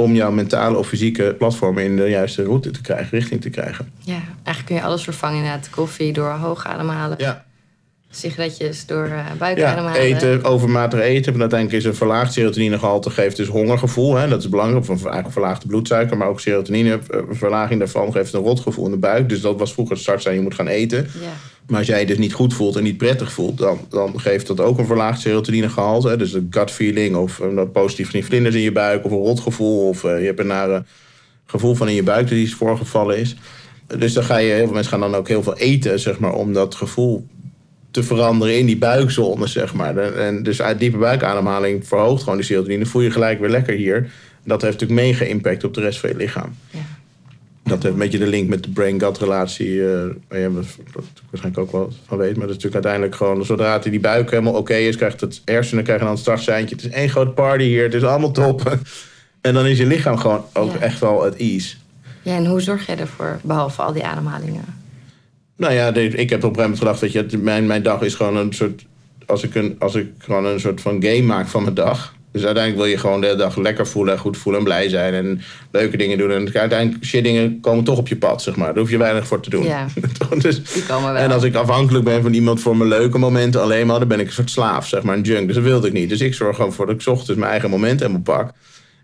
om 0.00 0.14
jouw 0.14 0.30
mentale 0.30 0.78
of 0.78 0.88
fysieke 0.88 1.34
platform 1.38 1.78
in 1.78 1.96
de 1.96 2.08
juiste 2.08 2.42
route 2.42 2.70
te 2.70 2.80
krijgen, 2.80 3.18
richting 3.18 3.40
te 3.40 3.50
krijgen. 3.50 3.92
Ja, 3.98 4.20
eigenlijk 4.34 4.66
kun 4.66 4.74
je 4.74 4.82
alles 4.82 5.02
vervangen 5.02 5.36
inderdaad. 5.36 5.70
Koffie 5.70 6.12
door 6.12 6.30
hoog 6.30 6.66
ademhalen. 6.66 7.18
Ja. 7.18 7.44
Sigaretjes 8.12 8.86
door 8.86 9.06
uh, 9.06 9.26
buikademhalen. 9.38 10.08
Ja, 10.08 10.14
eten, 10.16 10.44
overmatig 10.44 11.00
eten. 11.00 11.34
En 11.34 11.40
uiteindelijk 11.40 11.78
is 11.78 11.84
een 11.84 11.94
verlaagd 11.94 12.32
serotoninegehalte 12.32 13.10
geeft 13.10 13.36
dus 13.36 13.48
hongergevoel. 13.48 14.14
Hè? 14.14 14.28
Dat 14.28 14.40
is 14.40 14.48
belangrijk. 14.48 14.88
Of 14.88 14.88
eigenlijk 14.88 15.32
verlaagde 15.32 15.66
bloedsuiker. 15.66 16.16
Maar 16.16 16.28
ook 16.28 16.40
serotonine, 16.40 16.98
eh, 17.40 17.78
daarvan 17.78 18.12
geeft 18.12 18.32
een 18.32 18.40
rotgevoel 18.40 18.84
in 18.84 18.90
de 18.90 18.96
buik. 18.96 19.28
Dus 19.28 19.40
dat 19.40 19.58
was 19.58 19.72
vroeger 19.72 19.94
het 19.94 20.02
start 20.02 20.22
zijn, 20.22 20.34
je 20.34 20.40
moet 20.40 20.54
gaan 20.54 20.66
eten. 20.66 20.98
Ja. 21.20 21.28
Maar 21.70 21.78
als 21.78 21.88
jij 21.88 22.00
je 22.00 22.06
dus 22.06 22.18
niet 22.18 22.32
goed 22.32 22.54
voelt 22.54 22.76
en 22.76 22.82
niet 22.82 22.96
prettig 22.96 23.32
voelt, 23.32 23.58
dan, 23.58 23.78
dan 23.88 24.20
geeft 24.20 24.46
dat 24.46 24.60
ook 24.60 24.78
een 24.78 24.86
verlaagd 24.86 25.20
serotoninegehalte. 25.20 26.16
Dus 26.16 26.32
een 26.32 26.46
gut 26.50 26.70
feeling 26.70 27.16
of 27.16 27.38
een 27.38 27.70
positief 27.70 28.26
vlinders 28.26 28.54
in 28.54 28.60
je 28.60 28.72
buik 28.72 29.04
of 29.04 29.10
een 29.10 29.16
rotgevoel. 29.16 29.88
Of 29.88 30.04
uh, 30.04 30.20
je 30.20 30.26
hebt 30.26 30.38
een 30.38 30.84
gevoel 31.46 31.74
van 31.74 31.88
in 31.88 31.94
je 31.94 32.02
buik 32.02 32.28
dat 32.28 32.38
iets 32.38 32.54
voorgevallen 32.54 33.18
is. 33.18 33.36
Dus 33.98 34.12
dan 34.12 34.24
ga 34.24 34.36
je, 34.36 34.52
heel 34.52 34.64
veel 34.64 34.72
mensen 34.72 34.92
gaan 34.92 35.10
dan 35.10 35.14
ook 35.14 35.28
heel 35.28 35.42
veel 35.42 35.56
eten, 35.56 36.00
zeg 36.00 36.18
maar, 36.18 36.32
om 36.32 36.52
dat 36.52 36.74
gevoel 36.74 37.26
te 37.90 38.02
veranderen 38.02 38.58
in 38.58 38.66
die 38.66 38.78
buikzone, 38.78 39.46
zeg 39.46 39.74
maar. 39.74 39.96
En 39.96 40.42
dus 40.42 40.62
uit 40.62 40.78
diepe 40.78 40.96
buikademhaling 40.96 41.86
verhoogt 41.86 42.22
gewoon 42.22 42.38
die 42.38 42.46
serotonine. 42.46 42.86
voel 42.86 43.02
je 43.02 43.10
gelijk 43.10 43.40
weer 43.40 43.50
lekker 43.50 43.74
hier. 43.74 44.10
Dat 44.44 44.62
heeft 44.62 44.80
natuurlijk 44.80 45.08
mega 45.08 45.24
impact 45.24 45.64
op 45.64 45.74
de 45.74 45.80
rest 45.80 46.00
van 46.00 46.08
je 46.08 46.16
lichaam. 46.16 46.54
Ja. 46.70 46.78
Dat 47.62 47.82
heeft 47.82 47.94
een 47.94 48.00
beetje 48.00 48.18
de 48.18 48.26
link 48.26 48.48
met 48.48 48.62
de 48.62 48.70
brain-gut 48.70 49.18
relatie. 49.18 49.68
Uh, 49.68 50.06
waar 50.28 50.38
je 50.38 50.50
waarschijnlijk 51.30 51.58
ook 51.58 51.72
wel 51.72 51.92
van 52.06 52.18
weet. 52.18 52.36
Maar 52.36 52.46
dat 52.46 52.56
is 52.56 52.62
natuurlijk 52.62 52.74
uiteindelijk 52.74 53.14
gewoon... 53.14 53.44
zodra 53.44 53.78
die 53.78 54.00
buik 54.00 54.30
helemaal 54.30 54.52
oké 54.52 54.74
is... 54.74 54.96
krijgt 54.96 55.20
het 55.20 55.42
hersenen 55.44 55.84
krijgen 55.84 56.04
dan 56.04 56.14
een 56.14 56.20
startseintje. 56.20 56.76
Het 56.76 56.84
is 56.84 56.90
één 56.90 57.08
grote 57.08 57.30
party 57.30 57.64
hier. 57.64 57.82
Het 57.82 57.94
is 57.94 58.04
allemaal 58.04 58.30
top. 58.30 58.78
en 59.40 59.54
dan 59.54 59.66
is 59.66 59.78
je 59.78 59.86
lichaam 59.86 60.16
gewoon 60.16 60.44
ook 60.52 60.74
echt 60.74 61.00
wel 61.00 61.24
het 61.24 61.36
ease. 61.36 61.76
Ja, 62.22 62.36
en 62.36 62.46
hoe 62.46 62.60
zorg 62.60 62.86
je 62.86 62.94
ervoor? 62.94 63.38
Behalve 63.42 63.82
al 63.82 63.92
die 63.92 64.04
ademhalingen. 64.04 64.64
Nou 65.56 65.72
ja, 65.72 65.94
ik 65.94 66.30
heb 66.30 66.44
op 66.44 66.56
een 66.56 66.56
gegeven 66.56 66.60
moment 66.62 66.78
gedacht... 66.78 67.00
dat 67.00 67.12
je, 67.12 67.38
mijn, 67.38 67.66
mijn 67.66 67.82
dag 67.82 68.02
is 68.02 68.14
gewoon 68.14 68.36
een 68.36 68.52
soort... 68.52 68.84
Als 69.26 69.42
ik, 69.42 69.54
een, 69.54 69.76
als 69.78 69.94
ik 69.94 70.08
gewoon 70.18 70.46
een 70.46 70.60
soort 70.60 70.80
van 70.80 71.02
game 71.02 71.22
maak 71.22 71.46
van 71.46 71.62
mijn 71.62 71.74
dag 71.74 72.14
dus 72.32 72.44
uiteindelijk 72.44 72.84
wil 72.84 72.92
je 72.92 72.98
gewoon 72.98 73.20
de 73.20 73.26
hele 73.26 73.38
dag 73.38 73.56
lekker 73.56 73.86
voelen, 73.86 74.18
goed 74.18 74.36
voelen 74.36 74.60
en 74.60 74.66
blij 74.66 74.88
zijn. 74.88 75.14
En 75.14 75.40
leuke 75.70 75.96
dingen 75.96 76.18
doen. 76.18 76.30
En 76.30 76.54
uiteindelijk 76.54 77.04
shit 77.04 77.24
dingen 77.24 77.60
komen 77.60 77.84
toch 77.84 77.98
op 77.98 78.08
je 78.08 78.16
pad, 78.16 78.42
zeg 78.42 78.56
maar. 78.56 78.66
Daar 78.66 78.78
hoef 78.78 78.90
je 78.90 78.98
weinig 78.98 79.26
voor 79.26 79.40
te 79.40 79.50
doen. 79.50 79.64
Ja, 79.64 79.86
dus, 80.38 80.72
die 80.72 80.82
komen 80.82 81.12
wel. 81.12 81.22
En 81.22 81.32
als 81.32 81.42
ik 81.42 81.54
afhankelijk 81.54 82.04
ben 82.04 82.22
van 82.22 82.32
iemand 82.32 82.60
voor 82.60 82.76
mijn 82.76 82.88
leuke 82.88 83.18
momenten 83.18 83.62
alleen 83.62 83.86
maar... 83.86 83.98
dan 83.98 84.08
ben 84.08 84.20
ik 84.20 84.26
een 84.26 84.32
soort 84.32 84.50
slaaf, 84.50 84.86
zeg 84.86 85.02
maar, 85.02 85.16
een 85.16 85.22
junk. 85.22 85.46
Dus 85.46 85.54
dat 85.56 85.64
wilde 85.64 85.86
ik 85.86 85.92
niet. 85.92 86.08
Dus 86.08 86.20
ik 86.20 86.34
zorg 86.34 86.56
gewoon 86.56 86.72
voor 86.72 86.86
dat 86.86 87.00
ik 87.00 87.08
ochtends 87.08 87.40
mijn 87.40 87.50
eigen 87.50 87.70
moment 87.70 88.00
helemaal 88.00 88.20
pak. 88.20 88.52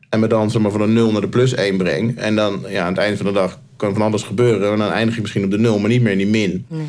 En 0.09 0.21
me 0.21 0.27
dan 0.27 0.51
zeg 0.51 0.63
maar, 0.63 0.71
van 0.71 0.81
de 0.81 0.87
0 0.87 1.13
naar 1.13 1.21
de 1.21 1.29
plus 1.29 1.55
1 1.55 1.77
breng. 1.77 2.19
En 2.19 2.37
dan 2.37 2.65
ja, 2.69 2.83
aan 2.83 2.93
het 2.93 2.99
einde 2.99 3.17
van 3.17 3.27
de 3.27 3.33
dag 3.33 3.59
kan 3.77 3.93
van 3.93 4.03
alles 4.03 4.23
gebeuren. 4.23 4.73
En 4.73 4.79
dan 4.79 4.91
eindig 4.91 5.15
je 5.15 5.21
misschien 5.21 5.45
op 5.45 5.51
de 5.51 5.59
0, 5.59 5.79
maar 5.79 5.91
niet 5.91 6.03
meer 6.03 6.13
in 6.13 6.19
die 6.19 6.27
min. 6.27 6.67
Nee. 6.69 6.87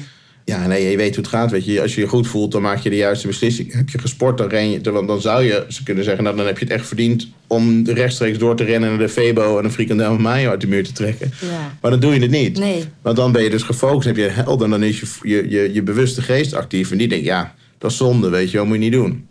Ja, 0.48 0.68
nee, 0.68 0.90
je 0.90 0.98
weet 0.98 1.16
hoe 1.16 1.24
het 1.24 1.34
gaat. 1.34 1.52
Weet 1.52 1.66
je. 1.66 1.82
Als 1.82 1.96
je 1.96 2.02
je 2.02 2.08
goed 2.08 2.28
voelt, 2.28 2.52
dan 2.52 2.62
maak 2.62 2.80
je 2.80 2.90
de 2.90 2.96
juiste 2.96 3.28
beslissing. 3.28 3.74
Heb 3.74 3.90
je 3.90 3.98
gesport, 3.98 4.38
dan 4.38 4.50
ren 4.50 4.72
je. 4.72 4.82
Dan, 4.82 5.08
dan 5.08 5.22
zou 5.22 5.44
je 5.44 5.66
ze 5.68 5.84
kunnen 5.84 6.04
zeggen, 6.04 6.24
nou, 6.24 6.36
dan 6.36 6.46
heb 6.46 6.58
je 6.58 6.64
het 6.66 6.74
echt 6.74 6.88
verdiend 6.88 7.28
om 7.48 7.86
rechtstreeks 7.86 8.38
door 8.38 8.56
te 8.56 8.64
rennen 8.64 8.90
naar 8.90 8.98
de 8.98 9.10
Febo 9.10 9.58
en 9.58 9.66
een 9.66 9.72
frikandel 9.72 10.08
van 10.08 10.22
mayo 10.22 10.50
uit 10.50 10.62
de 10.62 10.68
muur 10.68 10.84
te 10.84 10.92
trekken. 10.92 11.32
Ja. 11.42 11.78
Maar 11.82 11.92
dan 11.92 12.00
doe 12.00 12.14
je 12.14 12.20
het 12.20 12.32
niet. 12.32 12.60
Nee. 12.60 12.84
Want 13.02 13.16
dan 13.16 13.32
ben 13.32 13.44
je 13.44 13.50
dus 13.50 13.64
gefocust, 13.64 14.08
heb 14.08 14.16
je 14.16 14.28
helder 14.28 14.70
dan 14.70 14.84
is 14.84 15.00
je, 15.00 15.08
je, 15.22 15.50
je, 15.50 15.74
je 15.74 15.84
bewuste 15.84 16.22
geest 16.22 16.54
actief. 16.54 16.92
En 16.92 16.98
die 16.98 17.08
denkt, 17.08 17.26
ja, 17.26 17.54
dat 17.78 17.92
is 17.92 17.98
zonde, 17.98 18.30
weet 18.30 18.52
je, 18.52 18.58
dat 18.58 18.66
moet 18.66 18.76
je 18.76 18.82
niet 18.82 18.92
doen. 18.92 19.28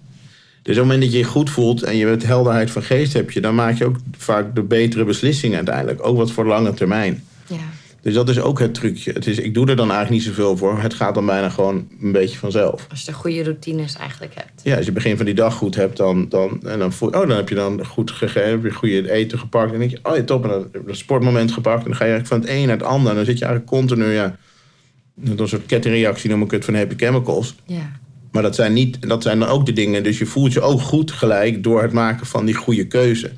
Dus 0.62 0.74
op 0.76 0.82
het 0.82 0.92
moment 0.92 1.02
dat 1.02 1.12
je 1.12 1.18
je 1.18 1.24
goed 1.24 1.50
voelt 1.50 1.82
en 1.82 1.96
je 1.96 2.06
hebt 2.06 2.26
helderheid 2.26 2.70
van 2.70 2.82
geest 2.82 3.12
heb 3.12 3.30
je, 3.30 3.40
dan 3.40 3.54
maak 3.54 3.78
je 3.78 3.84
ook 3.84 3.96
vaak 4.16 4.54
de 4.54 4.62
betere 4.62 5.04
beslissingen 5.04 5.56
uiteindelijk. 5.56 6.06
Ook 6.06 6.16
wat 6.16 6.30
voor 6.30 6.46
lange 6.46 6.74
termijn. 6.74 7.24
Dus 8.06 8.14
dat 8.14 8.28
is 8.28 8.40
ook 8.40 8.58
het 8.58 8.74
trucje. 8.74 9.12
Het 9.12 9.26
is, 9.26 9.38
ik 9.38 9.54
doe 9.54 9.66
er 9.66 9.76
dan 9.76 9.90
eigenlijk 9.90 10.10
niet 10.10 10.34
zoveel 10.34 10.56
voor. 10.56 10.80
Het 10.80 10.94
gaat 10.94 11.14
dan 11.14 11.26
bijna 11.26 11.48
gewoon 11.48 11.88
een 12.00 12.12
beetje 12.12 12.38
vanzelf. 12.38 12.86
Als 12.90 13.04
je 13.04 13.12
goede 13.12 13.42
routines 13.42 13.96
eigenlijk 13.96 14.34
hebt. 14.34 14.60
Ja, 14.62 14.76
als 14.76 14.86
je 14.86 14.92
begin 14.92 15.16
van 15.16 15.26
die 15.26 15.34
dag 15.34 15.54
goed 15.54 15.74
hebt, 15.74 15.96
dan, 15.96 16.28
dan, 16.28 16.62
en 16.62 16.78
dan, 16.78 16.92
voel, 16.92 17.08
oh, 17.08 17.28
dan 17.28 17.30
heb 17.30 17.48
je 17.48 17.54
dan 17.54 17.86
goed 17.86 18.10
gegeten, 18.10 18.50
heb 18.50 18.62
je 18.62 18.72
goede 18.72 19.10
eten 19.10 19.38
gepakt. 19.38 19.64
En 19.64 19.70
dan 19.70 19.88
denk 19.88 19.90
je, 19.90 20.10
oh 20.10 20.16
ja, 20.16 20.22
top, 20.22 20.42
en 20.42 20.48
dan 20.48 20.68
heb 20.72 20.82
je 20.84 20.90
een 20.90 20.96
sportmoment 20.96 21.52
gepakt. 21.52 21.78
En 21.78 21.84
dan 21.84 21.96
ga 21.96 22.04
je 22.04 22.10
eigenlijk 22.10 22.42
van 22.42 22.50
het 22.52 22.60
een 22.60 22.66
naar 22.66 22.76
het 22.76 22.86
ander. 22.86 23.10
En 23.10 23.16
dan 23.16 23.24
zit 23.24 23.38
je 23.38 23.44
eigenlijk 23.44 23.74
continu, 23.74 24.12
ja, 24.12 24.36
een 25.24 25.48
soort 25.48 25.66
kettingreactie 25.66 26.30
noem 26.30 26.42
ik 26.42 26.50
het 26.50 26.64
van 26.64 26.74
happy 26.74 26.94
chemicals. 26.96 27.54
Ja. 27.64 27.90
Maar 28.30 28.42
dat 28.42 28.54
zijn, 28.54 28.72
niet, 28.72 29.08
dat 29.08 29.22
zijn 29.22 29.38
dan 29.38 29.48
ook 29.48 29.66
de 29.66 29.72
dingen. 29.72 30.02
Dus 30.02 30.18
je 30.18 30.26
voelt 30.26 30.52
je 30.52 30.60
ook 30.60 30.80
goed 30.80 31.12
gelijk 31.12 31.62
door 31.62 31.82
het 31.82 31.92
maken 31.92 32.26
van 32.26 32.44
die 32.44 32.54
goede 32.54 32.86
keuze. 32.86 33.30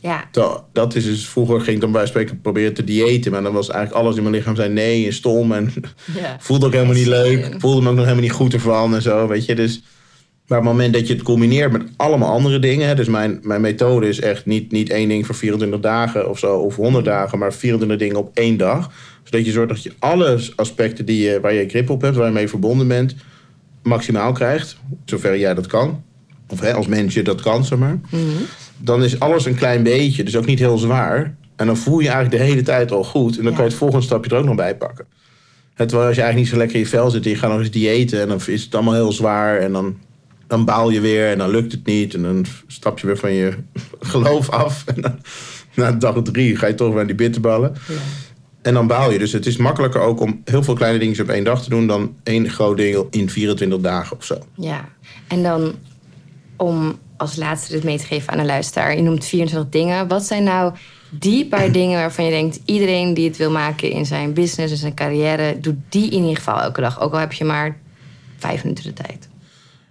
Ja. 0.00 0.28
Dat, 0.72 0.94
is 0.94 1.04
dus, 1.04 1.28
vroeger 1.28 1.60
ging 1.60 1.76
ik 1.76 1.80
dan 1.80 1.92
bij 1.92 2.06
spreken 2.06 2.40
proberen 2.40 2.74
te 2.74 2.84
diëten. 2.84 3.32
Maar 3.32 3.42
dan 3.42 3.52
was 3.52 3.68
eigenlijk 3.68 4.04
alles 4.04 4.16
in 4.16 4.22
mijn 4.22 4.34
lichaam 4.34 4.56
zei 4.56 4.68
nee 4.68 5.06
en 5.06 5.12
stom. 5.12 5.52
En 5.52 5.72
ja. 6.20 6.36
voelde 6.40 6.66
ook 6.66 6.72
helemaal 6.72 6.94
niet 6.94 7.06
leuk. 7.06 7.54
Voelde 7.58 7.80
me 7.82 7.88
ook 7.88 7.94
nog 7.94 8.04
helemaal 8.04 8.24
niet 8.24 8.32
goed 8.32 8.54
ervan 8.54 8.94
en 8.94 9.02
zo, 9.02 9.28
weet 9.28 9.44
je. 9.44 9.54
Dus, 9.54 9.82
maar 10.46 10.58
op 10.58 10.64
het 10.64 10.72
moment 10.72 10.92
dat 10.92 11.06
je 11.06 11.14
het 11.14 11.22
combineert 11.22 11.72
met 11.72 11.82
allemaal 11.96 12.32
andere 12.32 12.58
dingen. 12.58 12.96
Dus 12.96 13.08
mijn, 13.08 13.38
mijn 13.42 13.60
methode 13.60 14.08
is 14.08 14.20
echt 14.20 14.46
niet, 14.46 14.72
niet 14.72 14.90
één 14.90 15.08
ding 15.08 15.26
voor 15.26 15.34
24 15.34 15.80
dagen 15.80 16.28
of 16.28 16.38
zo. 16.38 16.56
Of 16.56 16.76
100 16.76 17.04
dagen, 17.04 17.38
maar 17.38 17.52
24 17.52 17.98
dingen 17.98 18.16
op 18.16 18.30
één 18.34 18.56
dag. 18.56 18.90
Zodat 19.22 19.46
je 19.46 19.52
zorgt 19.52 19.68
dat 19.68 19.82
je 19.82 19.92
alle 19.98 20.40
aspecten 20.56 21.04
die 21.04 21.22
je, 21.22 21.40
waar 21.40 21.52
je 21.52 21.68
grip 21.68 21.90
op 21.90 22.02
hebt, 22.02 22.16
waar 22.16 22.26
je 22.26 22.32
mee 22.32 22.48
verbonden 22.48 22.88
bent, 22.88 23.14
maximaal 23.82 24.32
krijgt. 24.32 24.76
Zover 25.04 25.38
jij 25.38 25.54
dat 25.54 25.66
kan. 25.66 26.02
Of 26.48 26.60
hè, 26.60 26.74
als 26.74 26.86
mens 26.86 27.14
je 27.14 27.22
dat 27.22 27.40
kan, 27.40 27.64
zeg 27.64 27.78
maar. 27.78 28.00
Dan 28.78 29.04
is 29.04 29.20
alles 29.20 29.44
een 29.44 29.54
klein 29.54 29.82
beetje, 29.82 30.24
dus 30.24 30.36
ook 30.36 30.46
niet 30.46 30.58
heel 30.58 30.78
zwaar. 30.78 31.36
En 31.56 31.66
dan 31.66 31.76
voel 31.76 31.98
je 31.98 32.08
eigenlijk 32.08 32.42
de 32.42 32.48
hele 32.48 32.62
tijd 32.62 32.92
al 32.92 33.04
goed. 33.04 33.38
En 33.38 33.44
dan 33.44 33.52
kan 33.52 33.62
je 33.62 33.68
het 33.68 33.78
volgende 33.78 34.04
stapje 34.04 34.30
er 34.30 34.36
ook 34.36 34.44
nog 34.44 34.54
bij 34.54 34.76
pakken. 34.76 35.06
terwijl 35.74 36.06
als 36.06 36.16
je 36.16 36.22
eigenlijk 36.22 36.36
niet 36.36 36.48
zo 36.48 36.56
lekker 36.56 36.76
in 36.76 36.82
je 36.82 36.88
vel 36.88 37.10
zit 37.10 37.24
en 37.24 37.30
je 37.30 37.36
gaat 37.36 37.50
nog 37.50 37.58
eens 37.58 37.70
diëten... 37.70 38.20
en 38.20 38.28
dan 38.28 38.40
is 38.46 38.64
het 38.64 38.74
allemaal 38.74 38.94
heel 38.94 39.12
zwaar 39.12 39.58
en 39.58 39.72
dan, 39.72 39.98
dan 40.46 40.64
baal 40.64 40.90
je 40.90 41.00
weer 41.00 41.30
en 41.30 41.38
dan 41.38 41.50
lukt 41.50 41.72
het 41.72 41.86
niet... 41.86 42.14
en 42.14 42.22
dan 42.22 42.46
stap 42.66 42.98
je 42.98 43.06
weer 43.06 43.16
van 43.16 43.32
je 43.32 43.52
geloof 44.00 44.50
af. 44.50 44.84
En 44.86 45.00
dan, 45.00 45.18
na 45.74 45.92
dag 45.92 46.22
drie 46.22 46.56
ga 46.56 46.66
je 46.66 46.74
toch 46.74 46.86
weer 46.86 46.96
naar 46.96 47.06
die 47.06 47.14
bitterballen. 47.14 47.74
Ja. 47.88 47.94
En 48.62 48.74
dan 48.74 48.86
baal 48.86 49.12
je. 49.12 49.18
Dus 49.18 49.32
het 49.32 49.46
is 49.46 49.56
makkelijker 49.56 50.00
ook 50.00 50.20
om 50.20 50.40
heel 50.44 50.62
veel 50.62 50.74
kleine 50.74 50.98
dingen 50.98 51.20
op 51.20 51.28
één 51.28 51.44
dag 51.44 51.62
te 51.62 51.70
doen... 51.70 51.86
dan 51.86 52.16
één 52.22 52.50
groot 52.50 52.76
ding 52.76 53.06
in 53.10 53.30
24 53.30 53.80
dagen 53.80 54.16
of 54.16 54.24
zo. 54.24 54.38
Ja, 54.54 54.88
en 55.28 55.42
dan 55.42 55.74
om 56.58 56.98
als 57.16 57.36
laatste 57.36 57.72
dit 57.72 57.84
mee 57.84 57.98
te 57.98 58.06
geven 58.06 58.32
aan 58.32 58.38
een 58.38 58.46
luisteraar. 58.46 58.96
Je 58.96 59.02
noemt 59.02 59.24
24 59.24 59.70
dingen. 59.70 60.08
Wat 60.08 60.24
zijn 60.24 60.42
nou 60.42 60.72
die 61.10 61.46
paar 61.46 61.72
dingen 61.72 61.98
waarvan 61.98 62.24
je 62.24 62.30
denkt... 62.30 62.60
iedereen 62.64 63.14
die 63.14 63.28
het 63.28 63.36
wil 63.36 63.50
maken 63.50 63.90
in 63.90 64.06
zijn 64.06 64.32
business, 64.32 64.72
in 64.72 64.78
zijn 64.78 64.94
carrière... 64.94 65.60
doet 65.60 65.76
die 65.88 66.10
in 66.10 66.20
ieder 66.20 66.36
geval 66.36 66.60
elke 66.60 66.80
dag. 66.80 67.00
Ook 67.00 67.12
al 67.12 67.18
heb 67.18 67.32
je 67.32 67.44
maar 67.44 67.76
vijf 68.36 68.62
minuten 68.62 68.84
de 68.84 68.92
tijd. 68.92 69.28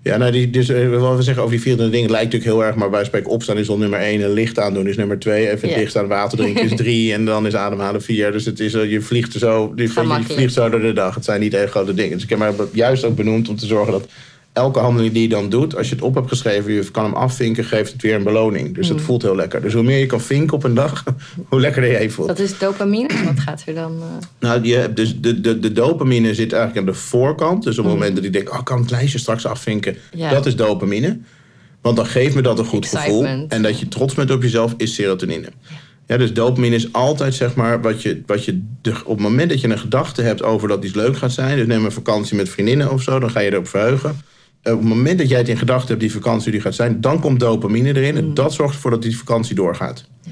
Ja, 0.04 0.18
nou, 0.18 0.32
die, 0.32 0.50
dus 0.50 0.70
uh, 0.70 1.00
wat 1.00 1.16
we 1.16 1.22
zeggen 1.22 1.44
over 1.44 1.56
die 1.56 1.64
24 1.64 1.96
dingen 1.96 2.12
lijkt 2.12 2.34
natuurlijk 2.34 2.60
heel 2.60 2.68
erg, 2.68 2.76
maar 2.76 2.90
bij 2.90 3.06
spreken 3.06 3.30
opstaan 3.30 3.58
is 3.58 3.70
al 3.70 3.78
nummer 3.78 4.00
1 4.00 4.22
en 4.22 4.30
licht 4.30 4.60
aandoen 4.60 4.88
is 4.88 4.98
nummer 4.98 5.20
2. 5.20 5.52
Even 5.52 5.68
yeah. 5.68 5.80
licht 5.80 5.98
aan 5.98 6.08
water 6.08 6.38
drinken 6.38 6.64
is 6.64 6.76
3 6.76 7.14
en 7.14 7.26
dan 7.26 7.46
is 7.46 7.56
ademhalen 7.56 8.02
4. 8.02 8.32
Dus 8.32 8.46
het 8.46 8.60
is, 8.60 8.74
uh, 8.74 8.92
je 8.92 9.02
vliegt 9.02 9.34
zo, 9.34 9.74
je, 9.76 9.84
je 9.84 10.24
vliegt 10.24 10.54
zo 10.54 10.70
door 10.70 10.82
de 10.82 10.94
dag. 10.94 11.16
Het 11.16 11.26
zijn 11.26 11.40
niet 11.40 11.54
echt 11.54 11.72
grote 11.72 11.94
dingen. 11.94 12.14
Dus 12.14 12.24
ik 12.24 12.30
heb 12.30 12.40
maar 12.40 12.54
juist 12.72 13.04
ook 13.04 13.16
benoemd 13.16 13.50
om 13.50 13.56
te 13.56 13.66
zorgen 13.66 13.92
dat 13.92 14.08
elke 14.58 14.80
handeling 14.80 15.14
die 15.14 15.22
je 15.22 15.30
dan 15.30 15.50
doet, 15.50 15.76
als 15.76 15.90
je 15.90 15.96
het 15.96 16.04
op 16.04 16.16
hebt 16.16 16.28
geschreven, 16.28 16.74
je 16.74 16.92
kan 16.92 17.04
hem 17.04 17.14
afvinken, 17.14 17.64
geeft 17.64 17.92
het 17.92 18.02
weer 18.02 18.16
een 18.16 18.24
beloning. 18.24 18.76
Dus 18.76 18.88
het 18.88 18.98
mm. 18.98 19.04
voelt 19.04 19.22
heel 19.22 19.36
lekker. 19.36 19.62
Dus 19.62 19.74
hoe 19.74 19.84
meer 19.84 20.00
je 20.00 20.06
kan 20.06 20.22
vinken 20.22 20.56
op 20.56 20.64
een 20.64 20.74
dag, 20.74 21.04
hoe 21.50 21.60
lekkerder 21.60 22.02
je 22.02 22.10
voelt. 22.10 22.28
Dat 22.28 22.40
is 22.40 22.58
dopamine? 22.58 23.10
Wat 23.26 23.40
gaat 23.40 23.64
er 23.66 23.74
dan? 23.74 23.96
Uh... 23.98 24.04
Nou, 24.40 24.64
je 24.64 24.76
hebt 24.76 24.96
dus 24.96 25.20
de, 25.20 25.42
de, 25.42 25.60
de 25.60 25.72
dopamine 25.72 26.34
zit 26.34 26.54
eigenlijk 26.54 26.88
aan 26.88 26.94
de 26.94 27.00
voorkant. 27.00 27.64
Dus 27.64 27.78
op 27.78 27.84
het 27.84 27.94
mm. 27.94 28.00
moment 28.00 28.16
dat 28.16 28.26
je 28.26 28.32
denkt, 28.32 28.50
oh, 28.52 28.58
ik 28.60 28.66
kan 28.66 28.82
het 28.82 28.92
lijstje 28.92 29.20
straks 29.20 29.46
afvinken. 29.46 29.98
Dat 30.12 30.46
is 30.46 30.56
dopamine. 30.56 31.20
Want 31.82 31.96
dan 31.96 32.06
geeft 32.06 32.36
me 32.36 32.42
dat 32.42 32.60
een 32.60 32.66
goed 32.66 32.86
gevoel. 32.86 33.26
En 33.26 33.62
dat 33.62 33.80
je 33.80 33.88
trots 33.88 34.14
bent 34.14 34.32
op 34.32 34.42
jezelf, 34.42 34.74
is 34.78 34.96
serotonine. 34.96 35.48
Ja, 36.08 36.18
dus 36.18 36.34
dopamine 36.34 36.76
is 36.76 36.94
altijd 36.94 37.34
zeg 37.34 37.56
maar 37.56 37.82
wat 37.82 38.02
je, 38.02 38.22
wat 38.26 38.46
je 38.46 38.62
de, 38.82 38.92
op 39.04 39.14
het 39.14 39.20
moment 39.20 39.50
dat 39.50 39.62
je 39.62 39.70
een 39.70 39.80
gedachte 39.80 40.22
hebt 40.22 40.44
over 40.44 40.68
dat 40.68 40.84
iets 40.84 40.94
leuk 40.94 41.18
gaat 41.18 41.32
zijn. 41.32 41.58
Dus 41.58 41.68
neem 41.68 41.86
een 41.86 41.92
vakantie 41.92 42.36
met 42.36 42.50
vriendinnen 42.50 42.92
of 42.92 43.02
zo, 43.02 43.20
dan 43.20 43.30
ga 43.30 43.40
je 43.40 43.52
erop 43.52 43.68
verheugen 43.68 44.10
eh, 44.10 44.16
op 44.72 44.80
het 44.80 44.88
moment 44.88 45.18
dat 45.18 45.30
jij 45.30 45.38
het 45.38 45.50
in 45.50 45.58
gedachten 45.58 45.88
hebt, 45.88 46.00
die 46.00 46.12
vakantie 46.12 46.52
die 46.52 46.62
gaat 46.62 46.76
zijn, 46.76 47.02
dan 47.02 47.20
komt 47.20 47.40
dopamine 47.40 47.96
erin. 47.96 48.18
En 48.18 48.26
mm. 48.26 48.34
dat 48.34 48.54
zorgt 48.54 48.74
ervoor 48.74 48.92
dat 48.92 49.02
die 49.02 49.18
vakantie 49.18 49.56
doorgaat. 49.56 50.06
Ja. 50.22 50.32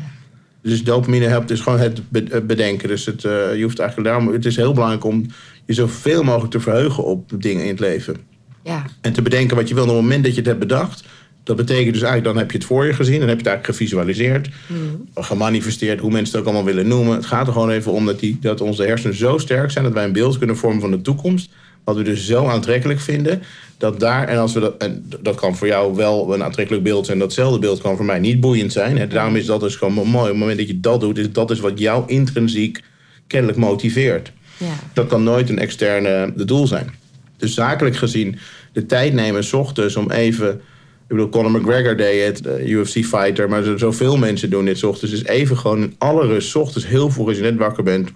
Dus 0.62 0.84
dopamine 0.84 1.26
helpt 1.26 1.48
dus 1.48 1.60
gewoon 1.60 1.80
het 1.80 2.02
bedenken. 2.48 2.88
Dus 2.88 3.06
het, 3.06 3.22
je 3.22 3.60
hoeft 3.62 3.80
eigenlijk 3.80 4.10
daarom, 4.10 4.34
het 4.34 4.46
is 4.46 4.56
heel 4.56 4.74
belangrijk 4.74 5.04
om 5.04 5.26
je 5.66 5.74
zoveel 5.74 6.24
mogelijk 6.24 6.52
te 6.52 6.60
verheugen 6.60 7.04
op 7.04 7.32
dingen 7.38 7.64
in 7.64 7.70
het 7.70 7.80
leven. 7.80 8.16
Ja. 8.64 8.86
En 9.02 9.14
te 9.14 9.22
bedenken 9.22 9.56
wat 9.56 9.68
je 9.68 9.74
wil 9.74 9.84
op 9.84 9.90
het 9.90 10.02
moment 10.02 10.24
dat 10.24 10.32
je 10.32 10.38
het 10.38 10.48
hebt 10.48 10.60
bedacht. 10.60 11.04
Dat 11.44 11.56
betekent 11.56 11.94
dus 11.94 12.02
eigenlijk, 12.02 12.34
dan 12.34 12.38
heb 12.38 12.52
je 12.52 12.58
het 12.58 12.68
voor 12.68 12.86
je 12.86 12.94
gezien. 12.94 13.20
Dan 13.20 13.28
heb 13.28 13.40
je 13.40 13.44
het 13.44 13.52
eigenlijk 13.54 13.78
gevisualiseerd. 13.78 14.50
Mm. 14.68 15.08
Gemanifesteerd, 15.16 16.00
hoe 16.00 16.12
mensen 16.12 16.32
het 16.32 16.48
ook 16.48 16.54
allemaal 16.54 16.74
willen 16.74 16.88
noemen. 16.88 17.16
Het 17.16 17.26
gaat 17.26 17.48
er 17.48 17.54
gewoon 17.54 17.70
even 17.70 17.92
om 17.92 18.06
dat, 18.06 18.20
die, 18.20 18.38
dat 18.42 18.62
onze 18.62 18.84
hersenen 18.84 19.16
zo 19.16 19.38
sterk 19.38 19.72
zijn... 19.72 19.84
dat 19.84 19.94
wij 19.94 20.04
een 20.04 20.12
beeld 20.12 20.38
kunnen 20.38 20.58
vormen 20.58 20.82
van 20.82 20.92
de 20.92 21.02
toekomst. 21.02 21.50
Wat 21.86 21.96
we 21.96 22.04
dus 22.04 22.26
zo 22.26 22.46
aantrekkelijk 22.46 23.00
vinden. 23.00 23.42
Dat 23.78 24.00
daar, 24.00 24.28
en, 24.28 24.38
als 24.38 24.54
we 24.54 24.60
dat, 24.60 24.78
en 24.78 25.06
dat 25.22 25.36
kan 25.36 25.56
voor 25.56 25.68
jou 25.68 25.96
wel 25.96 26.34
een 26.34 26.44
aantrekkelijk 26.44 26.84
beeld 26.84 27.06
zijn. 27.06 27.20
Datzelfde 27.20 27.60
beeld 27.60 27.82
kan 27.82 27.96
voor 27.96 28.06
mij 28.06 28.20
niet 28.20 28.40
boeiend 28.40 28.72
zijn. 28.72 28.98
Hè. 28.98 29.08
Daarom 29.08 29.36
is 29.36 29.46
dat 29.46 29.60
dus 29.60 29.76
gewoon 29.76 29.94
mooi. 29.94 30.24
Op 30.24 30.26
het 30.26 30.38
moment 30.38 30.58
dat 30.58 30.68
je 30.68 30.80
dat 30.80 31.00
doet, 31.00 31.18
is 31.18 31.32
dat 31.32 31.52
is 31.52 31.60
wat 31.60 31.80
jou 31.80 32.04
intrinsiek 32.08 32.84
kennelijk 33.28 33.58
motiveert. 33.58 34.32
Ja. 34.58 34.74
Dat 34.94 35.08
kan 35.08 35.24
nooit 35.24 35.50
een 35.50 35.60
externe 35.60 36.34
doel 36.36 36.68
zijn. 36.68 36.92
Dus 37.38 37.54
zakelijk 37.54 37.96
gezien 37.96 38.38
de 38.74 38.86
tijd 38.86 39.14
nemen, 39.14 39.44
s 39.44 39.54
ochtends 39.54 39.96
om 39.96 40.12
even. 40.12 40.62
Ik 41.08 41.12
bedoel, 41.16 41.30
Conor 41.30 41.52
McGregor 41.52 41.98
deed 41.98 42.26
het, 42.26 42.44
de 42.44 42.70
UFC-fighter, 42.70 43.50
maar 43.50 43.64
zoveel 43.76 44.18
mensen 44.18 44.50
doen 44.50 44.66
dit 44.66 44.78
s 44.78 44.84
ochtends. 44.84 45.12
Dus 45.14 45.26
even 45.26 45.58
gewoon 45.58 45.82
in 45.82 45.96
alle 45.98 46.26
rust, 46.26 46.50
s 46.50 46.56
ochtends 46.56 46.88
heel 46.88 47.10
vroeg 47.10 47.28
als 47.28 47.38
je 47.38 47.44
net 47.44 47.56
wakker 47.56 47.84
bent. 47.84 48.10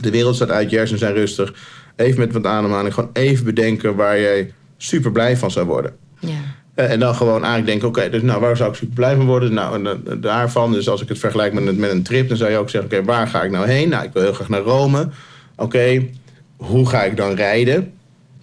De 0.00 0.10
wereld 0.10 0.34
staat 0.34 0.50
uit, 0.50 0.70
je 0.70 0.76
hersenen 0.76 1.00
zijn 1.00 1.14
rustig. 1.14 1.54
Even 1.96 2.18
met 2.18 2.32
wat 2.32 2.46
ademhaling, 2.46 2.94
gewoon 2.94 3.10
even 3.12 3.44
bedenken 3.44 3.94
waar 3.94 4.20
jij 4.20 4.52
super 4.76 5.12
blij 5.12 5.36
van 5.36 5.50
zou 5.50 5.66
worden. 5.66 5.92
Ja. 6.18 6.40
Eh, 6.74 6.90
en 6.90 7.00
dan 7.00 7.14
gewoon 7.14 7.44
eigenlijk 7.44 7.66
denken, 7.66 7.88
oké, 7.88 8.10
dus 8.10 8.22
nou, 8.22 8.40
waar 8.40 8.56
zou 8.56 8.70
ik 8.70 8.76
super 8.76 8.94
blij 8.94 9.16
van 9.16 9.26
worden? 9.26 9.54
Nou, 9.54 9.84
en, 9.84 10.20
daarvan, 10.20 10.72
dus 10.72 10.88
als 10.88 11.02
ik 11.02 11.08
het 11.08 11.18
vergelijk 11.18 11.52
met, 11.52 11.78
met 11.78 11.90
een 11.90 12.02
trip, 12.02 12.28
dan 12.28 12.36
zou 12.36 12.50
je 12.50 12.56
ook 12.56 12.70
zeggen, 12.70 12.92
oké, 12.92 13.04
waar 13.04 13.26
ga 13.26 13.42
ik 13.42 13.50
nou 13.50 13.66
heen? 13.66 13.88
Nou, 13.88 14.04
ik 14.04 14.12
wil 14.12 14.22
heel 14.22 14.32
graag 14.32 14.48
naar 14.48 14.60
Rome. 14.60 15.08
Oké, 15.56 16.08
hoe 16.56 16.88
ga 16.88 17.02
ik 17.02 17.16
dan 17.16 17.34
rijden? 17.34 17.92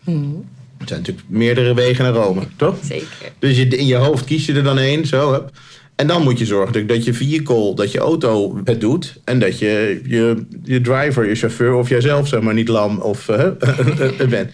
Hmm. 0.04 0.48
Er 0.78 0.88
zijn 0.88 1.00
natuurlijk 1.00 1.28
meerdere 1.30 1.74
wegen 1.74 2.04
naar 2.04 2.14
Rome, 2.14 2.42
toch? 2.56 2.76
Zeker. 2.84 3.32
Dus 3.40 3.58
je, 3.58 3.68
in 3.68 3.86
je 3.86 3.96
hoofd 3.96 4.26
kies 4.26 4.46
je 4.46 4.54
er 4.54 4.64
dan 4.64 4.78
één, 4.78 5.06
zo. 5.06 5.32
Hup. 5.32 5.52
En 6.00 6.08
dan 6.08 6.24
moet 6.24 6.40
je 6.40 6.46
zorgen 6.46 6.88
dat 6.88 7.04
je 7.04 7.14
vehicle, 7.14 7.76
dat 7.76 7.92
je 7.92 8.00
auto 8.00 8.62
het 8.64 8.82
doet. 8.82 9.20
En 9.24 9.40
dat 9.40 9.60
je 9.60 10.02
je, 10.08 10.46
je 10.64 10.82
driver, 10.82 11.28
je 11.28 11.36
chauffeur 11.36 11.74
of 11.74 11.90
jijzelf, 11.90 12.28
zeg 12.28 12.42
maar, 12.42 12.54
niet 12.54 12.68
lam 12.68 13.00
of 13.00 13.28
uh, 13.28 14.28
bent. 14.30 14.52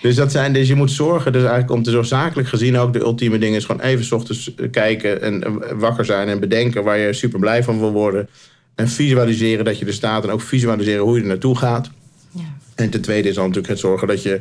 Dus, 0.00 0.14
dat 0.14 0.32
zijn, 0.32 0.52
dus 0.52 0.68
je 0.68 0.74
moet 0.74 0.90
zorgen, 0.90 1.32
dus 1.32 1.42
eigenlijk 1.42 1.72
om 1.72 1.82
te 1.82 1.90
zo 1.90 2.02
zakelijk 2.02 2.48
gezien 2.48 2.78
ook 2.78 2.92
de 2.92 3.00
ultieme 3.00 3.38
dingen 3.38 3.56
is 3.56 3.64
gewoon 3.64 3.80
even 3.80 4.04
s 4.04 4.12
ochtends 4.12 4.54
kijken 4.70 5.22
en 5.22 5.62
wakker 5.78 6.04
zijn 6.04 6.28
en 6.28 6.40
bedenken 6.40 6.84
waar 6.84 6.98
je 6.98 7.12
super 7.12 7.38
blij 7.38 7.62
van 7.62 7.78
wil 7.78 7.92
worden. 7.92 8.28
En 8.74 8.88
visualiseren 8.88 9.64
dat 9.64 9.78
je 9.78 9.86
er 9.86 9.92
staat 9.92 10.24
en 10.24 10.30
ook 10.30 10.40
visualiseren 10.40 11.02
hoe 11.02 11.16
je 11.16 11.22
er 11.22 11.28
naartoe 11.28 11.56
gaat. 11.56 11.90
Ja. 12.30 12.56
En 12.74 12.90
ten 12.90 13.00
tweede 13.00 13.28
is 13.28 13.34
dan 13.34 13.44
natuurlijk 13.44 13.72
het 13.72 13.82
zorgen 13.82 14.08
dat 14.08 14.22
je 14.22 14.40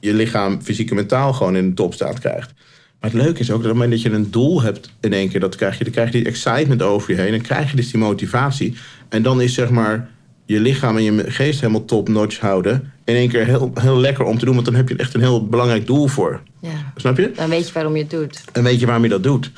je 0.00 0.14
lichaam 0.14 0.62
fysiek 0.62 0.90
en 0.90 0.96
mentaal 0.96 1.32
gewoon 1.32 1.56
in 1.56 1.68
de 1.68 1.74
topstaat 1.74 2.18
krijgt. 2.18 2.52
Maar 3.02 3.10
het 3.10 3.22
leuke 3.22 3.40
is 3.40 3.50
ook 3.50 3.62
dat 3.62 3.70
op 3.70 3.78
het 3.78 3.82
moment 3.88 3.90
dat 3.90 4.02
je 4.02 4.18
een 4.18 4.30
doel 4.30 4.62
hebt 4.62 4.92
in 5.00 5.12
één 5.12 5.28
keer, 5.28 5.40
dat 5.40 5.56
krijg 5.56 5.78
je, 5.78 5.84
dan 5.84 5.92
krijg 5.92 6.12
je 6.12 6.18
die 6.18 6.26
excitement 6.26 6.82
over 6.82 7.14
je 7.14 7.20
heen. 7.20 7.30
Dan 7.30 7.40
krijg 7.40 7.70
je 7.70 7.76
dus 7.76 7.90
die 7.90 8.00
motivatie. 8.00 8.76
En 9.08 9.22
dan 9.22 9.40
is 9.40 9.54
zeg 9.54 9.70
maar 9.70 10.08
je 10.46 10.60
lichaam 10.60 10.96
en 10.96 11.02
je 11.02 11.30
geest 11.30 11.60
helemaal 11.60 11.84
top-notch 11.84 12.38
houden. 12.38 12.92
In 13.04 13.14
één 13.14 13.28
keer 13.28 13.46
heel, 13.46 13.70
heel 13.74 13.98
lekker 13.98 14.24
om 14.24 14.38
te 14.38 14.44
doen, 14.44 14.54
want 14.54 14.66
dan 14.66 14.74
heb 14.74 14.88
je 14.88 14.96
echt 14.96 15.14
een 15.14 15.20
heel 15.20 15.46
belangrijk 15.46 15.86
doel 15.86 16.06
voor. 16.06 16.40
Ja. 16.60 16.92
Snap 16.96 17.16
je? 17.16 17.32
Dan 17.34 17.48
weet 17.48 17.66
je 17.66 17.72
waarom 17.72 17.96
je 17.96 18.02
het 18.02 18.10
doet. 18.10 18.44
En 18.52 18.62
weet 18.62 18.80
je 18.80 18.86
waarom 18.86 19.04
je 19.04 19.10
dat 19.10 19.22
doet. 19.22 19.50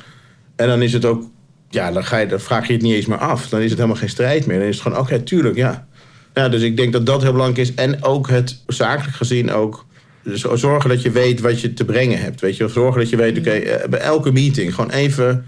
En 0.55 0.67
dan 0.67 0.81
is 0.81 0.93
het 0.93 1.05
ook, 1.05 1.23
ja, 1.69 1.91
dan, 1.91 2.05
ga 2.05 2.17
je, 2.17 2.27
dan 2.27 2.39
vraag 2.39 2.67
je 2.67 2.73
het 2.73 2.81
niet 2.81 2.93
eens 2.93 3.05
meer 3.05 3.17
af. 3.17 3.49
Dan 3.49 3.59
is 3.59 3.69
het 3.69 3.77
helemaal 3.77 3.99
geen 3.99 4.09
strijd 4.09 4.45
meer. 4.45 4.59
Dan 4.59 4.67
is 4.67 4.75
het 4.75 4.83
gewoon, 4.83 4.99
oké, 4.99 5.19
tuurlijk, 5.19 5.55
ja. 5.55 5.87
Ja, 6.33 6.49
dus 6.49 6.61
ik 6.61 6.77
denk 6.77 6.93
dat 6.93 7.05
dat 7.05 7.21
heel 7.21 7.31
belangrijk 7.31 7.67
is. 7.67 7.73
En 7.73 8.03
ook 8.03 8.29
het 8.29 8.63
zakelijk 8.67 9.15
gezien 9.15 9.51
ook 9.51 9.85
zorgen 10.33 10.89
dat 10.89 11.01
je 11.01 11.11
weet 11.11 11.41
wat 11.41 11.61
je 11.61 11.73
te 11.73 11.85
brengen 11.85 12.19
hebt. 12.19 12.41
Weet 12.41 12.57
je, 12.57 12.67
zorgen 12.67 13.01
dat 13.01 13.09
je 13.09 13.15
weet, 13.15 13.37
oké, 13.37 13.49
eh, 13.49 13.89
bij 13.89 13.99
elke 13.99 14.31
meeting 14.31 14.75
gewoon 14.75 14.89
even. 14.89 15.45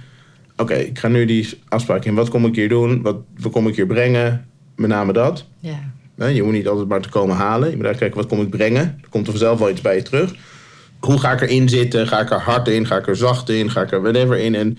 Oké, 0.58 0.74
ik 0.74 1.00
ga 1.00 1.08
nu 1.08 1.26
die 1.26 1.50
afspraak 1.68 2.06
in. 2.06 2.16
Wat 2.16 2.30
kom 2.30 2.46
ik 2.46 2.56
hier 2.56 2.70
doen? 2.70 3.02
Wat, 3.02 3.16
wat 3.40 3.52
kom 3.52 3.68
ik 3.68 3.76
hier 3.76 3.88
brengen? 3.88 4.46
Met 4.76 4.90
name 4.90 5.14
dat. 5.14 5.46
Ja. 5.60 5.80
Je 6.28 6.44
moet 6.44 6.54
niet 6.54 6.68
altijd 6.68 6.88
maar 6.88 7.02
te 7.02 7.10
komen 7.10 7.36
halen. 7.36 7.70
Je 7.70 7.76
moet 7.76 7.86
eigenlijk 7.86 8.00
kijken, 8.00 8.18
wat 8.18 8.28
kom 8.28 8.42
ik 8.42 8.50
brengen? 8.50 9.00
Er 9.02 9.10
komt 9.10 9.26
er 9.26 9.32
vanzelf 9.32 9.60
wel 9.60 9.70
iets 9.70 9.82
bij 9.82 9.96
je 9.96 10.02
terug. 10.02 10.34
Hoe 11.00 11.20
ga 11.20 11.32
ik 11.32 11.42
erin 11.42 11.70
zitten? 11.70 12.08
Ga 12.08 12.20
ik 12.20 12.32
er 12.32 12.40
hard 12.40 12.68
in? 12.68 12.88
Ga 12.88 12.98
ik 12.98 13.08
er 13.08 13.16
zacht 13.16 13.50
in? 13.50 13.72
Ga 13.72 13.82
ik 13.82 13.92
er 13.92 14.02
whatever 14.02 14.38
in? 14.38 14.56
En 14.56 14.78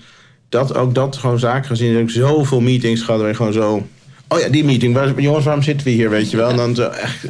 dat, 0.49 0.75
ook 0.75 0.95
dat 0.95 1.17
gewoon 1.17 1.39
zaken 1.39 1.67
gezien. 1.67 1.93
heb 1.93 2.03
ik 2.03 2.09
zoveel 2.09 2.61
meetings 2.61 3.01
gehad 3.01 3.19
waar 3.19 3.29
je 3.29 3.35
gewoon 3.35 3.53
zo... 3.53 3.87
Oh 4.27 4.39
ja, 4.39 4.49
die 4.49 4.63
meeting. 4.63 4.93
Waar, 4.93 5.21
jongens, 5.21 5.45
waarom 5.45 5.63
zitten 5.63 5.85
we 5.85 5.93
hier, 5.93 6.09
weet 6.09 6.31
je 6.31 6.37
wel? 6.37 6.49
En 6.49 6.55
dan 6.55 6.75
zo 6.75 6.87
echt 6.87 7.27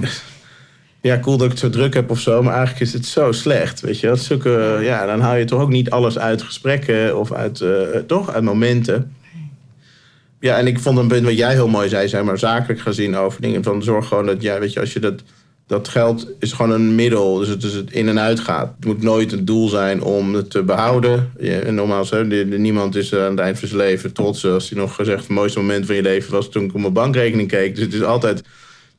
ja, 1.02 1.20
cool 1.20 1.38
dat 1.38 1.46
ik 1.46 1.52
het 1.52 1.60
zo 1.60 1.70
druk 1.70 1.94
heb 1.94 2.10
of 2.10 2.20
zo, 2.20 2.44
maar 2.44 2.54
eigenlijk 2.54 2.86
is 2.86 2.94
het 2.94 3.06
zo 3.06 3.32
slecht. 3.32 3.82
Weet 3.82 4.00
je, 4.00 4.08
dat 4.08 4.20
zulke, 4.20 4.80
ja, 4.82 5.06
dan 5.06 5.20
haal 5.20 5.36
je 5.36 5.46
toch 5.46 5.62
ook 5.62 5.70
niet 5.70 5.90
alles 5.90 6.20
uit 6.20 6.42
gesprekken 6.42 7.20
of 7.20 7.32
uit, 7.32 7.60
uh, 7.60 7.80
toch, 8.08 8.34
uit 8.34 8.44
momenten. 8.44 9.14
Ja, 10.40 10.58
en 10.58 10.68
ik 10.68 10.80
vond 10.80 10.98
een 10.98 11.08
punt 11.08 11.26
wat 11.26 11.38
jij 11.38 11.52
heel 11.52 11.68
mooi 11.68 11.90
zei, 11.90 12.08
zeg 12.08 12.24
maar 12.24 12.38
zakelijk 12.38 12.80
gezien 12.80 13.16
over 13.16 13.42
dingen. 13.42 13.64
Van 13.64 13.84
zorg 13.84 14.08
gewoon 14.08 14.26
dat 14.26 14.42
jij, 14.42 14.60
weet 14.60 14.74
je, 14.74 14.80
als 14.80 14.94
je 14.94 15.00
dat, 15.00 15.24
dat 15.68 15.88
geld 15.88 16.28
is 16.40 16.52
gewoon 16.52 16.72
een 16.72 16.96
middel, 16.96 17.38
dus 17.38 17.48
het, 17.48 17.62
dus 17.62 17.74
het 17.74 17.92
in 17.92 18.08
en 18.08 18.20
uit 18.20 18.40
gaat. 18.40 18.74
Het 18.76 18.86
moet 18.86 19.02
nooit 19.02 19.32
een 19.32 19.46
doel 19.46 19.68
zijn 19.68 20.02
om 20.02 20.34
het 20.34 20.50
te 20.50 20.64
behouden. 20.64 21.32
Ja, 21.40 21.60
en 21.60 21.76
nogmaals, 21.76 22.10
hè, 22.10 22.26
niemand 22.46 22.96
is 22.96 23.16
aan 23.16 23.32
het 23.32 23.40
eind 23.40 23.60
van 23.60 23.68
zijn 23.68 23.82
leven 23.82 24.14
trots 24.14 24.46
als 24.46 24.70
hij 24.70 24.80
nog 24.80 24.96
gezegd: 24.96 25.20
het 25.20 25.30
mooiste 25.30 25.60
moment 25.60 25.86
van 25.86 25.96
je 25.96 26.02
leven 26.02 26.32
was 26.32 26.50
toen 26.50 26.64
ik 26.64 26.74
op 26.74 26.82
mijn 26.82 26.94
bankrekening 26.94 27.50
keek. 27.50 27.76
Dus 27.76 27.84
het 27.84 27.94
is 27.94 28.04
altijd 28.04 28.44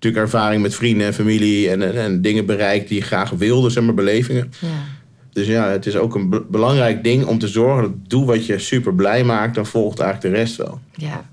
natuurlijk 0.00 0.32
ervaring 0.32 0.62
met 0.62 0.74
vrienden 0.74 1.06
en 1.06 1.14
familie 1.14 1.70
en, 1.70 1.94
en, 1.96 2.22
dingen 2.22 2.46
bereikt 2.46 2.88
die 2.88 2.98
je 2.98 3.04
graag 3.04 3.30
wilde, 3.30 3.70
zeg 3.70 3.84
maar, 3.84 3.94
belevingen. 3.94 4.52
Ja. 4.60 4.68
Dus 5.32 5.46
ja, 5.46 5.68
het 5.68 5.86
is 5.86 5.96
ook 5.96 6.14
een 6.14 6.44
belangrijk 6.48 7.04
ding 7.04 7.24
om 7.24 7.38
te 7.38 7.48
zorgen 7.48 7.82
dat 7.82 8.10
doe 8.10 8.26
wat 8.26 8.46
je 8.46 8.58
super 8.58 8.94
blij 8.94 9.24
maakt, 9.24 9.54
dan 9.54 9.66
volgt 9.66 10.00
eigenlijk 10.00 10.34
de 10.34 10.40
rest 10.40 10.56
wel. 10.56 10.80
Ja. 10.94 11.28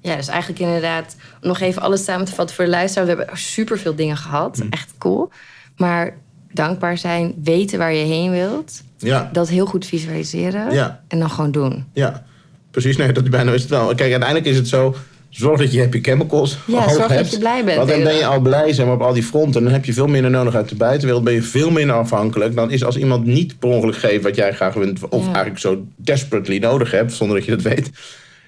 Ja, 0.00 0.16
dus 0.16 0.28
eigenlijk 0.28 0.60
inderdaad, 0.60 1.16
om 1.42 1.48
nog 1.48 1.60
even 1.60 1.82
alles 1.82 2.04
samen 2.04 2.26
te 2.26 2.34
vatten 2.34 2.56
voor 2.56 2.64
de 2.64 2.70
luisteraar. 2.70 3.06
We 3.08 3.14
hebben 3.14 3.38
super 3.38 3.78
veel 3.78 3.94
dingen 3.94 4.16
gehad. 4.16 4.58
Mm. 4.62 4.70
Echt 4.70 4.92
cool. 4.98 5.30
Maar 5.76 6.16
dankbaar 6.52 6.98
zijn, 6.98 7.34
weten 7.42 7.78
waar 7.78 7.92
je 7.92 8.04
heen 8.04 8.30
wilt. 8.30 8.82
Ja. 8.98 9.30
Dat 9.32 9.48
heel 9.48 9.66
goed 9.66 9.86
visualiseren. 9.86 10.72
Ja. 10.72 11.02
En 11.08 11.18
dan 11.18 11.30
gewoon 11.30 11.50
doen. 11.50 11.84
Ja, 11.92 12.24
precies. 12.70 12.96
Nee, 12.96 13.12
dat 13.12 13.30
bijna 13.30 13.52
is 13.52 13.60
het 13.60 13.70
wel. 13.70 13.86
Kijk, 13.86 14.10
uiteindelijk 14.10 14.46
is 14.46 14.56
het 14.56 14.68
zo 14.68 14.94
Zorg 15.30 15.60
dat 15.60 15.72
je 15.72 15.80
happy 15.80 16.00
chemicals 16.02 16.58
ja, 16.66 16.88
zorg 16.88 17.08
hebt. 17.08 17.22
dat 17.22 17.30
je 17.30 17.38
blij 17.38 17.64
bent. 17.64 17.76
Want 17.76 17.88
dan 17.88 18.02
ben 18.02 18.14
je 18.14 18.26
al 18.26 18.40
blij 18.40 18.74
maar, 18.76 18.92
op 18.92 19.00
al 19.00 19.12
die 19.12 19.22
fronten. 19.22 19.62
Dan 19.62 19.72
heb 19.72 19.84
je 19.84 19.92
veel 19.92 20.06
minder 20.06 20.30
nodig 20.30 20.54
uit 20.54 20.68
de 20.68 20.74
buitenwereld. 20.74 21.24
Ben 21.24 21.34
je 21.34 21.42
veel 21.42 21.70
minder 21.70 21.96
afhankelijk. 21.96 22.54
Dan 22.54 22.70
is 22.70 22.84
als 22.84 22.96
iemand 22.96 23.26
niet 23.26 23.58
per 23.58 23.68
ongeluk 23.68 23.96
geeft 23.96 24.22
wat 24.22 24.36
jij 24.36 24.52
graag 24.52 24.74
wilt... 24.74 25.08
of 25.08 25.24
eigenlijk 25.26 25.58
zo 25.58 25.84
desperately 25.96 26.58
nodig 26.58 26.90
hebt, 26.90 27.12
zonder 27.12 27.36
dat 27.36 27.44
je 27.44 27.50
dat 27.50 27.62
weet... 27.62 27.90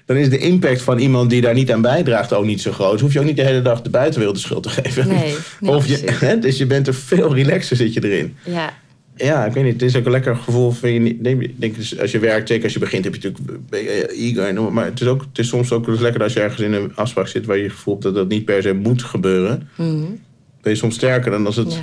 dan 0.05 0.17
is 0.17 0.29
de 0.29 0.37
impact 0.37 0.81
van 0.81 0.97
iemand 0.97 1.29
die 1.29 1.41
daar 1.41 1.53
niet 1.53 1.71
aan 1.71 1.81
bijdraagt 1.81 2.33
ook 2.33 2.45
niet 2.45 2.61
zo 2.61 2.71
groot. 2.71 2.91
Dus 2.91 3.01
hoef 3.01 3.13
je 3.13 3.19
ook 3.19 3.25
niet 3.25 3.35
de 3.35 3.43
hele 3.43 3.61
dag 3.61 3.81
de 3.81 3.89
buitenwereld 3.89 4.35
de 4.35 4.41
schuld 4.41 4.63
te 4.63 4.69
geven. 4.69 5.07
Nee, 5.07 5.35
nee 5.59 5.71
of 5.71 5.87
je, 5.87 6.03
hè, 6.25 6.39
dus 6.39 6.57
je 6.57 6.65
bent 6.65 6.87
er 6.87 6.93
veel 6.93 7.35
relaxer 7.35 7.75
zit 7.75 7.93
je 7.93 8.03
erin. 8.03 8.35
Ja, 8.45 8.73
ja, 9.15 9.45
ik 9.45 9.53
weet 9.53 9.63
niet. 9.63 9.73
Het 9.73 9.81
is 9.81 9.95
ook 9.95 10.05
een 10.05 10.11
lekker 10.11 10.35
gevoel. 10.35 10.71
Van 10.71 10.91
je, 10.91 11.21
denk, 11.21 11.47
denk, 11.55 11.75
dus 11.75 11.99
als 11.99 12.11
je 12.11 12.19
werkt, 12.19 12.47
zeker 12.47 12.63
als 12.63 12.73
je 12.73 12.79
begint, 12.79 13.03
heb 13.03 13.15
je 13.15 13.31
natuurlijk 13.31 14.11
eager. 14.11 14.73
Maar 14.73 14.85
het 14.85 15.01
is, 15.01 15.07
ook, 15.07 15.21
het 15.21 15.39
is 15.39 15.47
soms 15.47 15.71
ook 15.71 15.87
lekker 15.87 16.23
als 16.23 16.33
je 16.33 16.39
ergens 16.39 16.61
in 16.61 16.73
een 16.73 16.95
afspraak 16.95 17.27
zit 17.27 17.45
waar 17.45 17.57
je 17.57 17.69
voelt 17.69 18.01
dat 18.01 18.15
dat 18.15 18.27
niet 18.27 18.45
per 18.45 18.61
se 18.61 18.73
moet 18.73 19.03
gebeuren. 19.03 19.67
Mm 19.75 20.19
Ben 20.61 20.71
je 20.71 20.77
soms 20.77 20.95
sterker 20.95 21.31
dan 21.31 21.45
als 21.45 21.55
het, 21.55 21.81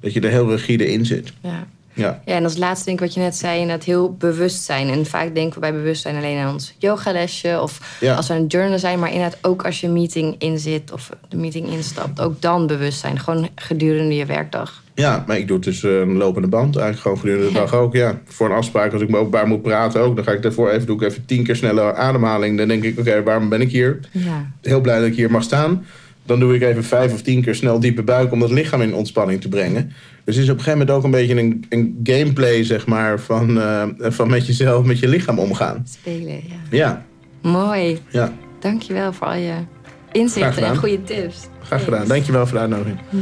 dat 0.00 0.12
je 0.12 0.20
er 0.20 0.30
heel 0.30 0.50
rigide 0.50 0.92
in 0.92 1.06
zit. 1.06 1.32
Ja. 1.42 1.66
Ja. 1.96 2.22
ja, 2.24 2.34
en 2.34 2.44
als 2.44 2.56
laatste 2.56 2.84
denk 2.84 3.00
ik 3.00 3.04
wat 3.04 3.14
je 3.14 3.20
net 3.20 3.36
zei, 3.36 3.60
inderdaad 3.60 3.84
heel 3.84 4.14
bewust 4.14 4.62
zijn. 4.62 4.88
En 4.88 5.06
vaak 5.06 5.34
denken 5.34 5.54
we 5.54 5.60
bij 5.60 5.72
bewustzijn 5.72 6.16
alleen 6.16 6.38
aan 6.38 6.52
ons 6.52 6.74
yogalesje 6.78 7.60
of 7.60 7.98
als 8.16 8.28
we 8.28 8.34
aan 8.34 8.42
het 8.42 8.52
journalen 8.52 8.78
zijn. 8.78 8.98
Maar 8.98 9.12
inderdaad 9.12 9.38
ook 9.42 9.64
als 9.64 9.80
je 9.80 9.86
een 9.86 9.92
meeting 9.92 10.34
inzit 10.38 10.92
of 10.92 11.10
de 11.28 11.36
meeting 11.36 11.68
instapt, 11.68 12.20
ook 12.20 12.40
dan 12.40 12.66
bewust 12.66 12.98
zijn. 12.98 13.18
Gewoon 13.18 13.48
gedurende 13.54 14.14
je 14.14 14.26
werkdag. 14.26 14.84
Ja, 14.94 15.24
maar 15.26 15.38
ik 15.38 15.46
doe 15.46 15.56
het 15.56 15.64
dus 15.64 15.82
een 15.82 16.16
lopende 16.16 16.48
band 16.48 16.76
eigenlijk 16.76 17.02
gewoon 17.02 17.18
gedurende 17.18 17.46
de 17.46 17.52
dag 17.52 17.74
ook. 17.74 17.94
Ja, 17.94 18.20
voor 18.26 18.46
een 18.46 18.56
afspraak 18.56 18.92
als 18.92 19.02
ik 19.02 19.08
me 19.08 19.16
openbaar 19.16 19.46
moet 19.46 19.62
praten 19.62 20.00
ook. 20.00 20.16
Dan 20.16 20.24
ga 20.24 20.32
ik 20.32 20.42
daarvoor 20.42 20.70
even, 20.70 20.86
doe 20.86 20.96
ik 20.96 21.02
even 21.02 21.24
tien 21.24 21.44
keer 21.44 21.56
snelle 21.56 21.94
ademhaling. 21.94 22.58
Dan 22.58 22.68
denk 22.68 22.84
ik, 22.84 22.98
oké, 22.98 23.22
waarom 23.22 23.48
ben 23.48 23.60
ik 23.60 23.70
hier? 23.70 24.00
Ja. 24.10 24.50
Heel 24.62 24.80
blij 24.80 24.98
dat 24.98 25.06
ik 25.06 25.16
hier 25.16 25.30
mag 25.30 25.42
staan. 25.42 25.84
Dan 26.26 26.40
doe 26.40 26.54
ik 26.54 26.62
even 26.62 26.84
vijf 26.84 27.12
of 27.12 27.22
tien 27.22 27.42
keer 27.42 27.54
snel 27.54 27.80
diepe 27.80 28.02
buik 28.02 28.32
om 28.32 28.40
dat 28.40 28.50
lichaam 28.50 28.82
in 28.82 28.94
ontspanning 28.94 29.40
te 29.40 29.48
brengen. 29.48 29.92
Dus 30.24 30.34
het 30.34 30.44
is 30.44 30.50
op 30.50 30.56
een 30.56 30.62
gegeven 30.62 30.78
moment 30.78 30.96
ook 30.96 31.04
een 31.04 31.10
beetje 31.10 31.36
een, 31.36 31.64
een 31.68 32.00
gameplay, 32.02 32.64
zeg 32.64 32.86
maar, 32.86 33.20
van, 33.20 33.56
uh, 33.56 33.82
van 33.98 34.30
met 34.30 34.46
jezelf, 34.46 34.84
met 34.84 34.98
je 34.98 35.08
lichaam 35.08 35.38
omgaan. 35.38 35.86
Spelen, 35.88 36.34
ja. 36.34 36.56
Ja. 36.70 37.04
Mooi. 37.42 37.98
Ja. 38.08 38.32
Dankjewel 38.60 39.12
voor 39.12 39.26
al 39.26 39.34
je 39.34 39.54
inzichten 40.12 40.62
en 40.62 40.76
goede 40.76 41.02
tips. 41.02 41.36
Graag 41.62 41.84
gedaan. 41.84 42.06
Dankjewel 42.06 42.46
voor 42.46 42.54
de 42.54 42.60
uitnodiging. 42.60 42.98
Hm. 43.10 43.16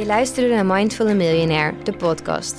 Je 0.00 0.06
luisterde 0.06 0.54
naar 0.54 0.66
Mindful 0.66 1.14
Millionaire, 1.14 1.74
de 1.82 1.92
podcast. 1.92 2.58